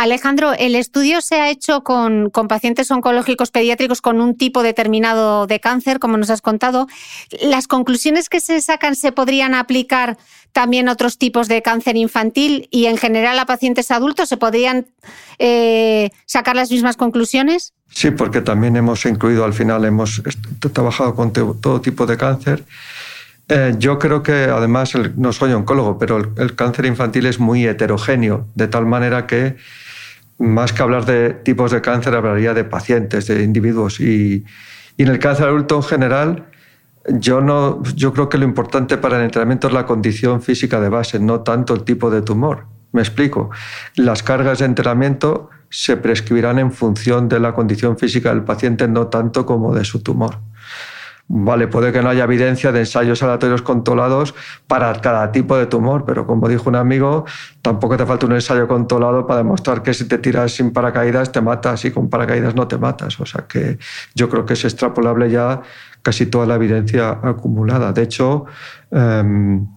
Alejandro, 0.00 0.54
el 0.58 0.76
estudio 0.76 1.20
se 1.20 1.34
ha 1.34 1.50
hecho 1.50 1.82
con, 1.82 2.30
con, 2.30 2.48
pacientes 2.48 2.90
oncológicos 2.90 3.50
pediátricos 3.50 4.00
con 4.00 4.22
un 4.22 4.34
tipo 4.34 4.62
determinado 4.62 5.46
de 5.46 5.60
cáncer, 5.60 5.98
como 5.98 6.16
nos 6.16 6.30
has 6.30 6.40
contado. 6.40 6.86
¿Las 7.42 7.66
conclusiones 7.66 8.30
que 8.30 8.40
se 8.40 8.62
sacan 8.62 8.96
se 8.96 9.12
podrían 9.12 9.54
aplicar 9.54 10.16
también 10.52 10.88
a 10.88 10.92
otros 10.92 11.18
tipos 11.18 11.48
de 11.48 11.60
cáncer 11.60 11.96
infantil 11.96 12.66
y 12.70 12.86
en 12.86 12.96
general 12.96 13.38
a 13.38 13.44
pacientes 13.44 13.90
adultos? 13.90 14.30
¿Se 14.30 14.38
podrían 14.38 14.86
eh, 15.38 16.10
sacar 16.24 16.56
las 16.56 16.70
mismas 16.70 16.96
conclusiones? 16.96 17.74
Sí, 17.90 18.10
porque 18.10 18.40
también 18.40 18.76
hemos 18.76 19.04
incluido, 19.04 19.44
al 19.44 19.52
final 19.52 19.84
hemos 19.84 20.22
trabajado 20.72 21.14
con 21.14 21.30
todo 21.30 21.80
tipo 21.82 22.06
de 22.06 22.16
cáncer. 22.16 22.64
Eh, 23.50 23.74
yo 23.78 23.98
creo 23.98 24.22
que 24.22 24.44
además, 24.44 24.92
no 25.16 25.32
soy 25.34 25.52
oncólogo, 25.52 25.98
pero 25.98 26.16
el, 26.16 26.54
cáncer 26.54 26.86
infantil 26.86 27.26
es 27.26 27.38
muy 27.38 27.66
heterogéneo, 27.66 28.46
de 28.54 28.68
tal 28.68 28.86
manera 28.86 29.26
que 29.26 29.56
más 30.40 30.72
que 30.72 30.82
hablar 30.82 31.04
de 31.04 31.34
tipos 31.34 31.70
de 31.70 31.82
cáncer, 31.82 32.14
hablaría 32.14 32.54
de 32.54 32.64
pacientes, 32.64 33.26
de 33.26 33.42
individuos. 33.42 34.00
Y, 34.00 34.44
en 34.96 35.08
el 35.08 35.18
cáncer 35.18 35.48
adulto 35.48 35.76
en 35.76 35.82
general, 35.82 36.46
yo, 37.08 37.40
no, 37.40 37.82
yo 37.94 38.12
creo 38.12 38.28
que 38.28 38.38
lo 38.38 38.44
importante 38.44 38.98
para 38.98 39.18
el 39.18 39.24
entrenamiento 39.24 39.68
es 39.68 39.72
la 39.72 39.86
condición 39.86 40.42
física 40.42 40.80
de 40.80 40.88
base, 40.88 41.18
no 41.18 41.40
tanto 41.40 41.74
el 41.74 41.84
tipo 41.84 42.10
de 42.10 42.22
tumor. 42.22 42.66
Me 42.92 43.02
explico. 43.02 43.50
Las 43.96 44.22
cargas 44.22 44.58
de 44.58 44.64
entrenamiento 44.64 45.50
se 45.68 45.96
prescribirán 45.96 46.58
en 46.58 46.72
función 46.72 47.28
de 47.28 47.38
la 47.38 47.54
condición 47.54 47.96
física 47.98 48.30
del 48.30 48.42
paciente, 48.42 48.88
no 48.88 49.06
tanto 49.06 49.46
como 49.46 49.74
de 49.74 49.84
su 49.84 50.02
tumor. 50.02 50.38
Vale, 51.32 51.68
puede 51.68 51.92
que 51.92 52.02
no 52.02 52.08
haya 52.08 52.24
evidencia 52.24 52.72
de 52.72 52.80
ensayos 52.80 53.22
aleatorios 53.22 53.62
controlados 53.62 54.34
para 54.66 54.92
cada 54.94 55.30
tipo 55.30 55.56
de 55.56 55.66
tumor, 55.66 56.04
pero 56.04 56.26
como 56.26 56.48
dijo 56.48 56.68
un 56.68 56.74
amigo, 56.74 57.24
tampoco 57.62 57.96
te 57.96 58.04
falta 58.04 58.26
un 58.26 58.32
ensayo 58.32 58.66
controlado 58.66 59.28
para 59.28 59.38
demostrar 59.38 59.80
que 59.84 59.94
si 59.94 60.08
te 60.08 60.18
tiras 60.18 60.50
sin 60.50 60.72
paracaídas 60.72 61.30
te 61.30 61.40
matas 61.40 61.84
y 61.84 61.92
con 61.92 62.10
paracaídas 62.10 62.56
no 62.56 62.66
te 62.66 62.78
matas. 62.78 63.20
O 63.20 63.26
sea 63.26 63.46
que 63.46 63.78
yo 64.12 64.28
creo 64.28 64.44
que 64.44 64.54
es 64.54 64.64
extrapolable 64.64 65.30
ya 65.30 65.62
casi 66.02 66.26
toda 66.26 66.46
la 66.46 66.56
evidencia 66.56 67.20
acumulada. 67.22 67.92
De 67.92 68.02
hecho, 68.02 68.46
em, 68.90 69.68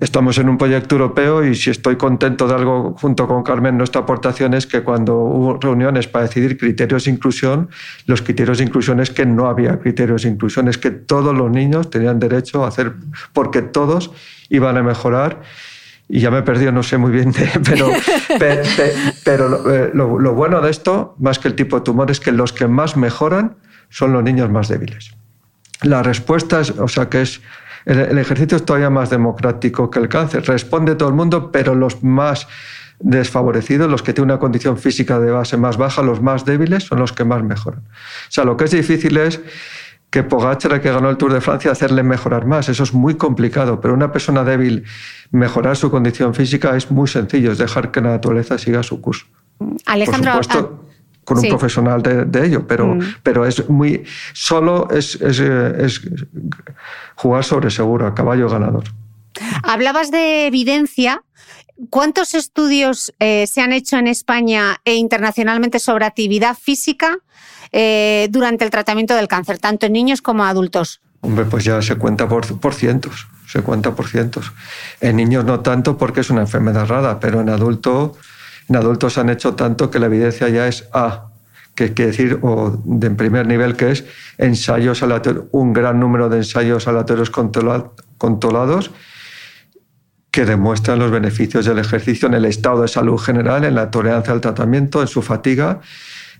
Estamos 0.00 0.38
en 0.38 0.48
un 0.48 0.58
proyecto 0.58 0.94
europeo 0.94 1.44
y 1.44 1.56
si 1.56 1.70
estoy 1.70 1.96
contento 1.96 2.46
de 2.46 2.54
algo 2.54 2.94
junto 3.00 3.26
con 3.26 3.42
Carmen, 3.42 3.76
nuestra 3.76 4.02
aportación 4.02 4.54
es 4.54 4.64
que 4.64 4.82
cuando 4.84 5.16
hubo 5.16 5.58
reuniones 5.58 6.06
para 6.06 6.26
decidir 6.26 6.56
criterios 6.56 7.06
de 7.06 7.10
inclusión, 7.10 7.68
los 8.06 8.22
criterios 8.22 8.58
de 8.58 8.64
inclusión 8.64 9.00
es 9.00 9.10
que 9.10 9.26
no 9.26 9.48
había 9.48 9.80
criterios 9.80 10.22
de 10.22 10.28
inclusión, 10.28 10.68
es 10.68 10.78
que 10.78 10.92
todos 10.92 11.36
los 11.36 11.50
niños 11.50 11.90
tenían 11.90 12.20
derecho 12.20 12.64
a 12.64 12.68
hacer, 12.68 12.92
porque 13.32 13.60
todos 13.60 14.12
iban 14.50 14.76
a 14.76 14.84
mejorar. 14.84 15.42
Y 16.08 16.20
ya 16.20 16.30
me 16.30 16.38
he 16.38 16.42
perdido, 16.42 16.70
no 16.70 16.84
sé 16.84 16.96
muy 16.96 17.10
bien, 17.10 17.34
pero, 17.68 17.90
pero, 19.24 19.74
eh, 19.74 19.90
lo, 19.92 20.20
lo 20.20 20.32
bueno 20.32 20.60
de 20.60 20.70
esto, 20.70 21.16
más 21.18 21.40
que 21.40 21.48
el 21.48 21.54
tipo 21.54 21.76
de 21.76 21.82
tumor, 21.82 22.08
es 22.12 22.20
que 22.20 22.30
los 22.30 22.52
que 22.52 22.68
más 22.68 22.96
mejoran 22.96 23.56
son 23.90 24.12
los 24.12 24.22
niños 24.22 24.48
más 24.48 24.68
débiles. 24.68 25.10
La 25.82 26.04
respuesta 26.04 26.60
es, 26.60 26.70
o 26.70 26.88
sea, 26.88 27.08
que 27.08 27.22
es 27.22 27.40
el, 27.88 28.18
ejercicio 28.18 28.56
es 28.56 28.64
todavía 28.64 28.90
más 28.90 29.08
democrático 29.08 29.90
que 29.90 29.98
el 29.98 30.08
cáncer. 30.08 30.44
Responde 30.46 30.94
todo 30.94 31.08
el 31.08 31.14
mundo, 31.14 31.50
pero 31.50 31.74
los 31.74 32.02
más 32.02 32.46
desfavorecidos, 33.00 33.90
los 33.90 34.02
que 34.02 34.12
tienen 34.12 34.32
una 34.32 34.38
condición 34.38 34.76
física 34.76 35.18
de 35.18 35.30
base 35.30 35.56
más 35.56 35.78
baja, 35.78 36.02
los 36.02 36.20
más 36.20 36.44
débiles, 36.44 36.84
son 36.84 36.98
los 36.98 37.12
que 37.12 37.24
más 37.24 37.42
mejoran. 37.42 37.80
O 37.80 38.30
sea, 38.30 38.44
lo 38.44 38.56
que 38.56 38.64
es 38.64 38.72
difícil 38.72 39.16
es 39.16 39.40
que 40.10 40.22
Pogacar, 40.22 40.80
que 40.82 40.90
ganó 40.90 41.08
el 41.08 41.16
Tour 41.16 41.32
de 41.32 41.40
Francia, 41.40 41.70
hacerle 41.70 42.02
mejorar 42.02 42.44
más. 42.44 42.68
Eso 42.68 42.82
es 42.82 42.92
muy 42.92 43.14
complicado, 43.14 43.80
pero 43.80 43.94
una 43.94 44.12
persona 44.12 44.44
débil 44.44 44.84
mejorar 45.30 45.76
su 45.76 45.90
condición 45.90 46.34
física 46.34 46.76
es 46.76 46.90
muy 46.90 47.08
sencillo, 47.08 47.52
es 47.52 47.58
dejar 47.58 47.90
que 47.90 48.00
la 48.02 48.10
naturaleza 48.10 48.58
siga 48.58 48.82
su 48.82 49.00
curso. 49.00 49.26
Alejandro, 49.86 50.32
Por 50.32 50.44
supuesto, 50.44 50.84
con 51.28 51.38
un 51.38 51.48
profesional 51.48 52.02
de, 52.02 52.46
ello, 52.46 52.66
pero, 52.66 52.94
mm. 52.94 53.16
pero 53.22 53.44
es 53.44 53.68
muy. 53.68 54.02
Solo 54.32 54.88
es, 54.90 55.16
es, 55.16 56.00
jugar 57.16 57.44
sobre 57.44 57.70
seguro, 57.70 58.06
a 58.06 58.14
caballo 58.14 58.48
ganador. 58.48 58.84
Hablabas 59.62 60.10
de 60.10 60.46
evidencia. 60.46 61.22
¿Cuántos 61.90 62.34
estudios 62.34 63.12
eh, 63.20 63.46
se 63.46 63.60
han 63.60 63.72
hecho 63.72 63.98
en 63.98 64.06
España 64.06 64.78
e 64.86 64.94
internacionalmente 64.94 65.78
sobre 65.78 66.06
actividad 66.06 66.56
física 66.56 67.18
eh, 67.72 68.28
durante 68.30 68.64
el 68.64 68.70
tratamiento 68.70 69.14
del 69.14 69.28
cáncer, 69.28 69.58
tanto 69.58 69.84
en 69.84 69.92
niños 69.92 70.22
como 70.22 70.44
adultos? 70.44 71.02
Hombre, 71.20 71.44
pues 71.44 71.64
ya 71.64 71.82
se 71.82 71.96
cuenta 71.96 72.26
por, 72.26 72.58
por 72.58 72.74
cientos, 72.74 73.28
se 73.46 73.60
cuenta 73.60 73.94
por 73.94 74.08
cientos. 74.08 74.50
En 75.00 75.16
niños 75.16 75.44
no 75.44 75.60
tanto 75.60 75.98
porque 75.98 76.20
es 76.20 76.30
una 76.30 76.40
enfermedad 76.40 76.88
rara, 76.88 77.20
pero 77.20 77.42
en 77.42 77.50
adultos 77.50 78.16
en 78.68 78.76
adultos 78.76 79.18
han 79.18 79.30
hecho 79.30 79.54
tanto 79.54 79.90
que 79.90 79.98
la 79.98 80.06
evidencia 80.06 80.48
ya 80.48 80.66
es 80.68 80.88
A, 80.92 81.28
que 81.74 81.94
quiere 81.94 82.10
decir, 82.10 82.38
o 82.42 82.80
de 82.84 83.10
primer 83.10 83.46
nivel, 83.46 83.76
que 83.76 83.92
es 83.92 84.04
ensayos 84.36 85.02
aleatorios, 85.02 85.44
un 85.52 85.72
gran 85.72 86.00
número 86.00 86.28
de 86.28 86.38
ensayos 86.38 86.88
aleatorios 86.88 87.30
controlados 87.30 88.90
que 90.30 90.44
demuestran 90.44 90.98
los 90.98 91.10
beneficios 91.10 91.64
del 91.64 91.78
ejercicio 91.78 92.28
en 92.28 92.34
el 92.34 92.44
estado 92.44 92.82
de 92.82 92.88
salud 92.88 93.16
general, 93.16 93.64
en 93.64 93.74
la 93.74 93.90
tolerancia 93.90 94.32
al 94.32 94.40
tratamiento, 94.40 95.00
en 95.00 95.08
su 95.08 95.22
fatiga 95.22 95.80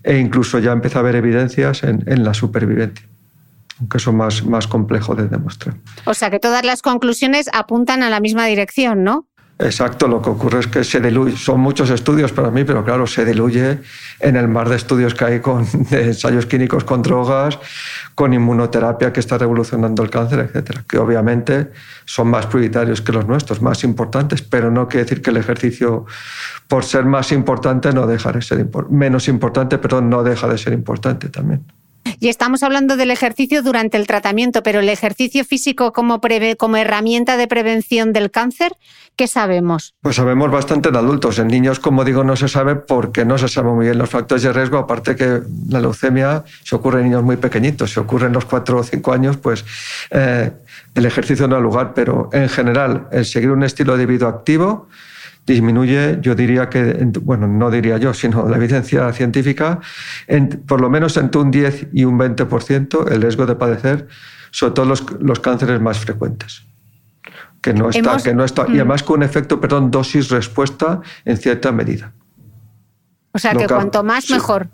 e 0.03 0.17
incluso 0.17 0.59
ya 0.59 0.71
empieza 0.71 0.99
a 0.99 1.01
haber 1.01 1.15
evidencias 1.15 1.83
en, 1.83 2.23
la 2.23 2.33
supervivencia 2.33 3.07
aunque 3.79 3.97
eso 3.97 4.09
es 4.09 4.15
más, 4.15 4.45
más 4.45 4.67
complejo 4.67 5.15
de 5.15 5.29
demostrar. 5.29 5.75
O 6.03 6.13
sea 6.13 6.29
que 6.29 6.39
todas 6.39 6.65
las 6.65 6.81
conclusiones 6.81 7.49
apuntan 7.53 8.03
a 8.03 8.09
la 8.09 8.19
misma 8.19 8.45
dirección, 8.45 9.05
¿no? 9.05 9.28
Exacto, 9.61 10.07
lo 10.07 10.21
que 10.21 10.29
ocurre 10.29 10.61
es 10.61 10.67
que 10.67 10.85
se 10.85 11.01
diluye, 11.01 11.35
son 11.35 11.59
muchos 11.59 11.89
estudios 11.89 12.31
para 12.31 12.49
mí, 12.49 12.63
pero 12.63 12.85
claro, 12.85 13.05
se 13.05 13.25
diluye 13.25 13.79
en 14.21 14.35
el 14.37 14.47
mar 14.47 14.69
de 14.69 14.77
estudios 14.77 15.13
que 15.13 15.25
hay 15.25 15.39
con 15.41 15.67
ensayos 15.91 16.45
clínicos 16.45 16.85
con 16.85 17.01
drogas, 17.01 17.59
con 18.15 18.33
inmunoterapia 18.33 19.11
que 19.11 19.19
está 19.19 19.37
revolucionando 19.37 20.01
el 20.01 20.09
cáncer, 20.09 20.39
etcétera, 20.39 20.85
que 20.87 20.97
obviamente 20.97 21.71
son 22.05 22.29
más 22.29 22.45
prioritarios 22.45 23.01
que 23.01 23.11
los 23.11 23.27
nuestros, 23.27 23.61
más 23.61 23.83
importantes, 23.83 24.41
pero 24.41 24.71
no 24.71 24.87
quiere 24.87 25.03
decir 25.03 25.21
que 25.21 25.31
el 25.31 25.37
ejercicio, 25.37 26.05
por 26.69 26.85
ser 26.85 27.03
más 27.03 27.33
importante, 27.33 27.91
no 27.91 28.07
deja 28.07 28.31
de 28.31 28.41
ser 28.41 28.65
menos 28.89 29.27
importante, 29.27 29.77
pero 29.77 29.99
no 29.99 30.23
deja 30.23 30.47
de 30.47 30.57
ser 30.57 30.71
importante 30.71 31.27
también. 31.27 31.65
Y 32.21 32.27
estamos 32.27 32.63
hablando 32.63 32.97
del 32.97 33.11
ejercicio 33.11 33.63
durante 33.63 33.95
el 33.95 34.05
tratamiento, 34.05 34.61
pero 34.61 34.81
el 34.81 34.89
ejercicio 34.89 35.45
físico 35.45 35.93
como, 35.93 36.19
herramienta 36.77 37.37
de 37.37 37.47
prevención 37.47 38.11
del 38.11 38.29
cáncer, 38.29 38.73
¿qué 39.15 39.27
sabemos? 39.27 39.95
Pues 40.01 40.17
sabemos 40.17 40.51
bastante 40.51 40.89
en 40.89 40.97
adultos. 40.97 41.39
En 41.39 41.47
niños, 41.47 41.79
como 41.79 42.03
digo, 42.03 42.25
no 42.25 42.35
se 42.35 42.49
sabe 42.49 42.75
porque 42.75 43.23
no 43.23 43.37
se 43.37 43.47
sabe 43.47 43.69
muy 43.71 43.85
bien 43.85 43.97
los 43.97 44.09
factores 44.09 44.43
de 44.43 44.51
riesgo, 44.51 44.77
aparte 44.77 45.15
que 45.15 45.41
la 45.69 45.79
leucemia 45.79 46.43
se 46.63 46.75
ocurre 46.75 46.99
en 46.99 47.05
niños 47.05 47.23
muy 47.23 47.37
pequeñitos, 47.37 47.93
se 47.93 48.01
ocurre 48.01 48.27
en 48.27 48.33
los 48.33 48.43
4 48.43 48.79
o 48.79 48.83
5 48.83 49.13
años, 49.13 49.37
pues 49.37 49.63
eh, 50.11 50.51
el 50.95 51.05
ejercicio 51.05 51.47
no 51.47 51.55
da 51.55 51.61
lugar, 51.61 51.93
pero 51.93 52.29
en 52.33 52.49
general, 52.49 53.07
el 53.11 53.23
seguir 53.25 53.51
un 53.51 53.63
estilo 53.63 53.95
de 53.95 54.05
vida 54.05 54.27
activo, 54.27 54.89
disminuye, 55.53 56.19
yo 56.21 56.35
diría 56.35 56.69
que, 56.69 57.09
bueno, 57.21 57.47
no 57.47 57.69
diría 57.71 57.97
yo, 57.97 58.13
sino 58.13 58.47
la 58.47 58.57
evidencia 58.57 59.11
científica, 59.13 59.79
en, 60.27 60.47
por 60.47 60.79
lo 60.81 60.89
menos 60.89 61.17
entre 61.17 61.41
un 61.41 61.51
10 61.51 61.87
y 61.93 62.05
un 62.05 62.17
20% 62.17 63.11
el 63.11 63.21
riesgo 63.21 63.45
de 63.45 63.55
padecer, 63.55 64.07
sobre 64.51 64.73
todo 64.73 64.85
los, 64.85 65.03
los 65.19 65.39
cánceres 65.39 65.81
más 65.81 65.99
frecuentes. 65.99 66.63
Que 67.61 67.73
no 67.73 67.89
está, 67.89 68.17
que 68.17 68.33
no 68.33 68.45
está, 68.45 68.65
y 68.67 68.71
mm. 68.71 68.75
además 68.75 69.03
con 69.03 69.17
un 69.17 69.23
efecto, 69.23 69.59
perdón, 69.59 69.91
dosis-respuesta 69.91 71.01
en 71.25 71.37
cierta 71.37 71.71
medida. 71.71 72.13
O 73.33 73.39
sea, 73.39 73.53
que 73.53 73.67
cuanto 73.67 74.03
más, 74.03 74.29
mejor. 74.29 74.69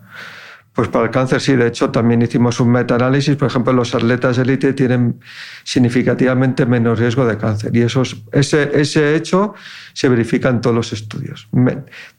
Pues 0.75 0.89
para 0.89 1.05
el 1.05 1.11
cáncer 1.11 1.39
sí, 1.39 1.55
de 1.55 1.67
hecho 1.67 1.89
también 1.89 2.21
hicimos 2.21 2.59
un 2.59 2.69
metaanálisis, 2.69 3.37
por 3.37 3.47
ejemplo, 3.47 3.71
los 3.71 3.95
atletas 3.95 4.37
élite 4.37 4.73
tienen 4.73 5.21
significativamente 5.63 6.65
menos 6.65 6.99
riesgo 6.99 7.25
de 7.25 7.37
cáncer 7.37 7.73
y 7.73 7.81
eso 7.81 8.03
ese, 8.33 8.71
ese 8.73 9.15
hecho 9.15 9.53
se 9.93 10.09
verifica 10.09 10.49
en 10.49 10.59
todos 10.59 10.75
los 10.75 10.91
estudios, 10.91 11.47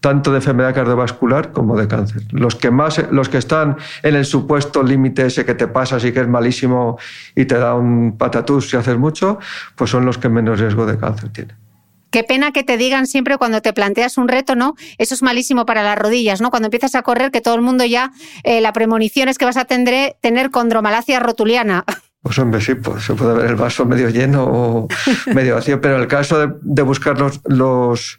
tanto 0.01 0.31
de 0.31 0.39
enfermedad 0.39 0.75
cardiovascular 0.75 1.53
como 1.53 1.77
de 1.77 1.87
cáncer. 1.87 2.23
Los 2.31 2.55
que, 2.55 2.71
más, 2.71 3.05
los 3.11 3.29
que 3.29 3.37
están 3.37 3.77
en 4.03 4.15
el 4.15 4.25
supuesto 4.25 4.83
límite 4.83 5.27
ese 5.27 5.45
que 5.45 5.55
te 5.55 5.69
pasa, 5.69 5.99
y 5.99 6.13
que 6.13 6.21
es 6.21 6.29
malísimo 6.29 6.99
y 7.35 7.45
te 7.45 7.59
da 7.59 7.75
un 7.75 8.17
patatús 8.17 8.71
si 8.71 8.79
haces 8.79 8.97
mucho, 8.97 9.39
pues 9.75 9.91
son 9.91 10.07
los 10.07 10.17
que 10.17 10.31
menos 10.31 10.59
riesgo 10.59 10.87
de 10.87 10.97
cáncer 10.97 11.29
tienen. 11.29 11.66
Qué 12.11 12.25
pena 12.25 12.53
que 12.53 12.63
te 12.63 12.77
digan 12.77 13.07
siempre 13.07 13.37
cuando 13.37 13.61
te 13.63 13.73
planteas 13.73 14.17
un 14.17 14.29
reto, 14.29 14.55
¿no? 14.55 14.75
Eso 14.99 15.15
es 15.15 15.23
malísimo 15.23 15.67
para 15.67 15.83
las 15.83 15.99
rodillas, 15.99 16.41
¿no? 16.41 16.51
Cuando 16.51 16.67
empiezas 16.67 16.95
a 16.95 17.03
correr, 17.03 17.31
que 17.31 17.41
todo 17.41 17.55
el 17.55 17.63
mundo 17.63 17.85
ya, 17.85 18.13
eh, 18.45 18.61
la 18.61 18.73
premonición 18.73 19.29
es 19.29 19.39
que 19.39 19.45
vas 19.45 19.57
a 19.57 19.65
tener, 19.65 20.17
tener 20.21 20.51
condromalacia 20.51 21.21
rotuliana. 21.21 21.85
Pues 22.27 22.41
hombre, 22.41 22.61
sí, 22.61 22.75
pues 22.75 23.05
se 23.05 23.15
puede 23.15 23.35
ver 23.35 23.51
el 23.51 23.55
vaso 23.55 23.85
medio 23.85 24.09
lleno 24.09 24.43
o 24.43 24.89
medio 25.33 25.55
vacío, 25.55 25.81
pero 25.81 25.97
el 25.97 26.09
caso 26.09 26.45
de, 26.61 26.83
buscar 26.83 27.17
los, 27.21 28.19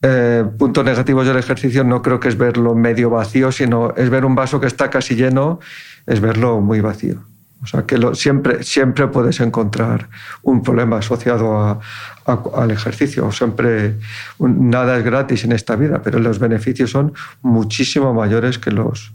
eh, 0.00 0.44
puntos 0.58 0.82
negativos 0.86 1.26
del 1.26 1.36
ejercicio 1.36 1.84
no 1.84 2.00
creo 2.00 2.18
que 2.18 2.30
es 2.30 2.38
verlo 2.38 2.74
medio 2.74 3.10
vacío, 3.10 3.52
sino 3.52 3.94
es 3.94 4.08
ver 4.08 4.24
un 4.24 4.34
vaso 4.34 4.58
que 4.58 4.66
está 4.66 4.88
casi 4.88 5.16
lleno, 5.16 5.60
es 6.06 6.22
verlo 6.22 6.62
muy 6.62 6.80
vacío. 6.80 7.26
O 7.62 7.66
sea 7.66 7.84
que 7.84 7.98
siempre, 8.14 8.62
siempre 8.62 9.06
puedes 9.08 9.40
encontrar 9.40 10.08
un 10.42 10.62
problema 10.62 10.98
asociado 10.98 11.80
al 12.26 12.70
ejercicio. 12.70 13.30
Siempre 13.32 13.96
nada 14.38 14.96
es 14.96 15.04
gratis 15.04 15.44
en 15.44 15.52
esta 15.52 15.76
vida, 15.76 16.00
pero 16.02 16.18
los 16.20 16.38
beneficios 16.38 16.90
son 16.90 17.12
muchísimo 17.42 18.14
mayores 18.14 18.58
que, 18.58 18.70
los, 18.70 19.12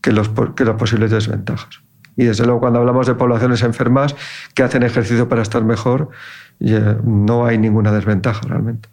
que, 0.00 0.12
los, 0.12 0.30
que 0.56 0.64
las 0.64 0.76
posibles 0.76 1.10
desventajas. 1.10 1.80
Y 2.16 2.24
desde 2.24 2.44
luego 2.44 2.60
cuando 2.60 2.78
hablamos 2.78 3.06
de 3.06 3.14
poblaciones 3.14 3.62
enfermas 3.62 4.14
que 4.54 4.62
hacen 4.62 4.82
ejercicio 4.82 5.28
para 5.28 5.42
estar 5.42 5.62
mejor, 5.64 6.10
no 6.60 7.44
hay 7.44 7.58
ninguna 7.58 7.92
desventaja 7.92 8.40
realmente. 8.46 8.88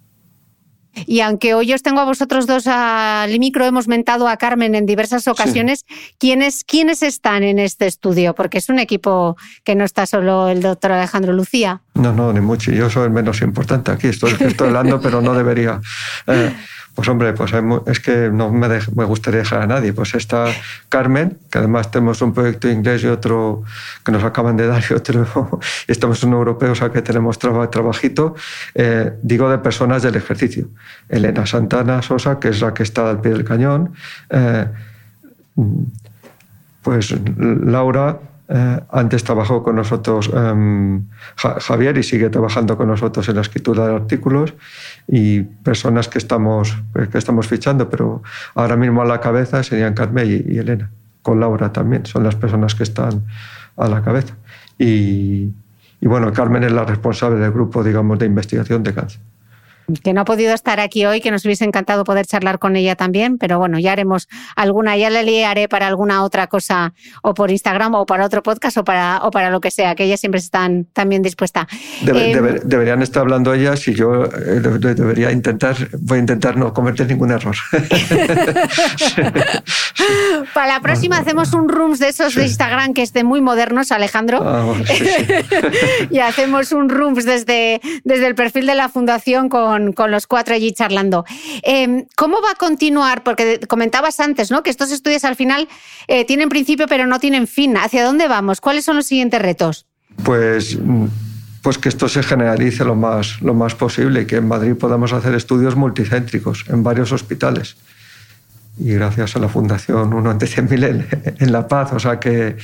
Y 1.05 1.21
aunque 1.21 1.53
hoy 1.53 1.73
os 1.73 1.83
tengo 1.83 1.99
a 1.99 2.05
vosotros 2.05 2.47
dos 2.47 2.67
al 2.67 3.37
micro, 3.39 3.65
hemos 3.65 3.87
mentado 3.87 4.27
a 4.27 4.37
Carmen 4.37 4.75
en 4.75 4.85
diversas 4.85 5.27
ocasiones, 5.27 5.85
¿quiénes, 6.17 6.63
¿quiénes 6.63 7.03
están 7.03 7.43
en 7.43 7.59
este 7.59 7.87
estudio? 7.87 8.35
Porque 8.35 8.57
es 8.57 8.69
un 8.69 8.79
equipo 8.79 9.37
que 9.63 9.75
no 9.75 9.85
está 9.85 10.05
solo 10.05 10.49
el 10.49 10.61
doctor 10.61 10.91
Alejandro 10.91 11.33
Lucía. 11.33 11.81
No, 11.93 12.13
no, 12.13 12.31
ni 12.31 12.39
mucho. 12.39 12.71
Yo 12.71 12.89
soy 12.89 13.05
el 13.05 13.11
menos 13.11 13.41
importante 13.41 13.91
aquí. 13.91 14.07
Estoy, 14.07 14.35
estoy 14.39 14.67
hablando, 14.67 15.01
pero 15.01 15.21
no 15.21 15.33
debería. 15.33 15.81
Eh, 16.27 16.53
pues 16.93 17.07
hombre, 17.07 17.31
pues 17.33 17.51
es 17.85 17.99
que 18.01 18.29
no 18.31 18.51
me, 18.51 18.67
me, 18.67 19.05
gustaría 19.05 19.39
dejar 19.39 19.61
a 19.61 19.67
nadie. 19.67 19.93
Pues 19.93 20.13
está 20.13 20.45
Carmen, 20.89 21.37
que 21.49 21.59
además 21.59 21.89
tenemos 21.89 22.21
un 22.21 22.33
proyecto 22.33 22.69
inglés 22.69 23.03
y 23.03 23.07
otro 23.07 23.63
que 24.03 24.11
nos 24.11 24.23
acaban 24.23 24.57
de 24.57 24.67
dar 24.67 24.83
y 24.89 24.93
otro, 24.93 25.59
estamos 25.87 26.21
en 26.23 26.33
europeo, 26.33 26.73
o 26.73 26.75
sea 26.75 26.89
que 26.89 27.01
tenemos 27.01 27.39
trabajito, 27.39 28.35
eh, 28.75 29.13
digo 29.21 29.49
de 29.49 29.57
personas 29.59 30.03
del 30.03 30.15
ejercicio. 30.15 30.67
Elena 31.07 31.45
Santana 31.45 32.01
Sosa, 32.01 32.39
que 32.39 32.49
es 32.49 32.61
la 32.61 32.73
que 32.73 32.83
está 32.83 33.09
al 33.09 33.21
pie 33.21 33.31
del 33.31 33.45
cañón, 33.45 33.93
eh, 34.29 34.67
pues 36.83 37.15
Laura, 37.37 38.19
eh, 38.53 38.79
antes 38.89 39.23
trabajó 39.23 39.63
con 39.63 39.77
nosotros 39.77 40.29
em, 40.33 41.05
Javier 41.37 41.97
y 41.97 42.03
sigue 42.03 42.29
trabajando 42.29 42.75
con 42.75 42.89
nosotros 42.89 43.29
en 43.29 43.35
la 43.35 43.41
escritura 43.41 43.87
de 43.87 43.95
artículos 43.95 44.53
y 45.07 45.41
personas 45.41 46.09
que 46.09 46.17
estamos, 46.17 46.75
que 47.09 47.17
estamos 47.17 47.47
fichando, 47.47 47.89
pero 47.89 48.21
ahora 48.55 48.75
mismo 48.75 49.01
a 49.01 49.05
la 49.05 49.21
cabeza 49.21 49.63
serían 49.63 49.93
Carmen 49.93 50.45
y, 50.49 50.57
Elena, 50.57 50.91
con 51.21 51.39
Laura 51.39 51.71
también, 51.71 52.05
son 52.05 52.25
las 52.25 52.35
personas 52.35 52.75
que 52.75 52.83
están 52.83 53.23
a 53.77 53.87
la 53.87 54.01
cabeza. 54.01 54.35
Y, 54.77 55.53
y 56.01 56.07
bueno, 56.07 56.33
Carmen 56.33 56.65
es 56.65 56.73
la 56.73 56.83
responsable 56.83 57.39
del 57.39 57.51
grupo, 57.51 57.85
digamos, 57.85 58.19
de 58.19 58.25
investigación 58.25 58.83
de 58.83 58.93
cáncer 58.93 59.21
que 60.03 60.13
no 60.13 60.21
ha 60.21 60.25
podido 60.25 60.53
estar 60.53 60.79
aquí 60.79 61.05
hoy, 61.05 61.21
que 61.21 61.31
nos 61.31 61.45
hubiese 61.45 61.65
encantado 61.65 62.03
poder 62.03 62.25
charlar 62.25 62.59
con 62.59 62.75
ella 62.75 62.95
también, 62.95 63.37
pero 63.37 63.59
bueno, 63.59 63.79
ya 63.79 63.91
haremos 63.91 64.27
alguna, 64.55 64.97
ya 64.97 65.09
le 65.09 65.23
liaré 65.23 65.67
para 65.67 65.87
alguna 65.87 66.23
otra 66.23 66.47
cosa, 66.47 66.93
o 67.21 67.33
por 67.33 67.51
Instagram, 67.51 67.95
o 67.95 68.05
para 68.05 68.25
otro 68.25 68.43
podcast, 68.43 68.77
o 68.77 68.83
para, 68.83 69.19
o 69.23 69.31
para 69.31 69.49
lo 69.49 69.61
que 69.61 69.71
sea, 69.71 69.95
que 69.95 70.03
ellas 70.03 70.19
siempre 70.19 70.39
están 70.39 70.85
también 70.93 71.21
dispuestas. 71.21 71.67
Em, 72.05 72.59
deberían 72.63 73.01
estar 73.01 73.21
hablando 73.21 73.53
ellas 73.53 73.87
y 73.87 73.93
yo 73.93 74.25
eh, 74.25 74.59
debería 74.59 75.31
intentar, 75.31 75.75
voy 75.99 76.17
a 76.17 76.21
intentar 76.21 76.57
no 76.57 76.73
cometer 76.73 77.07
ningún 77.07 77.31
error. 77.31 77.55
para 80.53 80.73
la 80.73 80.79
próxima 80.81 81.17
hacemos 81.17 81.53
un 81.53 81.69
rooms 81.69 81.99
de 81.99 82.09
esos 82.09 82.35
de 82.35 82.43
Instagram 82.43 82.93
que 82.93 83.01
esté 83.01 83.23
muy 83.23 83.41
modernos, 83.41 83.91
Alejandro. 83.91 84.41
Ah, 84.43 84.73
y 86.09 86.19
hacemos 86.19 86.71
un 86.71 86.89
rooms 86.89 87.25
desde, 87.25 87.81
desde 88.03 88.27
el 88.27 88.35
perfil 88.35 88.67
de 88.67 88.75
la 88.75 88.89
fundación 88.89 89.49
con 89.49 89.70
con, 89.95 90.11
los 90.11 90.27
cuatro 90.27 90.55
allí 90.55 90.71
charlando. 90.71 91.25
Em, 91.63 92.05
¿Cómo 92.15 92.41
va 92.41 92.51
a 92.51 92.55
continuar? 92.55 93.23
Porque 93.23 93.59
comentabas 93.67 94.19
antes 94.19 94.51
¿no? 94.51 94.63
que 94.63 94.69
estos 94.69 94.91
estudios 94.91 95.23
al 95.25 95.35
final 95.35 95.67
eh, 96.07 96.25
tienen 96.25 96.49
principio 96.49 96.87
pero 96.87 97.07
no 97.07 97.19
tienen 97.19 97.47
fin. 97.47 97.77
¿Hacia 97.77 98.03
dónde 98.03 98.27
vamos? 98.27 98.61
¿Cuáles 98.61 98.85
son 98.85 98.95
los 98.97 99.05
siguientes 99.05 99.41
retos? 99.41 99.85
Pues 100.23 100.77
pues 101.61 101.77
que 101.77 101.89
esto 101.89 102.09
se 102.09 102.23
generalice 102.23 102.83
lo 102.83 102.95
más, 102.95 103.41
lo 103.41 103.53
más 103.53 103.75
posible 103.75 104.21
y 104.21 104.25
que 104.25 104.37
en 104.37 104.47
Madrid 104.47 104.75
podamos 104.75 105.13
hacer 105.13 105.35
estudios 105.35 105.75
multicéntricos 105.75 106.65
en 106.69 106.83
varios 106.83 107.11
hospitales. 107.11 107.77
Y 108.79 108.93
gracias 108.93 109.35
a 109.35 109.39
la 109.39 109.47
Fundación 109.47 110.13
Uno 110.13 110.31
ante 110.31 110.47
100.000 110.47 111.35
en, 111.39 111.51
La 111.51 111.67
Paz. 111.67 111.93
O 111.93 111.99
sea 111.99 112.19
que 112.19 112.57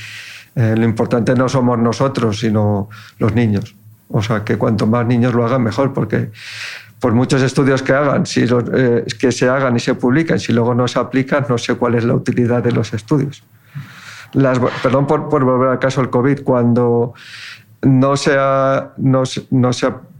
eh, 0.56 0.74
lo 0.76 0.84
importante 0.84 1.34
no 1.34 1.48
somos 1.48 1.78
nosotros, 1.78 2.40
sino 2.40 2.88
los 3.18 3.34
niños. 3.34 3.76
O 4.08 4.22
sea 4.22 4.42
que 4.42 4.56
cuanto 4.56 4.86
más 4.86 5.06
niños 5.06 5.34
lo 5.34 5.44
hagan, 5.44 5.62
mejor, 5.62 5.92
porque 5.92 6.30
por 7.00 7.12
muchos 7.12 7.42
estudios 7.42 7.82
que 7.82 7.92
hagan, 7.92 8.26
si 8.26 8.44
eh, 8.74 9.04
que 9.18 9.32
se 9.32 9.48
hagan 9.48 9.76
y 9.76 9.80
se 9.80 9.94
publiquen, 9.94 10.38
si 10.38 10.52
luego 10.52 10.74
no 10.74 10.88
se 10.88 10.98
aplican, 10.98 11.46
no 11.48 11.58
sé 11.58 11.74
cuál 11.74 11.94
es 11.94 12.04
la 12.04 12.14
utilidad 12.14 12.62
de 12.62 12.72
los 12.72 12.92
estudios. 12.92 13.44
Las, 14.32 14.58
perdón 14.82 15.06
por, 15.06 15.28
volver 15.28 15.68
al 15.68 15.78
caso 15.78 16.00
del 16.00 16.10
COVID, 16.10 16.42
cuando 16.42 17.14
no 17.82 18.16
se 18.16 18.36
ha, 18.36 18.92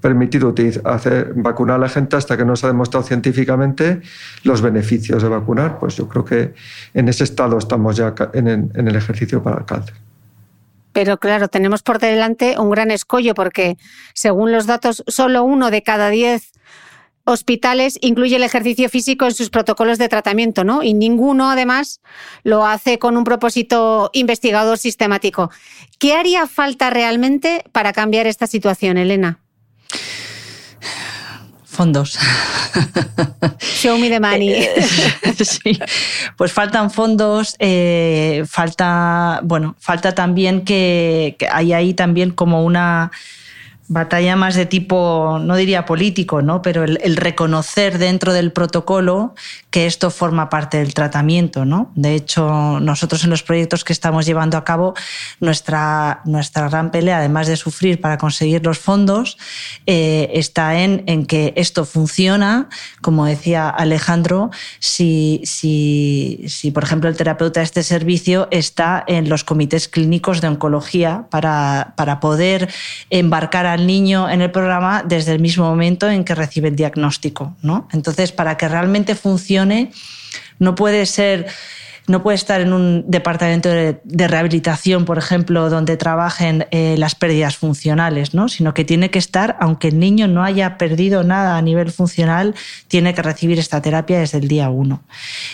permitido 0.00 0.55
hacer, 0.84 1.32
vacunar 1.34 1.76
a 1.76 1.78
la 1.80 1.88
gente 1.88 2.16
hasta 2.16 2.36
que 2.36 2.44
no 2.44 2.55
se 2.55 2.66
ha 2.66 2.68
demostrado 2.68 3.05
científicamente 3.05 4.00
los 4.44 4.62
beneficios 4.62 5.22
de 5.22 5.28
vacunar, 5.28 5.78
pues 5.80 5.96
yo 5.96 6.09
creo 6.09 6.24
que 6.24 6.55
en 6.94 7.09
ese 7.09 7.24
estado 7.24 7.59
estamos 7.59 7.96
ya 7.96 8.14
en 8.32 8.70
el 8.74 8.94
ejercicio 8.94 9.42
para 9.42 9.59
el 9.59 9.64
cáncer. 9.64 9.96
Pero 10.93 11.18
claro, 11.18 11.49
tenemos 11.49 11.82
por 11.82 11.99
delante 11.99 12.59
un 12.59 12.70
gran 12.70 12.91
escollo 12.91 13.34
porque, 13.34 13.76
según 14.14 14.53
los 14.53 14.66
datos, 14.66 15.05
solo 15.07 15.45
uno 15.45 15.70
de 15.70 15.82
cada 15.82 16.11
diez 16.11 16.53
hospitales 17.28 17.99
incluye 18.01 18.36
el 18.36 18.43
ejercicio 18.43 18.89
físico 18.89 19.26
en 19.26 19.34
sus 19.34 19.51
protocolos 19.51 19.99
de 19.99 20.09
tratamiento, 20.09 20.64
¿no? 20.64 20.82
Y 20.82 20.95
ninguno, 20.95 21.51
además, 21.51 22.01
lo 22.43 22.64
hace 22.64 22.99
con 22.99 23.16
un 23.16 23.24
propósito 23.24 24.11
investigador 24.14 24.78
sistemático. 24.78 25.51
¿Qué 25.99 26.14
haría 26.14 26.47
falta 26.47 26.91
realmente 26.91 27.64
para 27.72 27.93
cambiar 27.93 28.26
esta 28.26 28.47
situación, 28.47 28.97
Elena? 28.97 29.41
Fondos. 31.79 32.18
Show 33.61 33.99
me 33.99 34.09
the 34.11 34.18
money. 34.18 34.66
sí, 35.45 35.79
pues 36.37 36.53
faltan 36.53 36.91
fondos, 36.91 37.55
eh, 37.61 38.43
falta, 38.49 39.39
bueno, 39.45 39.76
falta 39.79 40.12
también 40.12 40.64
que, 40.64 41.37
que 41.39 41.47
hay 41.47 41.72
ahí 41.72 41.95
también 41.95 42.33
como 42.33 42.64
una 42.64 43.12
batalla 43.89 44.36
más 44.36 44.55
de 44.55 44.66
tipo, 44.66 45.39
no 45.41 45.57
diría 45.57 45.86
político, 45.86 46.43
¿no? 46.43 46.61
pero 46.61 46.84
el, 46.84 47.16
reconocer 47.16 47.99
dentro 47.99 48.34
del 48.34 48.53
protocolo 48.53 49.34
que 49.70 49.86
esto 49.86 50.11
forma 50.11 50.51
parte 50.51 50.76
del 50.76 50.93
tratamiento. 50.93 51.64
¿no? 51.64 51.91
De 51.95 52.14
hecho, 52.14 52.80
nosotros 52.80 53.24
en 53.24 53.30
los 53.30 53.43
proyectos 53.43 53.84
que 53.84 53.95
estamos 53.95 54.26
llevando 54.26 54.59
a 54.59 54.64
cabo, 54.64 54.95
nuestra, 55.41 56.20
nuestra 56.26 56.68
gran 56.68 56.91
pelea, 56.91 57.18
además 57.18 57.47
de 57.47 57.57
sufrir 57.57 57.99
para 57.99 58.18
conseguir 58.18 58.64
los 58.64 58.78
fondos, 58.78 59.39
eh, 59.86 60.30
está 60.34 60.80
en, 60.80 61.03
en, 61.07 61.24
que 61.24 61.55
esto 61.57 61.86
funciona, 61.86 62.68
como 63.01 63.24
decía 63.24 63.70
Alejandro, 63.70 64.51
si, 64.80 65.41
si, 65.45 66.45
si, 66.47 66.70
por 66.70 66.84
ejemplo, 66.84 67.09
el 67.09 67.16
terapeuta 67.16 67.61
de 67.61 67.64
este 67.64 67.82
servicio 67.82 68.49
está 68.51 69.03
en 69.07 69.30
los 69.30 69.45
comités 69.45 69.89
clínicos 69.89 70.43
de 70.43 70.49
oncología 70.49 71.26
para, 71.30 71.95
para 71.97 72.20
poder 72.20 72.68
embarcar 73.09 73.64
a 73.64 73.78
niño 73.87 74.29
en 74.31 74.43
el 74.43 74.51
programa 74.51 75.03
desde 75.05 75.33
el 75.33 75.41
mismo 75.41 75.64
momento 75.64 76.09
en 76.09 76.24
que 76.24 76.35
recibe 76.35 76.68
el 76.68 76.76
diagnóstico. 76.76 77.57
¿no? 77.62 77.89
Entonces, 77.93 78.33
para 78.33 78.57
que 78.57 78.68
realmente 78.68 79.14
funcione, 79.14 79.93
no 80.59 80.74
puede 80.74 81.07
ser 81.07 81.47
no 82.09 82.22
puede 82.22 82.36
estar 82.36 82.61
en 82.61 82.72
un 82.72 83.04
departamento 83.06 83.68
de, 83.68 84.28
rehabilitación, 84.28 85.04
por 85.04 85.18
ejemplo, 85.18 85.70
donde 85.70 85.96
trabajen 85.96 86.66
eh, 86.70 86.96
las 86.98 87.14
pérdidas 87.14 87.56
funcionales, 87.56 88.34
¿no? 88.34 88.48
sino 88.48 88.74
que 88.74 88.84
tiene 88.84 89.11
que 89.11 89.18
estar, 89.18 89.56
aunque 89.61 89.88
el 89.88 89.98
niño 89.98 90.26
no 90.26 90.42
haya 90.42 90.78
perdido 90.78 91.22
nada 91.22 91.56
a 91.56 91.62
nivel 91.62 91.92
funcional, 91.92 92.54
tiene 92.88 93.14
que 93.14 93.22
recibir 93.22 93.59
esta 93.59 93.82
terapia 93.82 94.18
desde 94.20 94.38
el 94.38 94.48
día 94.48 94.70
uno. 94.70 95.02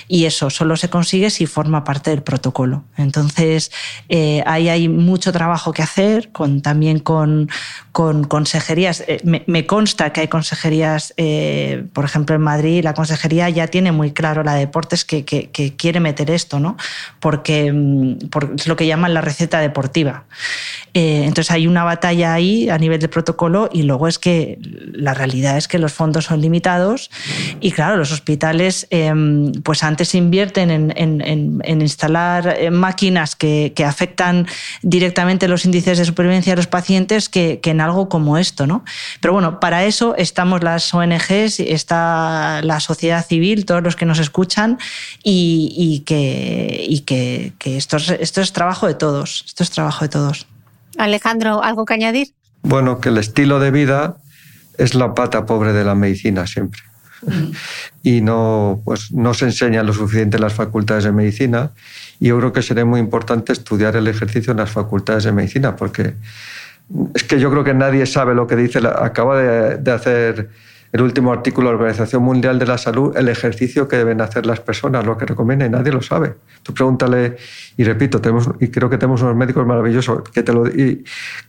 Y 0.08 0.24
eso 0.24 0.48
solo 0.48 0.76
se 0.76 0.88
consigue 0.88 1.30
si 1.30 1.46
forma 1.46 1.84
parte 1.84 2.10
del 2.10 2.22
protocolo. 2.22 2.84
Entonces, 2.96 3.72
eh, 4.08 4.42
ahí 4.46 4.68
hay 4.68 4.88
mucho 4.88 5.32
trabajo 5.32 5.72
que 5.72 5.82
hacer, 5.82 6.30
con, 6.30 6.62
también 6.62 7.00
con, 7.00 7.48
con 7.92 8.24
consejerías. 8.24 9.02
Eh, 9.06 9.20
me, 9.24 9.66
consta 9.66 10.12
que 10.12 10.20
hay 10.20 10.28
consejerías, 10.28 11.14
por 11.92 12.04
ejemplo, 12.04 12.36
en 12.36 12.42
Madrid, 12.42 12.84
la 12.84 12.94
consejería 12.94 13.48
ya 13.50 13.66
tiene 13.66 13.92
muy 13.92 14.12
claro 14.12 14.44
la 14.44 14.54
de 14.54 14.60
deportes 14.60 15.04
que, 15.04 15.24
que, 15.24 15.50
que 15.50 15.74
quiere 15.74 16.00
meter 16.00 16.30
esto 16.30 16.43
¿no? 16.52 16.76
Porque, 17.20 17.72
mm, 17.72 18.18
es 18.56 18.66
lo 18.66 18.76
que 18.76 18.86
llaman 18.86 19.14
la 19.14 19.20
receta 19.20 19.60
deportiva. 19.60 20.24
Eh, 20.94 21.24
entonces 21.24 21.50
hay 21.50 21.66
una 21.66 21.82
batalla 21.82 22.32
ahí 22.34 22.68
a 22.68 22.78
nivel 22.78 23.00
de 23.00 23.08
protocolo 23.08 23.68
y 23.72 23.82
luego 23.82 24.06
es 24.06 24.20
que 24.20 24.58
la 24.60 25.12
realidad 25.12 25.56
es 25.56 25.66
que 25.66 25.80
los 25.80 25.92
fondos 25.92 26.26
son 26.26 26.40
limitados 26.40 27.10
y 27.60 27.72
claro, 27.72 27.96
los 27.96 28.12
hospitales 28.12 28.86
em, 28.90 29.50
pues 29.64 29.82
antes 29.82 30.14
invierten 30.14 30.70
en, 30.70 31.80
instalar 31.80 32.56
eh, 32.58 32.70
máquinas 32.70 33.34
que, 33.34 33.72
afectan 33.84 34.46
directamente 34.82 35.48
los 35.48 35.64
índices 35.64 35.98
de 35.98 36.04
supervivencia 36.04 36.52
de 36.52 36.56
los 36.56 36.66
pacientes 36.66 37.28
que, 37.28 37.60
en 37.62 37.80
algo 37.80 38.08
como 38.08 38.38
esto. 38.38 38.66
¿no? 38.66 38.84
Pero 39.20 39.34
bueno, 39.34 39.60
para 39.60 39.84
eso 39.84 40.14
estamos 40.16 40.62
las 40.62 40.94
ONGs, 40.94 41.60
está 41.60 42.60
la 42.62 42.80
sociedad 42.80 43.26
civil, 43.26 43.64
todos 43.66 43.82
los 43.82 43.96
que 43.96 44.06
nos 44.06 44.18
escuchan 44.18 44.78
y, 45.22 46.02
que, 46.06 46.33
y 46.88 47.00
que, 47.00 47.52
esto, 47.64 47.96
esto 47.96 48.40
es 48.40 48.52
trabajo 48.52 48.86
de 48.86 48.94
todos, 48.94 49.44
esto 49.46 49.62
es 49.62 49.70
trabajo 49.70 50.04
de 50.04 50.08
todos. 50.08 50.46
Alejandro, 50.98 51.62
¿algo 51.62 51.84
que 51.84 51.94
añadir? 51.94 52.28
Bueno, 52.62 53.00
que 53.00 53.08
el 53.08 53.18
estilo 53.18 53.60
de 53.60 53.70
vida 53.70 54.16
es 54.78 54.94
la 54.94 55.14
pata 55.14 55.46
pobre 55.46 55.72
de 55.72 55.84
la 55.84 55.94
medicina 55.94 56.46
siempre. 56.46 56.80
Mm. 57.22 57.50
Y 58.02 58.20
no, 58.20 58.82
pues, 58.84 59.12
no 59.12 59.32
se 59.32 59.46
enseña 59.46 59.82
lo 59.82 59.94
suficiente 59.94 60.36
en 60.36 60.42
las 60.42 60.52
facultades 60.52 61.04
de 61.04 61.12
medicina. 61.12 61.70
Y 62.20 62.28
yo 62.28 62.38
creo 62.38 62.52
que 62.52 62.60
sería 62.60 62.84
muy 62.84 63.00
importante 63.00 63.52
estudiar 63.54 63.96
el 63.96 64.06
ejercicio 64.08 64.50
en 64.50 64.58
las 64.58 64.70
facultades 64.70 65.24
de 65.24 65.32
medicina, 65.32 65.74
porque 65.74 66.14
es 67.14 67.24
que 67.24 67.40
yo 67.40 67.50
creo 67.50 67.64
que 67.64 67.72
nadie 67.72 68.04
sabe 68.04 68.34
lo 68.34 68.46
que 68.46 68.56
dice. 68.56 68.78
acaba 68.86 69.38
de, 69.38 69.78
de 69.78 69.90
hacer 69.90 70.50
el 70.94 71.02
último 71.02 71.32
artículo 71.32 71.66
de 71.66 71.72
la 71.72 71.78
Organización 71.80 72.22
Mundial 72.22 72.56
de 72.56 72.66
la 72.66 72.78
Salud, 72.78 73.16
el 73.16 73.28
ejercicio 73.28 73.88
que 73.88 73.96
deben 73.96 74.20
hacer 74.20 74.46
las 74.46 74.60
personas, 74.60 75.04
lo 75.04 75.18
que 75.18 75.26
recomienda, 75.26 75.66
y 75.66 75.68
nadie 75.68 75.90
lo 75.90 76.00
sabe. 76.00 76.36
Tú 76.62 76.72
pregúntale, 76.72 77.36
y 77.76 77.82
repito, 77.82 78.20
tenemos, 78.20 78.48
y 78.60 78.68
creo 78.68 78.88
que 78.88 78.96
tenemos 78.96 79.20
unos 79.22 79.34
médicos 79.34 79.66
maravillosos 79.66 80.22
que 80.30 80.44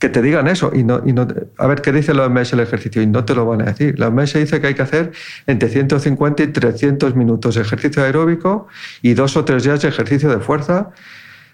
te, 0.09 0.21
digan 0.23 0.47
eso, 0.47 0.71
y 0.73 0.83
no, 0.83 1.03
y 1.05 1.13
no, 1.13 1.27
a 1.59 1.67
ver 1.67 1.81
qué 1.83 1.91
dice 1.91 2.15
la 2.15 2.25
OMS 2.25 2.53
el 2.53 2.61
ejercicio, 2.61 3.03
y 3.03 3.05
no 3.05 3.23
te 3.23 3.35
lo 3.35 3.45
van 3.45 3.61
a 3.61 3.65
decir. 3.65 3.99
La 3.99 4.07
OMS 4.07 4.33
dice 4.33 4.59
que 4.59 4.65
hay 4.65 4.73
que 4.73 4.81
hacer 4.81 5.11
entre 5.45 5.69
150 5.69 6.41
y 6.41 6.47
300 6.47 7.15
minutos 7.15 7.53
de 7.53 7.61
ejercicio 7.61 8.03
aeróbico 8.03 8.67
y 9.03 9.13
dos 9.13 9.37
o 9.37 9.45
tres 9.45 9.63
días 9.63 9.79
de 9.83 9.89
ejercicio 9.89 10.27
de 10.27 10.39
fuerza 10.39 10.89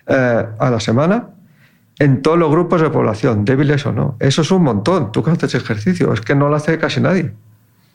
eh, 0.07 0.45
a 0.57 0.69
la 0.69 0.79
semana 0.79 1.27
en 1.99 2.21
todos 2.21 2.39
los 2.39 2.49
grupos 2.49 2.81
de 2.81 2.89
población, 2.89 3.43
débiles 3.43 3.85
o 3.85 3.91
no. 3.91 4.15
Eso 4.21 4.43
es 4.43 4.51
un 4.51 4.63
montón. 4.63 5.11
Tú 5.11 5.23
que 5.23 5.31
haces 5.31 5.55
ejercicio, 5.55 6.13
es 6.13 6.21
que 6.21 6.35
no 6.35 6.47
lo 6.47 6.55
hace 6.55 6.77
casi 6.77 7.01
nadie 7.01 7.33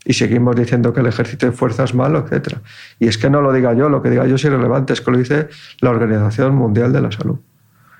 y 0.06 0.12
seguimos 0.12 0.54
diciendo 0.54 0.92
que 0.94 1.00
el 1.00 1.06
ejercicio 1.06 1.50
de 1.50 1.56
fuerza 1.56 1.82
es 1.84 1.92
malo, 1.92 2.24
etc. 2.24 2.58
Y 3.00 3.08
es 3.08 3.18
que 3.18 3.28
no 3.28 3.40
lo 3.40 3.52
diga 3.52 3.74
yo, 3.74 3.88
lo 3.88 4.02
que 4.02 4.10
diga 4.10 4.26
yo 4.26 4.36
es 4.36 4.44
irrelevante, 4.44 4.92
es 4.92 5.00
que 5.00 5.10
lo 5.10 5.18
dice 5.18 5.48
la 5.80 5.90
Organización 5.90 6.54
Mundial 6.54 6.92
de 6.92 7.00
la 7.00 7.10
Salud. 7.10 7.40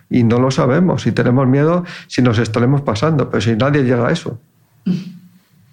Y 0.09 0.23
no 0.23 0.39
lo 0.39 0.53
sabemos 0.53 1.07
y 1.09 1.13
tenemos 1.13 1.49
miedo 1.49 1.85
si 2.07 2.23
nos 2.23 2.39
estaremos 2.39 2.83
pasando, 2.83 3.29
pero 3.29 3.41
si 3.41 3.57
nadie 3.57 3.83
llega 3.83 4.07
a 4.07 4.13
eso. 4.13 4.39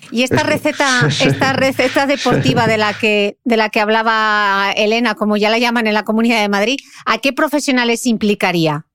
Y 0.10 0.24
esta 0.24 0.42
receta, 0.42 1.08
esta 1.08 1.54
receta 1.54 2.08
deportiva 2.08 2.66
de 2.66 2.78
la, 2.78 2.94
que, 2.94 3.38
de 3.44 3.56
la 3.56 3.70
que 3.70 3.80
hablaba 3.80 4.72
Elena, 4.76 5.14
como 5.14 5.38
ya 5.38 5.52
la 5.52 5.60
llaman 5.60 5.86
en 5.86 5.94
la 5.94 6.04
Comunidad 6.04 6.42
de 6.42 6.50
Madrid, 6.50 6.78
¿a 7.06 7.20
qué 7.20 7.32
profesionales 7.32 8.08
implicaría? 8.08 8.88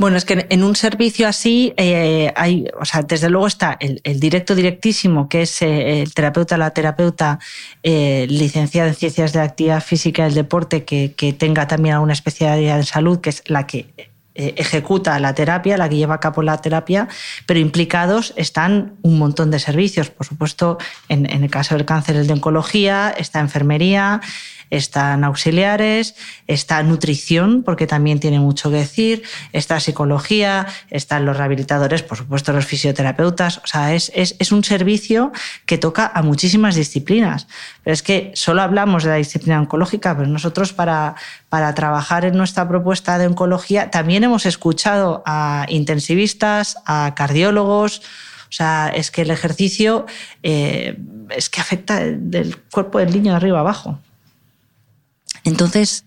Bueno, 0.00 0.16
es 0.16 0.24
que 0.24 0.46
en 0.48 0.64
un 0.64 0.76
servicio 0.76 1.28
así 1.28 1.74
eh, 1.76 2.32
hay, 2.34 2.64
o 2.80 2.86
sea, 2.86 3.02
desde 3.02 3.28
luego 3.28 3.46
está 3.46 3.76
el, 3.78 4.18
directo 4.18 4.54
directísimo, 4.54 5.28
que 5.28 5.42
es 5.42 5.60
eh, 5.60 6.00
el 6.00 6.14
terapeuta, 6.14 6.56
la 6.56 6.70
terapeuta 6.70 7.38
eh, 7.82 8.26
licenciada 8.30 8.88
en 8.88 8.94
ciencias 8.94 9.34
de 9.34 9.40
actividad 9.40 9.82
física 9.82 10.22
y 10.22 10.28
el 10.28 10.34
deporte, 10.34 10.84
que, 10.84 11.12
que 11.12 11.34
tenga 11.34 11.68
también 11.68 11.96
alguna 11.96 12.14
especialidad 12.14 12.78
en 12.78 12.86
salud, 12.86 13.20
que 13.20 13.28
es 13.28 13.42
la 13.44 13.66
que 13.66 14.10
ejecuta 14.32 15.18
la 15.18 15.34
terapia, 15.34 15.76
la 15.76 15.86
que 15.90 15.96
lleva 15.96 16.14
a 16.14 16.20
cabo 16.20 16.40
la 16.40 16.56
terapia, 16.62 17.08
pero 17.44 17.60
implicados 17.60 18.32
están 18.36 18.94
un 19.02 19.18
montón 19.18 19.50
de 19.50 19.58
servicios. 19.58 20.08
Por 20.08 20.24
supuesto, 20.24 20.78
en, 21.10 21.30
en 21.30 21.44
el 21.44 21.50
caso 21.50 21.76
del 21.76 21.84
cáncer, 21.84 22.16
el 22.16 22.26
de 22.26 22.32
oncología, 22.32 23.10
está 23.18 23.40
enfermería, 23.40 24.22
están 24.70 25.24
auxiliares, 25.24 26.14
está 26.46 26.82
nutrición, 26.82 27.62
porque 27.62 27.86
también 27.86 28.20
tiene 28.20 28.38
mucho 28.38 28.70
que 28.70 28.76
decir, 28.76 29.22
está 29.52 29.80
psicología, 29.80 30.66
están 30.90 31.26
los 31.26 31.36
rehabilitadores, 31.36 32.02
por 32.02 32.16
supuesto 32.18 32.52
los 32.52 32.66
fisioterapeutas, 32.66 33.58
o 33.58 33.66
sea, 33.66 33.94
es, 33.94 34.12
es, 34.14 34.52
un 34.52 34.64
servicio 34.64 35.32
que 35.66 35.78
toca 35.78 36.10
a 36.12 36.22
muchísimas 36.22 36.74
disciplinas. 36.74 37.46
Pero 37.84 37.94
es 37.94 38.02
que 38.02 38.32
solo 38.34 38.62
hablamos 38.62 39.04
de 39.04 39.10
la 39.10 39.16
disciplina 39.16 39.60
oncológica, 39.60 40.16
pero 40.16 40.28
nosotros 40.28 40.72
para, 40.72 41.14
para 41.48 41.74
trabajar 41.74 42.24
en 42.24 42.36
nuestra 42.36 42.68
propuesta 42.68 43.18
de 43.18 43.26
oncología 43.26 43.90
también 43.90 44.24
hemos 44.24 44.46
escuchado 44.46 45.22
a 45.26 45.66
intensivistas, 45.68 46.78
a 46.86 47.14
cardiólogos, 47.16 48.02
o 48.50 48.52
sea, 48.52 48.88
es 48.88 49.12
que 49.12 49.22
el 49.22 49.30
ejercicio 49.30 50.06
eh, 50.42 50.98
es 51.30 51.48
que 51.48 51.60
afecta 51.60 52.00
del 52.00 52.56
cuerpo 52.56 52.98
del 52.98 53.12
niño 53.12 53.30
de 53.30 53.36
arriba 53.36 53.60
abajo. 53.60 54.00
Entonces, 55.44 56.04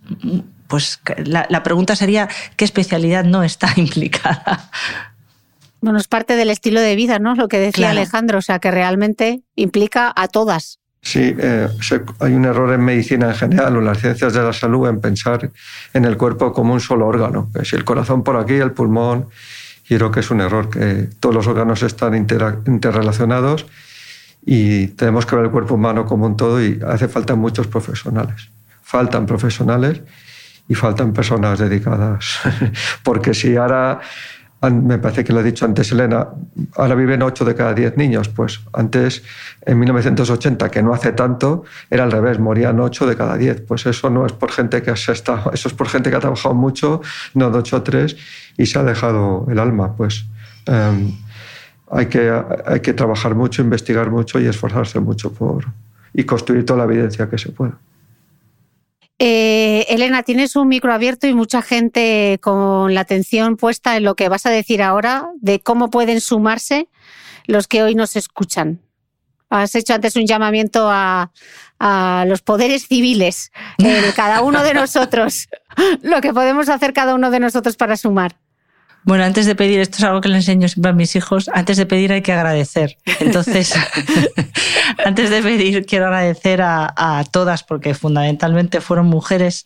pues 0.68 1.00
la, 1.26 1.64
pregunta 1.64 1.96
sería, 1.96 2.28
¿qué 2.56 2.66
especialidad 2.66 3.24
no 3.26 3.44
está 3.44 3.72
implicada? 3.76 4.72
Bueno, 5.82 6.00
es 6.00 6.08
parte 6.08 6.36
del 6.36 6.50
estilo 6.50 6.80
de 6.80 6.96
vida, 6.96 7.20
¿no? 7.20 7.36
Lo 7.36 7.48
que 7.48 7.60
decía 7.60 7.92
Alejandro, 7.92 8.40
o 8.40 8.42
sea, 8.42 8.60
que 8.60 8.72
realmente 8.72 9.44
implica 9.56 10.12
a 10.16 10.28
todas. 10.28 10.80
Sí, 11.02 11.36
eh, 11.38 11.68
hay 12.22 12.34
un 12.34 12.46
error 12.46 12.74
en 12.74 12.82
medicina 12.82 13.28
en 13.28 13.36
general 13.36 13.76
o 13.76 13.80
en 13.80 13.86
las 13.86 14.00
ciencias 14.00 14.34
de 14.34 14.42
la 14.42 14.54
salud 14.54 14.88
en 14.88 15.02
pensar 15.02 15.52
en 15.94 16.06
el 16.06 16.16
cuerpo 16.16 16.54
como 16.54 16.74
un 16.74 16.80
solo 16.80 17.06
órgano. 17.06 17.52
Si 17.64 17.76
el 17.76 17.84
corazón 17.84 18.24
por 18.24 18.38
aquí, 18.38 18.54
el 18.54 18.72
pulmón, 18.72 19.28
y 19.90 19.96
creo 19.96 20.10
que 20.10 20.22
es 20.22 20.32
un 20.32 20.40
error, 20.40 20.70
que 20.70 21.10
todos 21.20 21.36
los 21.36 21.46
órganos 21.48 21.84
están 21.84 22.16
interrelacionados 22.16 23.66
y 24.46 24.88
tenemos 24.88 25.26
que 25.26 25.36
ver 25.36 25.46
el 25.46 25.52
cuerpo 25.52 25.76
humano 25.76 26.06
como 26.06 26.26
un 26.26 26.38
todo 26.38 26.64
y 26.64 26.80
hace 26.88 27.10
falta 27.10 27.36
muchos 27.36 27.68
profesionales 27.68 28.53
faltan 28.94 29.26
profesionales 29.26 30.04
y 30.68 30.76
faltan 30.76 31.14
personas 31.14 31.58
dedicadas. 31.58 32.38
Porque 33.04 33.34
si 33.34 33.56
ahora, 33.56 34.00
me 34.62 35.00
parece 35.00 35.24
que 35.24 35.34
lo 35.34 35.40
he 35.40 35.44
dicho 35.44 35.66
antes 35.66 35.92
Elena, 35.92 36.28
ahora 36.76 36.94
viven 36.94 37.24
8 37.24 37.44
de 37.44 37.56
cada 37.56 37.74
10 37.74 37.98
niños, 37.98 38.30
pues 38.30 38.60
antes, 38.72 39.24
en 39.66 39.80
1980, 39.80 40.70
que 40.70 40.84
no 40.84 40.94
hace 40.94 41.12
tanto, 41.12 41.64
era 41.90 42.04
al 42.04 42.12
revés, 42.12 42.38
morían 42.38 42.80
8 42.80 43.08
de 43.08 43.18
cada 43.18 43.36
10. 43.36 43.62
Pues 43.62 43.88
eso 43.88 44.12
no 44.12 44.28
es 44.28 44.34
por 44.34 44.52
gente 44.52 44.84
que 44.84 44.92
ha 44.92 44.94
estado, 44.94 45.52
eso 45.54 45.70
es 45.70 45.74
por 45.74 45.90
gente 45.90 46.12
que 46.12 46.16
ha 46.16 46.20
trabajado 46.20 46.54
mucho, 46.54 47.02
no 47.34 47.50
de 47.50 47.58
8 47.58 47.78
o 47.78 47.82
3, 47.82 48.16
y 48.60 48.68
se 48.68 48.78
ha 48.78 48.84
dejado 48.84 49.48
el 49.50 49.58
alma. 49.58 49.96
Pues 49.96 50.28
em, 50.68 51.18
hay 51.90 52.06
que, 52.06 52.32
hay 52.68 52.80
que 52.82 52.94
trabajar 52.94 53.34
mucho, 53.34 53.64
investigar 53.64 54.12
mucho 54.12 54.40
y 54.40 54.46
esforzarse 54.46 55.00
mucho 55.00 55.34
por 55.34 55.66
y 56.14 56.26
construir 56.26 56.64
toda 56.64 56.86
la 56.86 56.94
evidencia 56.94 57.28
que 57.28 57.40
se 57.40 57.50
pueda. 57.50 57.80
Eh, 59.26 59.86
Elena, 59.88 60.24
tienes 60.24 60.58
un 60.58 60.68
micro 60.68 60.94
abierto 60.94 61.28
y 61.28 61.34
mucha 61.34 61.62
gente 61.62 62.40
con 62.42 62.94
la 62.94 63.00
atención 63.00 63.56
puesta 63.56 63.96
en 63.96 64.04
lo 64.04 64.16
que 64.16 64.28
vas 64.28 64.46
a 64.46 64.50
decir 64.50 64.82
ahora 64.82 65.30
de 65.36 65.62
cómo 65.62 65.90
pueden 65.90 66.20
sumarse 66.20 66.90
los 67.46 67.70
que 67.70 67.84
hoy 67.84 67.96
nos 67.96 68.18
escuchan. 68.18 68.82
Has 69.50 69.76
hecho 69.76 69.94
antes 69.94 70.18
un 70.18 70.26
llamamiento 70.28 70.90
a, 70.92 71.32
los 72.28 72.42
poderes 72.42 72.90
civiles, 72.90 73.54
cada 74.14 74.42
uno 74.42 74.62
de 74.62 74.74
nosotros, 74.82 75.48
lo 76.02 76.20
que 76.20 76.34
podemos 76.34 76.68
hacer 76.68 76.92
cada 76.92 77.16
uno 77.16 77.32
de 77.32 77.40
nosotros 77.40 77.78
para 77.78 77.96
sumar. 77.96 78.36
Bueno, 79.06 79.26
antes 79.26 79.46
de 79.46 79.56
pedir, 79.56 79.80
esto 79.80 79.98
es 79.98 80.04
algo 80.04 80.22
que 80.22 80.30
le 80.30 80.38
enseño 80.38 80.68
siempre 80.70 80.92
a 80.92 80.94
mis 80.94 81.16
hijos, 81.16 81.50
antes 81.54 81.78
de 81.78 81.86
pedir 81.86 82.14
hay 82.14 82.22
que 82.22 82.32
agradecer. 82.32 82.98
Entonces, 83.20 83.74
antes 85.06 85.30
de 85.30 85.42
pedir, 85.42 85.86
quiero 85.86 86.06
agradecer 86.06 86.62
a, 86.62 87.24
todas, 87.32 87.64
porque 87.64 87.94
fundamentalmente 87.96 88.80
fueron 88.82 89.08
mujeres 89.08 89.66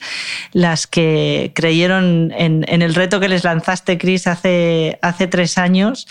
las 0.54 0.88
que 0.88 1.52
creyeron 1.54 2.34
en, 2.36 2.66
el 2.68 2.96
reto 2.96 3.20
que 3.20 3.30
les 3.30 3.44
lanzaste, 3.44 3.98
Cris, 3.98 4.28
hace, 4.28 4.98
hace 5.02 5.28
tres 5.28 5.58
años 5.58 6.08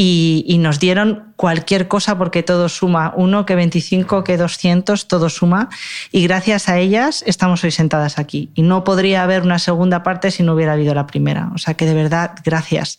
y, 0.00 0.58
nos 0.60 0.78
dieron 0.78 1.32
cualquier 1.34 1.88
cosa 1.88 2.16
porque 2.16 2.44
todo 2.44 2.68
suma. 2.68 3.12
Uno, 3.16 3.44
que 3.44 3.56
25, 3.56 4.22
que 4.22 4.36
200, 4.36 5.08
todo 5.08 5.28
suma. 5.28 5.70
Y 6.12 6.22
gracias 6.22 6.68
a 6.68 6.78
ellas 6.78 7.24
estamos 7.26 7.64
hoy 7.64 7.72
sentadas 7.72 8.20
aquí. 8.20 8.50
Y 8.54 8.62
no 8.62 8.84
podría 8.84 9.24
haber 9.24 9.42
una 9.42 9.58
segunda 9.58 10.04
parte 10.04 10.30
si 10.30 10.44
no 10.44 10.54
hubiera 10.54 10.74
habido 10.74 10.94
la 10.94 11.08
primera. 11.08 11.50
O 11.52 11.58
sea 11.58 11.74
que 11.74 11.84
de 11.84 11.94
verdad, 11.94 12.36
gracias 12.44 12.98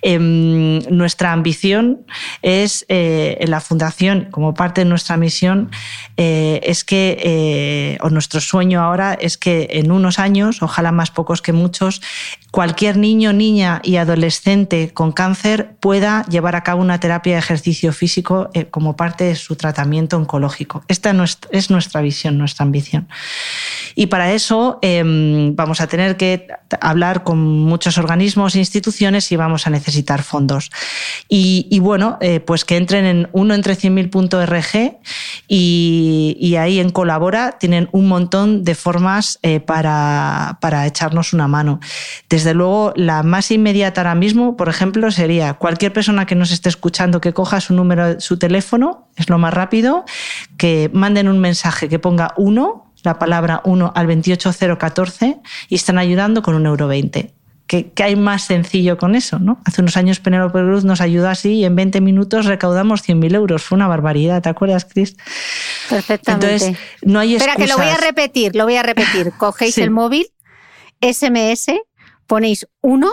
Em, 0.00 0.78
nuestra 0.90 1.32
ambición 1.32 2.06
es, 2.42 2.84
eh, 2.88 3.36
en 3.40 3.50
la 3.50 3.60
Fundación, 3.60 4.28
como 4.30 4.54
parte 4.54 4.82
de 4.82 4.84
nuestra 4.84 5.16
misión, 5.16 5.70
eh, 6.16 6.60
es 6.62 6.84
que, 6.84 7.18
eh, 7.20 7.98
o 8.00 8.10
nuestro 8.10 8.40
sueño 8.40 8.80
ahora 8.80 9.14
es 9.20 9.36
que 9.36 9.68
en 9.72 9.90
unos 9.90 10.18
años, 10.18 10.62
ojalá 10.62 10.92
más 10.92 11.10
pocos 11.10 11.42
que 11.42 11.52
muchos, 11.52 12.00
cualquier 12.52 12.96
niño, 12.96 13.32
niña 13.32 13.80
y 13.82 13.96
adolescente 13.96 14.92
con 14.94 15.12
cáncer 15.12 15.74
pueda 15.80 16.24
llevar 16.28 16.56
a 16.56 16.62
cabo 16.62 16.80
una 16.80 17.00
terapia 17.00 17.34
de 17.34 17.38
ejercicio 17.38 17.92
físico 17.92 18.50
como 18.70 18.96
parte 18.96 19.24
de 19.24 19.34
su 19.34 19.56
tratamiento 19.56 20.16
oncológico. 20.16 20.84
Esta 20.88 21.14
es 21.50 21.70
nuestra 21.70 22.00
visión, 22.00 22.38
nuestra 22.38 22.64
ambición. 22.64 23.08
Y 23.94 24.06
para 24.06 24.32
eso 24.32 24.78
em, 24.82 25.56
vamos 25.56 25.80
a 25.80 25.86
tener 25.86 26.16
que 26.16 26.46
hablar 26.80 27.24
con 27.24 27.38
muchos 27.38 27.98
organismos 27.98 28.54
e 28.54 28.58
instituciones 28.58 29.30
y 29.32 29.36
vamos 29.36 29.66
a 29.66 29.70
necesitar 29.70 30.22
fondos. 30.22 30.70
Y, 31.28 31.78
bueno, 31.80 32.18
eh, 32.20 32.40
pues 32.40 32.64
que 32.64 32.76
entren 32.76 33.04
en 33.06 33.28
uno 33.32 33.54
entre 33.54 33.74
100.000.org 33.74 34.98
y, 35.48 36.56
ahí 36.56 36.78
en 36.78 36.90
Colabora 36.90 37.58
tienen 37.58 37.88
un 37.92 38.06
montón 38.06 38.64
de 38.64 38.74
formas 38.74 39.38
eh, 39.42 39.60
para, 39.60 40.58
para 40.60 40.86
echarnos 40.86 41.32
una 41.32 41.48
mano. 41.48 41.80
Desde 42.28 42.52
luego, 42.52 42.92
la 42.96 43.22
más 43.22 43.50
inmediata 43.50 44.02
ahora 44.02 44.14
mismo, 44.14 44.56
por 44.56 44.68
ejemplo, 44.68 45.10
sería 45.10 45.54
cualquier 45.54 45.92
persona 45.92 46.26
que 46.26 46.34
nos 46.34 46.50
esté 46.50 46.68
escuchando 46.68 47.20
que 47.20 47.32
coja 47.32 47.60
su 47.60 47.72
número, 47.72 48.20
su 48.20 48.38
teléfono, 48.38 49.08
es 49.16 49.30
lo 49.30 49.38
más 49.38 49.54
rápido, 49.54 50.04
que 50.58 50.90
manden 50.92 51.28
un 51.28 51.38
mensaje 51.38 51.88
que 51.88 51.98
ponga 51.98 52.34
uno 52.36 52.84
la 53.04 53.18
palabra 53.18 53.62
1 53.64 53.92
al 53.94 54.06
28014 54.06 55.40
y 55.68 55.74
están 55.74 55.98
ayudando 55.98 56.42
con 56.42 56.54
un 56.54 56.66
euro 56.66 56.88
20. 56.88 57.32
¿Qué, 57.68 57.92
hay 58.02 58.16
más 58.16 58.44
sencillo 58.44 58.96
con 58.96 59.14
eso? 59.14 59.38
¿no? 59.38 59.60
Hace 59.66 59.82
unos 59.82 59.98
años 59.98 60.20
Penélope 60.20 60.58
Cruz 60.58 60.84
nos 60.84 61.02
ayudó 61.02 61.28
así 61.28 61.52
y 61.52 61.64
en 61.66 61.76
20 61.76 62.00
minutos 62.00 62.46
recaudamos 62.46 63.06
100.000 63.06 63.34
euros. 63.34 63.62
Fue 63.62 63.76
una 63.76 63.86
barbaridad, 63.86 64.40
¿te 64.40 64.48
acuerdas, 64.48 64.86
Cris? 64.86 65.16
Perfectamente. 65.90 66.54
Entonces, 66.54 66.78
no 67.02 67.18
hay 67.20 67.34
Espera, 67.34 67.56
que 67.56 67.66
lo 67.66 67.76
voy 67.76 67.88
a 67.88 67.98
repetir, 67.98 68.56
lo 68.56 68.64
voy 68.64 68.76
a 68.76 68.82
repetir. 68.82 69.32
Cogéis 69.38 69.76
el 69.76 69.90
móvil, 69.90 70.26
SMS, 71.02 71.72
ponéis 72.26 72.66
1 72.80 73.06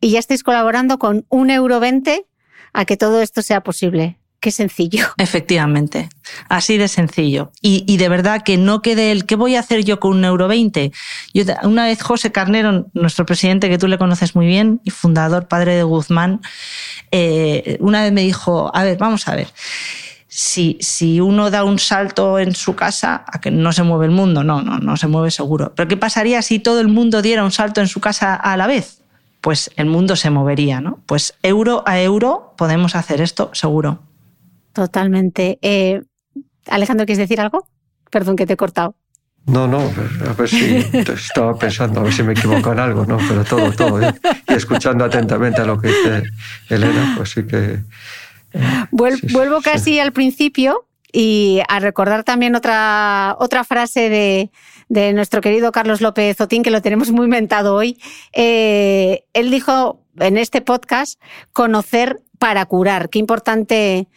y 0.00 0.10
ya 0.10 0.18
estáis 0.18 0.42
colaborando 0.42 0.98
con 0.98 1.24
un 1.28 1.48
euro 1.48 1.78
20 1.78 2.26
a 2.72 2.84
que 2.84 2.96
todo 2.96 3.22
esto 3.22 3.42
sea 3.42 3.62
posible. 3.62 4.18
Qué 4.42 4.50
sencillo. 4.50 5.06
Efectivamente, 5.18 6.08
así 6.48 6.76
de 6.76 6.88
sencillo. 6.88 7.52
Y, 7.60 7.96
de 7.96 8.08
verdad 8.08 8.42
que 8.42 8.56
no 8.56 8.82
quede 8.82 9.12
el 9.12 9.24
¿qué 9.24 9.36
voy 9.36 9.54
a 9.54 9.60
hacer 9.60 9.84
yo 9.84 10.00
con 10.00 10.16
un 10.16 10.24
euro 10.24 10.48
20? 10.48 10.90
Yo, 11.32 11.44
una 11.62 11.84
vez 11.84 12.02
José 12.02 12.32
Carnero, 12.32 12.86
nuestro 12.92 13.24
presidente 13.24 13.68
que 13.68 13.78
tú 13.78 13.86
le 13.86 13.98
conoces 13.98 14.34
muy 14.34 14.46
bien 14.46 14.80
y 14.82 14.90
fundador, 14.90 15.46
padre 15.46 15.76
de 15.76 15.84
Guzmán, 15.84 16.40
eh, 17.12 17.76
una 17.78 18.02
vez 18.02 18.10
me 18.10 18.22
dijo, 18.22 18.72
a 18.74 18.82
ver, 18.82 18.98
vamos 18.98 19.28
a 19.28 19.36
ver. 19.36 19.46
Si, 20.26 20.76
si, 20.80 21.20
uno 21.20 21.52
da 21.52 21.62
un 21.62 21.78
salto 21.78 22.40
en 22.40 22.56
su 22.56 22.74
casa, 22.74 23.24
a 23.28 23.40
que 23.40 23.52
no 23.52 23.70
se 23.72 23.84
mueve 23.84 24.06
el 24.06 24.10
mundo, 24.10 24.42
no, 24.42 24.60
no, 24.60 24.78
no 24.78 24.96
se 24.96 25.06
mueve 25.06 25.30
seguro. 25.30 25.72
Pero 25.76 25.86
¿qué 25.86 25.96
pasaría 25.96 26.42
si 26.42 26.58
todo 26.58 26.80
el 26.80 26.88
mundo 26.88 27.22
diera 27.22 27.44
un 27.44 27.52
salto 27.52 27.80
en 27.80 27.86
su 27.86 28.00
casa 28.00 28.34
a 28.34 28.56
la 28.56 28.66
vez? 28.66 29.02
Pues 29.40 29.70
el 29.76 29.86
mundo 29.86 30.16
se 30.16 30.30
movería, 30.30 30.80
¿no? 30.80 30.98
Pues 31.06 31.34
euro 31.44 31.84
a 31.86 32.00
euro 32.00 32.54
podemos 32.56 32.96
hacer 32.96 33.20
esto 33.20 33.48
seguro. 33.52 34.00
Totalmente. 34.72 35.58
Eh, 35.62 36.02
Alejandro, 36.66 37.06
¿quieres 37.06 37.18
decir 37.18 37.40
algo? 37.40 37.68
Perdón 38.10 38.36
que 38.36 38.46
te 38.46 38.54
he 38.54 38.56
cortado. 38.56 38.96
No, 39.44 39.66
no, 39.66 39.80
a 39.80 40.32
ver 40.34 40.48
si 40.48 40.76
estaba 41.08 41.58
pensando, 41.58 41.98
a 41.98 42.02
ver 42.04 42.12
si 42.12 42.22
me 42.22 42.32
equivoco 42.32 42.72
en 42.72 42.78
algo, 42.78 43.04
¿no? 43.04 43.18
Pero 43.28 43.44
todo, 43.44 43.72
todo. 43.72 44.00
¿eh? 44.00 44.14
Y 44.48 44.54
escuchando 44.54 45.04
atentamente 45.04 45.60
a 45.60 45.64
lo 45.64 45.80
que 45.80 45.88
dice 45.88 46.22
Elena, 46.68 47.14
pues 47.16 47.30
sí 47.30 47.44
que. 47.44 47.80
Eh, 48.52 48.86
vuelvo 48.92 49.60
casi 49.60 49.98
al 49.98 50.12
principio 50.12 50.86
y 51.12 51.60
a 51.68 51.80
recordar 51.80 52.22
también 52.22 52.54
otra, 52.54 53.34
otra 53.40 53.64
frase 53.64 54.08
de, 54.10 54.50
de, 54.88 55.12
nuestro 55.12 55.40
querido 55.40 55.72
Carlos 55.72 56.00
López 56.00 56.40
Otín, 56.40 56.62
que 56.62 56.70
lo 56.70 56.80
tenemos 56.80 57.10
muy 57.10 57.26
mentado 57.26 57.74
hoy. 57.74 57.98
él 58.32 59.50
dijo 59.50 60.02
en 60.20 60.38
este 60.38 60.60
podcast, 60.60 61.20
conocer 61.52 62.20
para 62.38 62.66
curar. 62.66 63.08
Qué 63.08 63.18
importante 63.18 64.08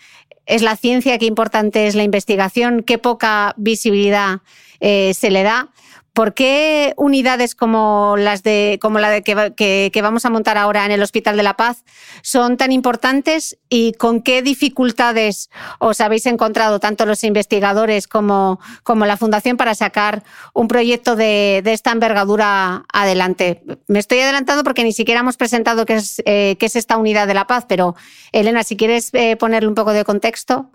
es 0.46 0.62
la 0.62 0.76
ciencia, 0.76 1.18
qué 1.18 1.26
importante 1.26 1.88
es 1.88 1.96
la 1.96 2.04
investigación, 2.04 2.84
qué 2.84 2.98
poca 2.98 3.54
visibilidad 3.58 4.42
eh, 4.80 5.14
se 5.14 5.32
le 5.32 5.44
da. 5.44 5.70
¿Por 6.16 6.34
qué 6.34 6.94
unidades 6.96 7.56
como, 7.56 8.16
las 8.18 8.42
de, 8.42 8.80
como 8.82 9.00
la 9.00 9.10
de 9.10 9.22
que, 9.22 10.02
vamos 10.02 10.24
a 10.24 10.30
montar 10.30 10.58
ahora 10.58 10.86
en 10.86 10.92
el 10.92 11.04
Hospital 11.04 11.36
de 11.36 11.44
la 11.44 11.58
Paz 11.58 11.84
son 12.22 12.56
tan 12.56 12.72
importantes 12.72 13.58
y 13.68 13.92
con 13.92 14.22
qué 14.22 14.42
dificultades 14.42 15.50
os 15.78 16.00
habéis 16.00 16.26
encontrado 16.26 16.80
tanto 16.80 17.06
los 17.06 17.26
investigadores 17.26 18.08
como, 18.08 18.62
como 18.84 19.06
la 19.06 19.18
Fundación 19.18 19.58
para 19.58 19.76
sacar 19.76 20.24
un 20.54 20.70
proyecto 20.70 21.18
de, 21.18 21.62
esta 21.66 21.92
envergadura 21.92 22.86
adelante? 22.94 23.62
Me 23.88 24.00
estoy 24.00 24.20
adelantando 24.20 24.64
porque 24.64 24.86
ni 24.86 24.94
siquiera 24.94 25.20
hemos 25.20 25.36
presentado 25.36 25.86
qué 25.86 25.96
es, 25.96 26.22
eh, 26.26 26.56
es 26.58 26.78
esta 26.78 26.96
unidad 26.96 27.28
de 27.28 27.34
la 27.34 27.46
paz, 27.46 27.66
pero 27.68 27.94
Elena, 28.32 28.64
si 28.64 28.78
quieres 28.78 29.10
eh, 29.12 29.36
ponerle 29.36 29.68
un 29.68 29.76
poco 29.76 29.92
de 29.92 30.06
contexto. 30.06 30.72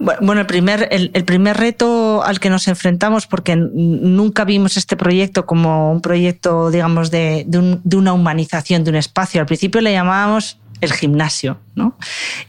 Bueno, 0.00 0.40
el 0.40 0.46
primer, 0.46 0.88
el, 0.90 1.24
primer 1.24 1.58
reto 1.58 2.22
al 2.24 2.40
que 2.40 2.48
nos 2.48 2.68
enfrentamos, 2.68 3.26
porque 3.26 3.54
nunca 3.54 4.46
vimos 4.46 4.78
este 4.78 4.96
proyecto 4.96 5.44
como 5.44 5.92
un 5.92 6.00
proyecto, 6.00 6.70
digamos, 6.70 7.10
de, 7.10 7.44
de 7.46 7.96
una 7.96 8.14
humanización 8.14 8.82
de 8.82 8.90
un 8.90 8.96
espacio. 8.96 9.42
Al 9.42 9.46
principio 9.46 9.82
le 9.82 9.92
llamábamos 9.92 10.58
el 10.80 10.92
gimnasio. 10.94 11.58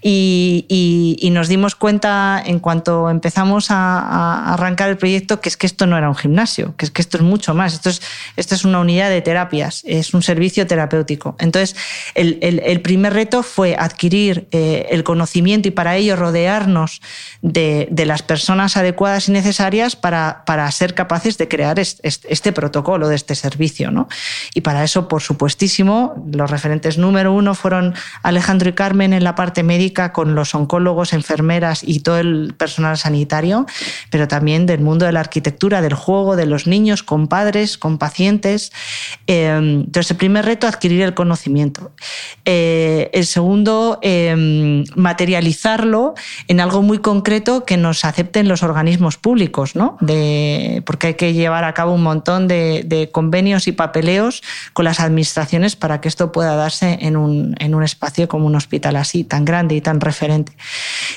Y, 0.02 1.30
nos 1.32 1.48
dimos 1.48 1.76
cuenta 1.76 2.44
en 2.46 2.60
cuanto 2.60 3.10
empezamos 3.10 3.68
a, 3.70 4.54
arrancar 4.54 4.90
el 4.90 4.98
proyecto 4.98 5.40
que 5.40 5.50
es 5.50 5.56
que 5.56 5.66
esto 5.66 5.88
no 5.88 5.98
era 5.98 6.10
un 6.10 6.16
gimnasio, 6.16 6.76
que 6.76 6.86
es 6.86 6.92
que 6.92 7.02
esto 7.02 7.18
es 7.18 7.24
mucho 7.24 7.54
más. 7.54 7.74
Esto 7.74 7.90
es, 7.90 8.02
esto 8.36 8.56
es 8.56 8.66
una 8.66 8.80
unidad 8.80 9.10
de 9.10 9.22
terapias, 9.22 9.84
es 9.86 10.14
un 10.14 10.22
servicio 10.22 10.68
terapéutico. 10.68 11.36
Entonces, 11.40 11.76
el, 12.16 12.82
primer 12.82 13.14
reto 13.14 13.44
fue 13.44 13.76
adquirir 13.78 14.48
eh, 14.52 14.88
el 14.90 15.04
conocimiento 15.04 15.68
y 15.68 15.72
para 15.72 15.96
ello 15.96 16.16
rodearnos 16.16 17.02
de, 17.42 17.88
las 18.06 18.24
personas 18.24 18.78
adecuadas 18.78 19.30
y 19.30 19.32
necesarias 19.32 19.96
para, 19.96 20.44
para 20.46 20.70
ser 20.72 20.96
capaces 20.96 21.38
de 21.38 21.48
crear 21.48 21.80
este, 21.80 22.10
este, 22.28 22.52
protocolo 22.52 23.08
de 23.08 23.16
este 23.16 23.36
servicio. 23.36 23.92
¿no? 23.92 24.10
Y 24.54 24.62
para 24.62 24.84
eso, 24.84 25.08
por 25.08 25.22
supuestísimo, 25.22 26.16
los 26.34 26.50
referentes 26.50 26.98
número 26.98 27.32
uno 27.32 27.54
fueron 27.54 27.94
Alejandro 28.24 28.70
y 28.70 28.74
Carmen 28.74 29.11
en 29.14 29.24
la 29.24 29.36
parte 29.36 29.64
médica 29.64 30.14
con 30.14 30.36
los 30.36 30.56
oncólogos, 30.56 31.14
enfermeras 31.14 31.84
y 31.84 32.00
todo 32.00 32.18
el 32.18 32.54
personal 32.58 32.98
sanitario, 32.98 33.66
pero 34.10 34.28
también 34.28 34.66
del 34.66 34.82
mundo 34.82 35.06
de 35.06 35.12
la 35.12 35.20
arquitectura, 35.20 35.82
del 35.82 35.94
juego, 35.94 36.36
de 36.36 36.46
los 36.46 36.68
niños, 36.68 37.04
con 37.04 37.28
padres, 37.28 37.78
con 37.78 37.98
pacientes. 37.98 38.72
Em, 39.28 39.82
entonces, 39.82 40.12
el 40.12 40.18
primer 40.18 40.46
reto, 40.46 40.68
adquirir 40.68 41.02
el 41.02 41.14
conocimiento. 41.14 41.92
Eh, 42.46 43.10
el 43.14 43.26
segundo, 43.26 44.00
em, 44.02 44.84
materializarlo 44.96 46.14
en 46.48 46.60
algo 46.60 46.82
muy 46.82 47.00
concreto 47.00 47.66
que 47.66 47.78
nos 47.78 48.06
acepten 48.06 48.48
los 48.48 48.64
organismos 48.64 49.18
públicos, 49.18 49.76
¿no? 49.76 49.98
De, 50.02 50.84
porque 50.86 51.08
hay 51.08 51.14
que 51.16 51.34
llevar 51.34 51.64
a 51.64 51.74
cabo 51.74 51.94
un 51.94 52.04
montón 52.04 52.48
de, 52.48 53.10
convenios 53.12 53.68
y 53.68 53.72
papeleos 53.72 54.44
con 54.74 54.86
las 54.86 55.00
administraciones 55.00 55.76
para 55.76 56.02
que 56.02 56.08
esto 56.08 56.32
pueda 56.32 56.56
darse 56.56 57.00
en 57.02 57.18
un, 57.18 57.56
en 57.60 57.74
un 57.74 57.84
espacio 57.84 58.28
como 58.28 58.46
un 58.46 58.56
hospital 58.56 58.96
así, 59.02 59.24
tan 59.24 59.46
grande 59.46 59.76
y 59.76 59.82
tan 59.82 60.00
referente. 60.00 60.54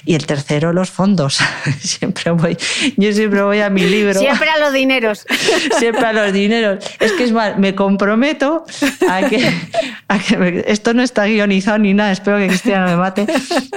Y 0.04 0.14
el 0.14 0.26
tercero, 0.26 0.72
los 0.72 0.90
fondos. 0.90 1.38
siempre 1.80 2.30
voy, 2.32 2.56
yo 2.96 3.12
siempre 3.12 3.42
voy 3.42 3.60
a 3.60 3.70
mi 3.70 3.82
libro. 3.82 4.18
Siempre 4.18 4.48
a 4.48 4.58
los 4.58 4.72
dineros. 4.72 5.26
siempre 5.78 6.06
a 6.06 6.12
los 6.12 6.32
dineros. 6.32 6.84
Es 7.00 7.12
que 7.12 7.24
es 7.24 7.32
mal, 7.32 7.58
me 7.58 7.74
comprometo 7.74 8.64
a 9.08 9.28
que, 9.28 9.52
a 10.08 10.18
que 10.18 10.64
esto 10.66 10.94
no 10.94 11.02
está 11.02 11.26
guionizado 11.26 11.78
ni 11.78 11.94
nada, 11.94 12.12
espero 12.12 12.38
que 12.38 12.48
Cristina 12.48 12.86
me 12.86 12.96
mate. 12.96 13.26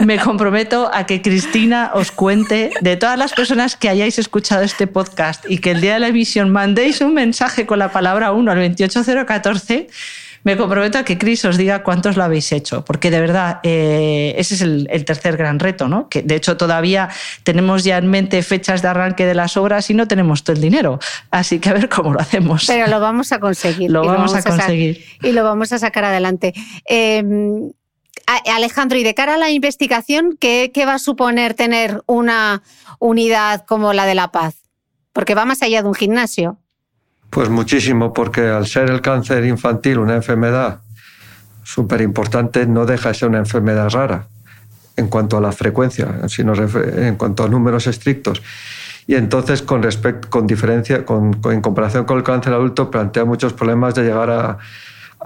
Me 0.04 0.20
comprometo 0.20 0.90
a 0.94 1.06
que 1.06 1.22
Cristina 1.22 1.92
os 1.94 2.12
cuente 2.12 2.72
de 2.82 2.98
todas 2.98 3.18
las 3.18 3.34
personas 3.34 3.76
que 3.76 3.90
hayáis 3.90 4.20
escuchado 4.20 4.64
este 4.64 4.88
podcast 4.88 5.46
y 5.50 5.60
que 5.60 5.72
el 5.72 5.82
día 5.82 5.94
de 5.94 6.00
la 6.00 6.08
emisión 6.08 6.50
mandéis 6.50 7.02
un 7.02 7.14
mensaje 7.14 7.66
con 7.66 7.80
la 7.80 7.92
palabra 7.92 8.32
1 8.32 8.52
al 8.52 8.58
28014 8.58 9.88
me 10.48 10.56
comprometo 10.56 10.98
a 10.98 11.04
que 11.04 11.18
Cris 11.18 11.44
os 11.44 11.58
diga 11.58 11.84
cuántos 11.84 12.16
lo 12.16 12.24
habéis 12.24 12.54
hecho, 12.54 12.86
porque 12.86 13.12
de 13.12 13.20
verdad 13.20 13.60
eh, 13.64 14.34
ese 14.38 14.56
es 14.56 14.62
el, 14.62 14.88
tercer 15.04 15.36
gran 15.36 15.60
reto, 15.60 15.90
¿no? 15.90 16.08
Que 16.08 16.22
de 16.22 16.36
hecho 16.36 16.56
todavía 16.56 17.10
tenemos 17.44 17.84
ya 17.84 17.98
en 17.98 18.08
mente 18.08 18.42
fechas 18.44 18.82
de 18.82 18.88
arranque 18.88 19.26
de 19.26 19.36
las 19.36 19.58
obras 19.58 19.90
y 19.90 19.94
no 19.94 20.08
tenemos 20.08 20.46
todo 20.46 20.56
el 20.56 20.62
dinero. 20.62 21.00
Así 21.32 21.60
que 21.60 21.68
a 21.68 21.74
ver 21.74 21.90
cómo 21.90 22.14
lo 22.14 22.22
hacemos. 22.22 22.64
Pero 22.66 22.88
lo 22.88 23.02
vamos 23.02 23.34
a 23.34 23.42
conseguir. 23.42 23.92
Lo, 23.92 24.06
vamos, 24.06 24.34
a 24.36 24.42
conseguir. 24.42 25.04
y 25.22 25.34
lo 25.34 25.44
vamos 25.44 25.74
a 25.74 25.80
sacar 25.80 26.06
adelante. 26.06 26.54
Em, 26.86 27.70
Alejandro, 28.26 28.98
y 28.98 29.04
de 29.04 29.14
cara 29.14 29.34
a 29.34 29.38
la 29.38 29.50
investigación, 29.50 30.38
¿qué, 30.40 30.72
va 30.88 30.94
a 30.94 31.00
suponer 31.00 31.56
tener 31.56 32.04
una 32.06 32.64
unidad 33.00 33.66
como 33.66 33.92
la 33.92 34.06
de 34.06 34.16
La 34.16 34.32
Paz? 34.32 34.56
Porque 35.12 35.36
va 35.36 35.44
más 35.44 35.62
allá 35.62 35.82
de 35.82 35.90
un 35.90 35.94
gimnasio. 35.94 36.58
Pues 37.30 37.50
muchísimo, 37.50 38.14
porque 38.14 38.48
al 38.48 38.68
ser 38.68 38.90
el 38.90 39.02
cáncer 39.02 39.46
infantil 39.46 40.00
una 40.00 40.16
enfermedad 40.16 40.80
súper 41.64 42.02
importante, 42.02 42.66
no 42.66 42.86
deja 42.86 43.10
de 43.10 43.16
ser 43.16 43.30
una 43.30 43.40
enfermedad 43.40 43.90
rara 43.90 44.28
en 44.96 45.08
cuanto 45.08 45.38
a 45.38 45.42
la 45.42 45.52
frecuencia, 45.52 46.28
sino 46.28 46.54
en 46.56 47.16
cuanto 47.16 47.44
a 47.44 47.50
números 47.50 47.88
estrictos. 47.88 48.42
Y 49.06 49.16
entonces, 49.16 49.62
con, 49.62 49.84
respecto, 49.84 50.30
con 50.30 50.48
diferencia, 50.48 51.06
con, 51.06 51.40
en 51.46 51.62
comparación 51.62 52.06
con 52.06 52.18
el 52.18 52.24
cáncer 52.24 52.54
adulto, 52.54 52.90
plantea 52.90 53.26
muchos 53.26 53.54
problemas 53.54 53.96
de 53.96 54.04
llegar 54.04 54.30
a, 54.30 54.58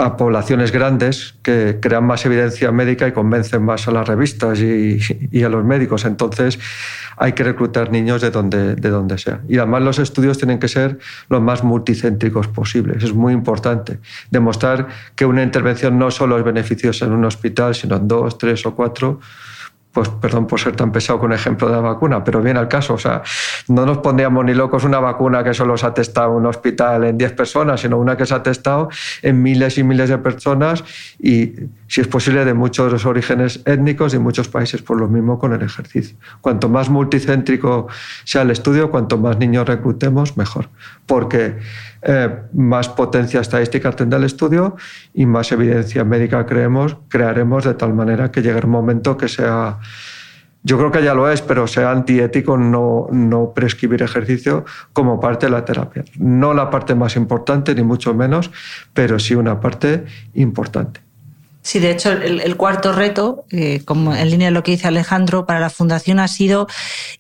a 0.02 0.18
poblaciones 0.18 0.72
grandes 0.72 1.36
que 1.44 1.78
crean 1.80 2.06
más 2.06 2.26
evidencia 2.26 2.72
médica 2.72 3.08
y 3.08 3.12
convencen 3.12 3.64
más 3.64 3.88
a 3.88 3.92
las 3.92 4.08
revistas 4.08 4.60
y, 4.60 5.44
a 5.44 5.50
los 5.50 5.64
médicos. 5.64 6.06
Entonces 6.06 6.60
hay 7.18 7.34
que 7.34 7.44
reclutar 7.44 7.92
niños 7.92 8.22
de 8.22 8.32
donde, 8.32 8.76
de 8.76 8.90
donde 8.90 9.18
sea. 9.20 9.42
Y 9.48 9.58
además 9.58 9.84
los 9.84 10.00
estudios 10.00 10.40
tienen 10.40 10.60
que 10.60 10.68
ser 10.68 10.98
lo 11.30 11.40
más 11.40 11.64
multicéntricos 11.64 12.48
posibles. 12.48 13.04
Es 13.04 13.14
muy 13.14 13.34
importante 13.34 14.00
demostrar 14.32 14.88
que 15.16 15.26
una 15.26 15.44
intervención 15.44 16.00
no 16.00 16.10
solo 16.10 16.38
es 16.38 16.44
beneficiosa 16.44 17.06
en 17.06 17.12
un 17.12 17.26
hospital, 17.26 17.76
sino 17.76 17.98
en 17.98 18.08
dos, 18.08 18.40
tres 18.40 18.66
o 18.66 18.76
cuatro 18.76 19.20
pues 19.92 20.10
perdón 20.10 20.48
por 20.48 20.60
ser 20.60 20.76
tan 20.76 20.92
pesado 20.92 21.20
con 21.20 21.32
el 21.32 21.38
ejemplo 21.38 21.68
de 21.68 21.74
la 21.74 21.82
vacuna, 21.82 22.24
pero 22.24 22.42
viene 22.42 22.60
al 22.60 22.68
caso. 22.68 22.94
O 22.94 22.98
sea, 22.98 23.22
no 23.68 23.86
nos 23.86 23.98
pondríamos 23.98 24.46
ni 24.46 24.54
locos 24.54 24.84
una 24.84 25.00
vacuna 25.00 25.44
que 25.44 25.54
solo 25.54 25.78
se 25.78 25.86
ha 25.86 25.94
testado 25.94 26.32
en 26.32 26.38
un 26.38 26.46
hospital 26.46 27.04
en 27.04 27.18
10 27.18 27.34
personas, 27.34 27.82
sino 27.82 27.98
una 27.98 28.16
que 28.16 28.26
se 28.26 28.34
ha 28.34 28.42
testado 28.42 28.90
en 29.22 29.42
miles 29.42 29.78
y 29.78 29.84
miles 29.84 30.10
de 30.10 30.18
personas 30.18 30.84
y, 31.20 31.54
si 31.92 32.00
es 32.00 32.08
posible, 32.08 32.46
de 32.46 32.54
muchos 32.54 33.06
orígenes 33.06 33.64
étnicos 33.66 34.14
y 34.14 34.18
muchos 34.18 34.48
países, 34.48 34.82
por 34.82 34.98
lo 34.98 35.10
mismo 35.10 35.38
con 35.38 35.52
el 35.52 35.62
ejercicio. 35.62 36.16
Cuanto 36.40 36.70
más 36.70 36.90
multicéntrico 36.90 37.90
sea 38.24 38.44
el 38.44 38.52
estudio, 38.52 38.90
cuanto 38.90 39.18
más 39.18 39.38
niños 39.38 39.68
reclutemos, 39.68 40.38
mejor. 40.38 40.70
Porque 41.06 41.58
eh, 42.02 42.30
más 42.54 42.88
potencia 42.88 43.42
estadística 43.42 43.92
tendrá 43.92 44.20
el 44.20 44.24
estudio 44.24 44.78
y 45.14 45.26
más 45.26 45.52
evidencia 45.52 46.06
médica 46.06 46.46
creemos, 46.46 46.96
crearemos 47.10 47.66
de 47.66 47.74
tal 47.74 47.94
manera 47.94 48.32
que 48.32 48.42
llegue 48.42 48.60
el 48.60 48.68
momento 48.68 49.18
que 49.18 49.28
sea, 49.28 49.80
yo 50.64 50.78
creo 50.78 50.92
que 50.94 51.04
ya 51.04 51.14
lo 51.14 51.30
es, 51.30 51.42
pero 51.42 51.68
sea 51.68 51.92
antiético 51.92 52.58
no, 52.58 53.10
no 53.12 53.52
prescribir 53.54 54.02
ejercicio 54.02 54.64
como 54.94 55.20
parte 55.20 55.48
de 55.48 55.52
la 55.52 55.66
terapia. 55.66 56.06
No 56.18 56.54
la 56.54 56.70
parte 56.70 56.96
más 56.96 57.18
importante, 57.18 57.76
ni 57.76 57.84
mucho 57.84 58.14
menos, 58.14 58.50
pero 58.94 59.20
sí 59.20 59.36
una 59.36 59.60
parte 59.60 60.06
importante. 60.36 61.02
Sí, 61.64 61.80
de 61.80 61.92
hecho, 61.92 62.12
el, 62.12 62.58
cuarto 62.58 62.92
reto, 62.92 63.46
eh, 63.52 63.82
como 63.86 64.16
en 64.16 64.32
línea 64.32 64.48
de 64.48 64.52
lo 64.52 64.64
que 64.64 64.72
dice 64.72 64.88
Alejandro, 64.88 65.46
para 65.46 65.60
la 65.60 65.70
Fundación 65.70 66.20
ha 66.20 66.28
sido 66.28 66.68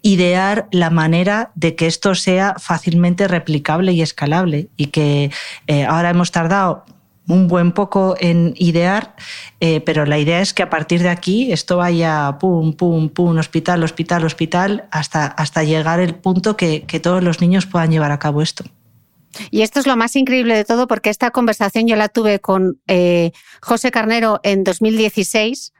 idear 0.01 0.67
la 0.71 0.89
manera 0.89 1.51
de 1.53 1.75
que 1.75 1.85
esto 1.85 2.15
sea 2.15 2.55
fácilmente 2.57 3.27
replicable 3.27 3.91
y 3.93 4.01
escalable. 4.01 4.69
Y 4.77 4.87
que 4.87 5.29
eh, 5.67 5.85
ahora 5.85 6.09
hemos 6.09 6.31
tardado 6.31 6.85
un 7.27 7.47
buen 7.47 7.71
poco 7.71 8.15
en 8.19 8.55
idear, 8.57 9.15
eh, 9.59 9.79
pero 9.81 10.07
la 10.07 10.17
idea 10.17 10.41
es 10.41 10.55
que 10.55 10.63
a 10.63 10.71
partir 10.71 11.03
de 11.03 11.09
aquí 11.09 11.51
esto 11.51 11.77
vaya 11.77 12.37
pum, 12.39 12.73
pum, 12.73 13.09
pum, 13.09 13.37
hospital, 13.37 13.83
hospital, 13.83 14.25
hospital, 14.25 14.85
hasta, 14.89 15.27
hasta 15.27 15.63
llegar 15.63 15.99
el 15.99 16.15
punto 16.15 16.57
que, 16.57 16.81
que 16.83 16.99
todos 16.99 17.23
los 17.23 17.41
niños 17.41 17.67
puedan 17.67 17.91
llevar 17.91 18.11
a 18.11 18.17
cabo 18.17 18.41
esto. 18.41 18.63
Y 19.49 19.61
esto 19.61 19.79
es 19.79 19.87
lo 19.87 19.95
más 19.95 20.15
increíble 20.15 20.55
de 20.55 20.65
todo 20.65 20.87
porque 20.87 21.09
esta 21.09 21.31
conversación 21.31 21.87
yo 21.87 21.95
la 21.95 22.09
tuve 22.09 22.39
con 22.39 22.79
eh, 22.87 23.31
José 23.61 23.91
Carnero 23.91 24.39
en 24.43 24.63
2016. 24.63 25.73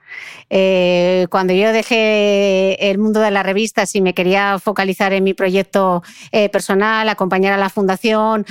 Eh, 0.50 1.26
cuando 1.30 1.54
yo 1.54 1.72
dejé 1.72 2.90
el 2.90 2.98
mundo 2.98 3.20
de 3.20 3.30
las 3.30 3.46
revistas 3.46 3.94
y 3.94 4.02
me 4.02 4.12
quería 4.12 4.58
focalizar 4.58 5.14
en 5.14 5.24
mi 5.24 5.32
proyecto 5.32 6.02
eh, 6.32 6.50
personal, 6.50 7.08
acompañar 7.08 7.54
a 7.54 7.56
la 7.56 7.70
fundación, 7.70 8.44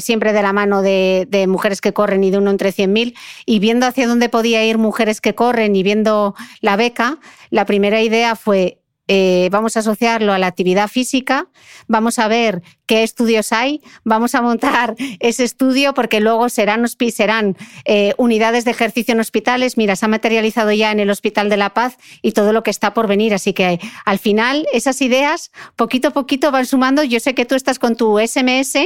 siempre 0.00 0.32
de 0.32 0.42
la 0.42 0.52
mano 0.52 0.82
de, 0.82 1.26
de, 1.28 1.48
mujeres 1.48 1.80
que 1.80 1.92
corren 1.92 2.22
y 2.22 2.30
de 2.30 2.38
uno 2.38 2.50
entre 2.50 2.72
100.000, 2.72 3.16
y 3.46 3.58
viendo 3.58 3.86
hacia 3.86 4.06
dónde 4.06 4.28
podía 4.28 4.64
ir 4.64 4.78
mujeres 4.78 5.20
que 5.20 5.34
corren 5.34 5.74
y 5.74 5.82
viendo 5.82 6.36
la 6.60 6.76
beca, 6.76 7.18
la 7.50 7.64
primera 7.64 8.00
idea 8.00 8.36
fue 8.36 8.78
eh, 9.08 9.48
vamos 9.52 9.76
a 9.76 9.80
asociarlo 9.80 10.32
a 10.32 10.38
la 10.38 10.48
actividad 10.48 10.88
física, 10.88 11.48
vamos 11.86 12.18
a 12.18 12.26
ver 12.26 12.62
qué 12.86 13.02
estudios 13.02 13.52
hay, 13.52 13.82
vamos 14.04 14.34
a 14.34 14.42
montar 14.42 14.94
ese 15.20 15.44
estudio 15.44 15.94
porque 15.94 16.20
luego 16.20 16.48
serán, 16.48 16.86
serán 16.88 17.56
eh, 17.84 18.14
unidades 18.16 18.64
de 18.64 18.70
ejercicio 18.70 19.12
en 19.12 19.20
hospitales. 19.20 19.76
Mira, 19.76 19.96
se 19.96 20.06
ha 20.06 20.08
materializado 20.08 20.72
ya 20.72 20.92
en 20.92 21.00
el 21.00 21.10
Hospital 21.10 21.48
de 21.48 21.56
la 21.56 21.74
Paz 21.74 21.98
y 22.22 22.32
todo 22.32 22.52
lo 22.52 22.62
que 22.62 22.70
está 22.70 22.94
por 22.94 23.06
venir. 23.06 23.34
Así 23.34 23.52
que 23.52 23.80
al 24.04 24.18
final 24.18 24.66
esas 24.72 25.00
ideas 25.02 25.50
poquito 25.76 26.08
a 26.08 26.12
poquito 26.12 26.50
van 26.50 26.66
sumando. 26.66 27.04
Yo 27.04 27.20
sé 27.20 27.34
que 27.34 27.44
tú 27.44 27.54
estás 27.54 27.78
con 27.78 27.96
tu 27.96 28.18
SMS 28.18 28.74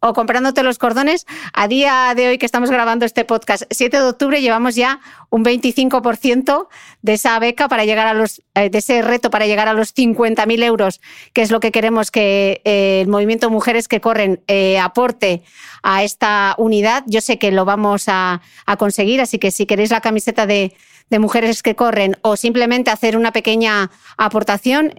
o, 0.00 0.12
comprándote 0.14 0.62
los 0.62 0.78
cordones. 0.78 1.26
A 1.52 1.68
día 1.68 2.14
de 2.16 2.28
hoy 2.28 2.38
que 2.38 2.46
estamos 2.46 2.70
grabando 2.70 3.04
este 3.04 3.26
podcast, 3.26 3.64
7 3.70 3.98
de 3.98 4.02
octubre, 4.04 4.40
llevamos 4.40 4.74
ya 4.74 5.00
un 5.28 5.44
25% 5.44 6.68
de 7.02 7.12
esa 7.12 7.38
beca 7.38 7.68
para 7.68 7.84
llegar 7.84 8.06
a 8.06 8.14
los, 8.14 8.42
eh, 8.54 8.70
de 8.70 8.78
ese 8.78 9.02
reto 9.02 9.30
para 9.30 9.46
llegar 9.46 9.68
a 9.68 9.74
los 9.74 9.94
50.000 9.94 10.62
euros, 10.62 11.00
que 11.32 11.42
es 11.42 11.50
lo 11.50 11.60
que 11.60 11.72
queremos 11.72 12.10
que 12.10 12.62
eh, 12.64 13.00
el 13.02 13.08
movimiento 13.08 13.50
Mujeres 13.50 13.88
que 13.88 14.00
Corren 14.00 14.42
eh, 14.46 14.78
aporte 14.78 15.42
a 15.82 16.04
esta 16.04 16.54
unidad. 16.58 17.04
Yo 17.06 17.20
sé 17.20 17.38
que 17.38 17.50
lo 17.50 17.64
vamos 17.64 18.04
a, 18.06 18.40
conseguir, 18.78 19.20
así 19.20 19.38
que 19.38 19.50
si 19.50 19.66
queréis 19.66 19.90
la 19.90 20.00
camiseta 20.00 20.46
de, 20.46 20.74
mujeres 21.10 21.62
que 21.62 21.74
corren 21.74 22.16
o 22.22 22.36
simplemente 22.36 22.90
hacer 22.90 23.16
una 23.16 23.32
pequeña 23.32 23.90
aportación, 24.16 24.94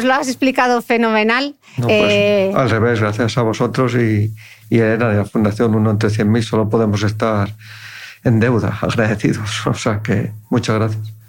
lo 0.04 0.14
has 0.14 0.28
explicado 0.28 0.82
fenomenal. 0.82 1.56
Pues, 1.78 1.88
eh, 1.90 2.52
al 2.56 2.70
revés, 2.70 3.00
gracias 3.00 3.38
a 3.38 3.42
vosotros 3.44 3.96
y, 3.96 4.34
y 4.70 4.80
Elena 4.80 5.10
de 5.10 5.18
la 5.18 5.26
Fundación 5.26 5.76
Uno 5.76 5.92
entre 5.92 6.10
100.000 6.10 6.42
solo 6.42 6.70
podemos 6.70 7.04
estar 7.04 7.54
en 8.24 8.40
deuda, 8.40 8.78
agradecidos. 8.82 9.62
O 9.66 9.74
sea 9.74 10.02
que 10.02 10.32
muchas 10.50 10.76
gracias. 10.76 11.21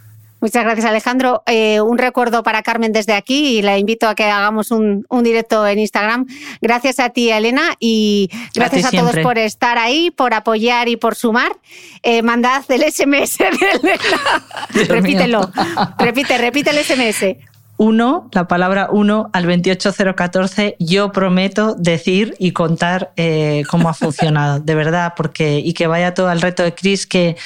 Muchas 0.43 0.65
gracias, 0.65 0.85
Alejandro. 0.87 1.45
Eh, 1.47 1.81
un 1.81 1.99
recuerdo 1.99 2.43
para 2.43 2.65
Carmen 2.65 2.91
desde 2.91 3.13
aquí 3.13 3.59
y 3.59 3.63
la 3.63 3.79
invito 3.79 4.09
a 4.09 4.17
que 4.17 4.25
hagamos 4.25 4.73
un, 4.73 5.07
directo 5.23 5.65
en 5.69 5.79
Instagram. 5.79 6.27
Gracias 6.61 6.99
a 6.99 7.11
ti, 7.11 7.31
Elena, 7.31 7.77
y 7.79 8.29
gracias 8.53 8.87
a, 8.87 8.91
todos 8.91 9.17
por 9.21 9.39
estar 9.39 9.79
ahí, 9.79 10.11
por 10.11 10.35
apoyar 10.35 10.89
y 10.89 10.97
por 10.97 11.15
sumar. 11.15 11.53
Eh, 12.03 12.23
mandad 12.23 12.65
el 12.71 12.83
SMS 12.93 13.39
de 13.39 13.51
Elena. 13.81 14.01
Repítelo. 14.89 15.49
Repite, 15.97 16.37
repite 16.39 16.71
el 16.71 16.85
SMS. 16.85 17.52
Uno, 17.79 18.29
la 18.33 18.47
palabra 18.47 18.89
uno 18.93 19.31
al 19.33 19.47
28014, 19.47 20.77
yo 20.79 21.11
prometo 21.11 21.75
decir 21.75 22.35
y 22.39 22.53
contar 22.53 23.13
eh, 23.17 23.65
cómo 23.69 23.89
ha 23.89 23.95
funcionado, 24.03 24.61
de 24.61 24.75
verdad, 24.75 25.15
porque 25.17 25.59
y 25.59 25.73
que 25.73 25.87
vaya 25.87 26.15
todo 26.15 26.29
al 26.29 26.41
reto 26.41 26.63
de 26.63 26.75
Chris, 26.75 27.07
que 27.07 27.37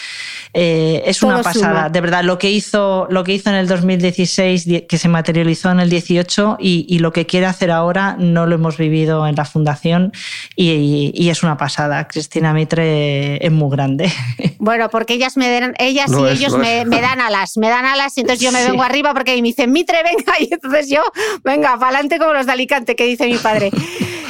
eh, 0.53 1.03
es 1.07 1.23
una 1.23 1.43
pasada, 1.43 1.89
de 1.89 2.01
verdad, 2.01 2.25
lo 2.25 2.39
que, 2.39 2.51
hizo, 2.51 3.07
lo 3.11 3.25
que 3.25 3.35
hizo 3.35 3.51
en 3.51 3.57
el 3.57 3.69
2016, 3.69 4.85
que 4.89 4.99
se 4.99 5.09
materializó 5.09 5.71
en 5.71 5.81
el 5.81 5.91
18 5.91 6.57
y, 6.59 6.99
lo 6.99 7.13
que 7.13 7.27
quiere 7.27 7.45
hacer 7.45 7.71
ahora 7.71 8.17
no 8.19 8.47
lo 8.47 8.55
hemos 8.55 8.79
vivido 8.79 9.27
en 9.27 9.37
la 9.37 9.45
fundación 9.45 10.13
y, 10.55 11.29
es 11.29 11.43
una 11.43 11.57
pasada. 11.57 12.09
Cristina 12.09 12.55
Mitre 12.55 13.45
es 13.45 13.53
muy 13.53 13.71
grande. 13.71 14.11
Bueno, 14.59 14.89
porque 14.91 15.15
ellas, 15.15 15.37
me 15.37 15.49
dan, 15.49 15.75
ellas 15.79 16.11
y 16.11 16.27
ellos 16.27 16.57
me, 16.57 16.85
dan 16.85 17.21
alas, 17.21 17.57
me 17.57 17.69
dan 17.69 17.85
alas 17.85 18.17
y 18.17 18.23
entonces 18.23 18.45
yo 18.45 18.51
me 18.51 18.65
vengo 18.65 18.83
arriba 18.83 19.15
porque 19.15 19.37
me 19.37 19.43
dicen, 19.43 19.71
Mitre, 19.71 19.99
venga, 20.17 20.41
y 20.41 20.49
entonces 20.53 20.89
yo, 20.89 21.03
venga, 21.45 21.79
para 21.79 21.89
adelante 21.89 22.19
como 22.19 22.33
los 22.33 22.47
de 22.47 22.53
Alicante, 22.53 22.97
que 22.97 23.05
dice 23.05 23.27
mi 23.27 23.39
padre. 23.39 23.71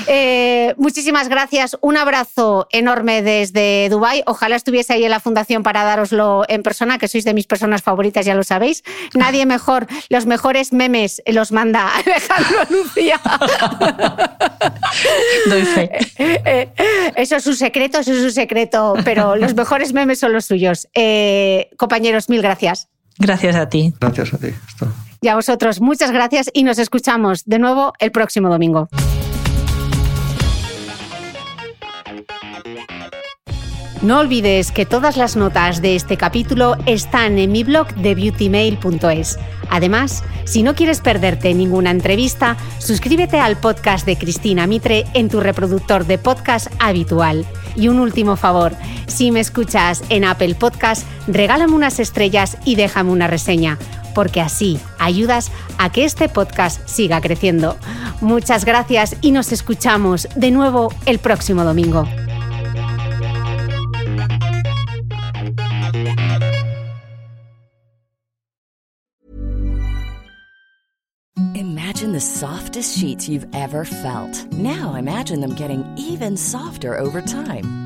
Eh, 0.07 0.75
muchísimas 0.77 1.29
gracias. 1.29 1.77
Un 1.81 1.97
abrazo 1.97 2.69
enorme 2.71 3.23
desde 3.23 3.89
Dubai. 3.91 4.23
Ojalá 4.27 4.57
estuviese 4.57 4.93
ahí 4.93 5.05
en 5.05 5.11
la 5.11 5.21
fundación 5.21 5.63
para 5.63 5.83
daroslo 5.85 6.45
en 6.49 6.63
persona, 6.63 6.99
que 6.99 7.09
sois 7.09 7.25
de 7.25 7.35
mis 7.35 7.47
personas 7.47 7.83
favoritas, 7.83 8.25
ya 8.25 8.35
lo 8.35 8.45
sabéis. 8.45 8.85
Nadie 9.15 9.47
mejor. 9.47 9.87
Los 10.09 10.27
mejores 10.27 10.73
memes 10.73 11.23
los 11.27 11.53
manda 11.53 11.89
Alejandro 11.89 12.59
Lucía. 12.71 13.21
Doy 15.49 15.63
fe. 15.65 15.91
Eh, 16.19 16.41
eh, 16.45 17.13
eso 17.17 17.37
es 17.37 17.47
un 17.47 17.57
secreto, 17.57 17.99
eso 17.99 18.13
es 18.13 18.21
un 18.21 18.33
secreto, 18.33 18.95
pero 19.05 19.37
los 19.37 19.55
mejores 19.55 19.93
memes 19.93 20.21
son 20.21 20.33
los 20.33 20.45
suyos. 20.45 20.89
compañeros, 21.77 22.29
mil 22.29 22.43
gracias. 22.43 22.89
Gracias 23.19 23.57
a 23.57 23.69
ti. 23.69 23.93
Gracias 23.99 24.35
a 24.35 24.39
ti. 24.39 24.49
Y 25.21 25.29
a 25.29 25.35
vosotros, 25.35 25.81
muchas 25.81 26.11
gracias 26.11 26.51
y 26.53 26.63
nos 26.63 26.79
escuchamos 26.79 27.45
de 27.45 27.59
nuevo 27.59 27.93
el 27.99 28.13
próximo 28.13 28.49
domingo. 28.49 28.89
No 34.03 34.21
olvides 34.21 34.71
que 34.71 34.87
todas 34.87 35.17
las 35.17 35.37
notas 35.37 35.83
de 35.83 35.97
este 35.97 36.17
capítulo 36.17 36.77
están 36.87 37.39
en 37.39 37.51
mi 37.51 37.65
blog 37.65 37.93
de 37.95 38.15
beautymail.es. 38.15 39.39
Además, 39.71 40.23
si 40.45 40.63
no 40.63 40.75
quieres 40.75 41.01
perderte 41.01 41.53
ninguna 41.55 41.91
entrevista, 41.91 42.57
suscríbete 42.79 43.41
al 43.41 43.57
podcast 43.57 44.07
de 44.07 44.17
Cristina 44.17 44.67
Mitre 44.67 45.07
en 45.15 45.29
tu 45.29 45.41
reproductor 45.41 46.07
de 46.07 46.19
podcast 46.19 46.69
habitual. 46.79 47.45
Y 47.75 47.89
un 47.89 47.99
último 47.99 48.37
favor, 48.37 48.77
si 49.07 49.31
me 49.31 49.41
escuchas 49.41 50.05
en 50.09 50.25
Apple 50.25 50.55
Podcast, 50.55 51.05
regálame 51.27 51.75
unas 51.75 51.99
estrellas 51.99 52.59
y 52.65 52.77
déjame 52.77 53.11
una 53.11 53.27
reseña, 53.27 53.79
porque 54.17 54.41
así 54.41 54.81
ayudas 54.99 55.53
a 55.77 55.93
que 55.93 56.07
este 56.07 56.31
podcast 56.31 56.89
siga 56.89 57.21
creciendo. 57.21 57.77
Muchas 58.23 58.65
gracias 58.65 59.15
y 59.21 59.31
nos 59.31 59.53
escuchamos 59.53 60.27
de 60.35 60.51
nuevo 60.51 60.91
el 61.05 61.19
próximo 61.19 61.65
domingo. 61.65 62.09
Imagine 71.55 72.13
the 72.13 72.21
softest 72.21 72.97
sheets 72.97 73.29
you've 73.29 73.47
ever 73.53 73.85
felt. 73.85 74.51
Now 74.53 74.95
imagine 74.95 75.41
them 75.43 75.55
getting 75.55 75.85
even 75.99 76.39
softer 76.39 76.99
over 76.99 77.21
time. 77.21 77.86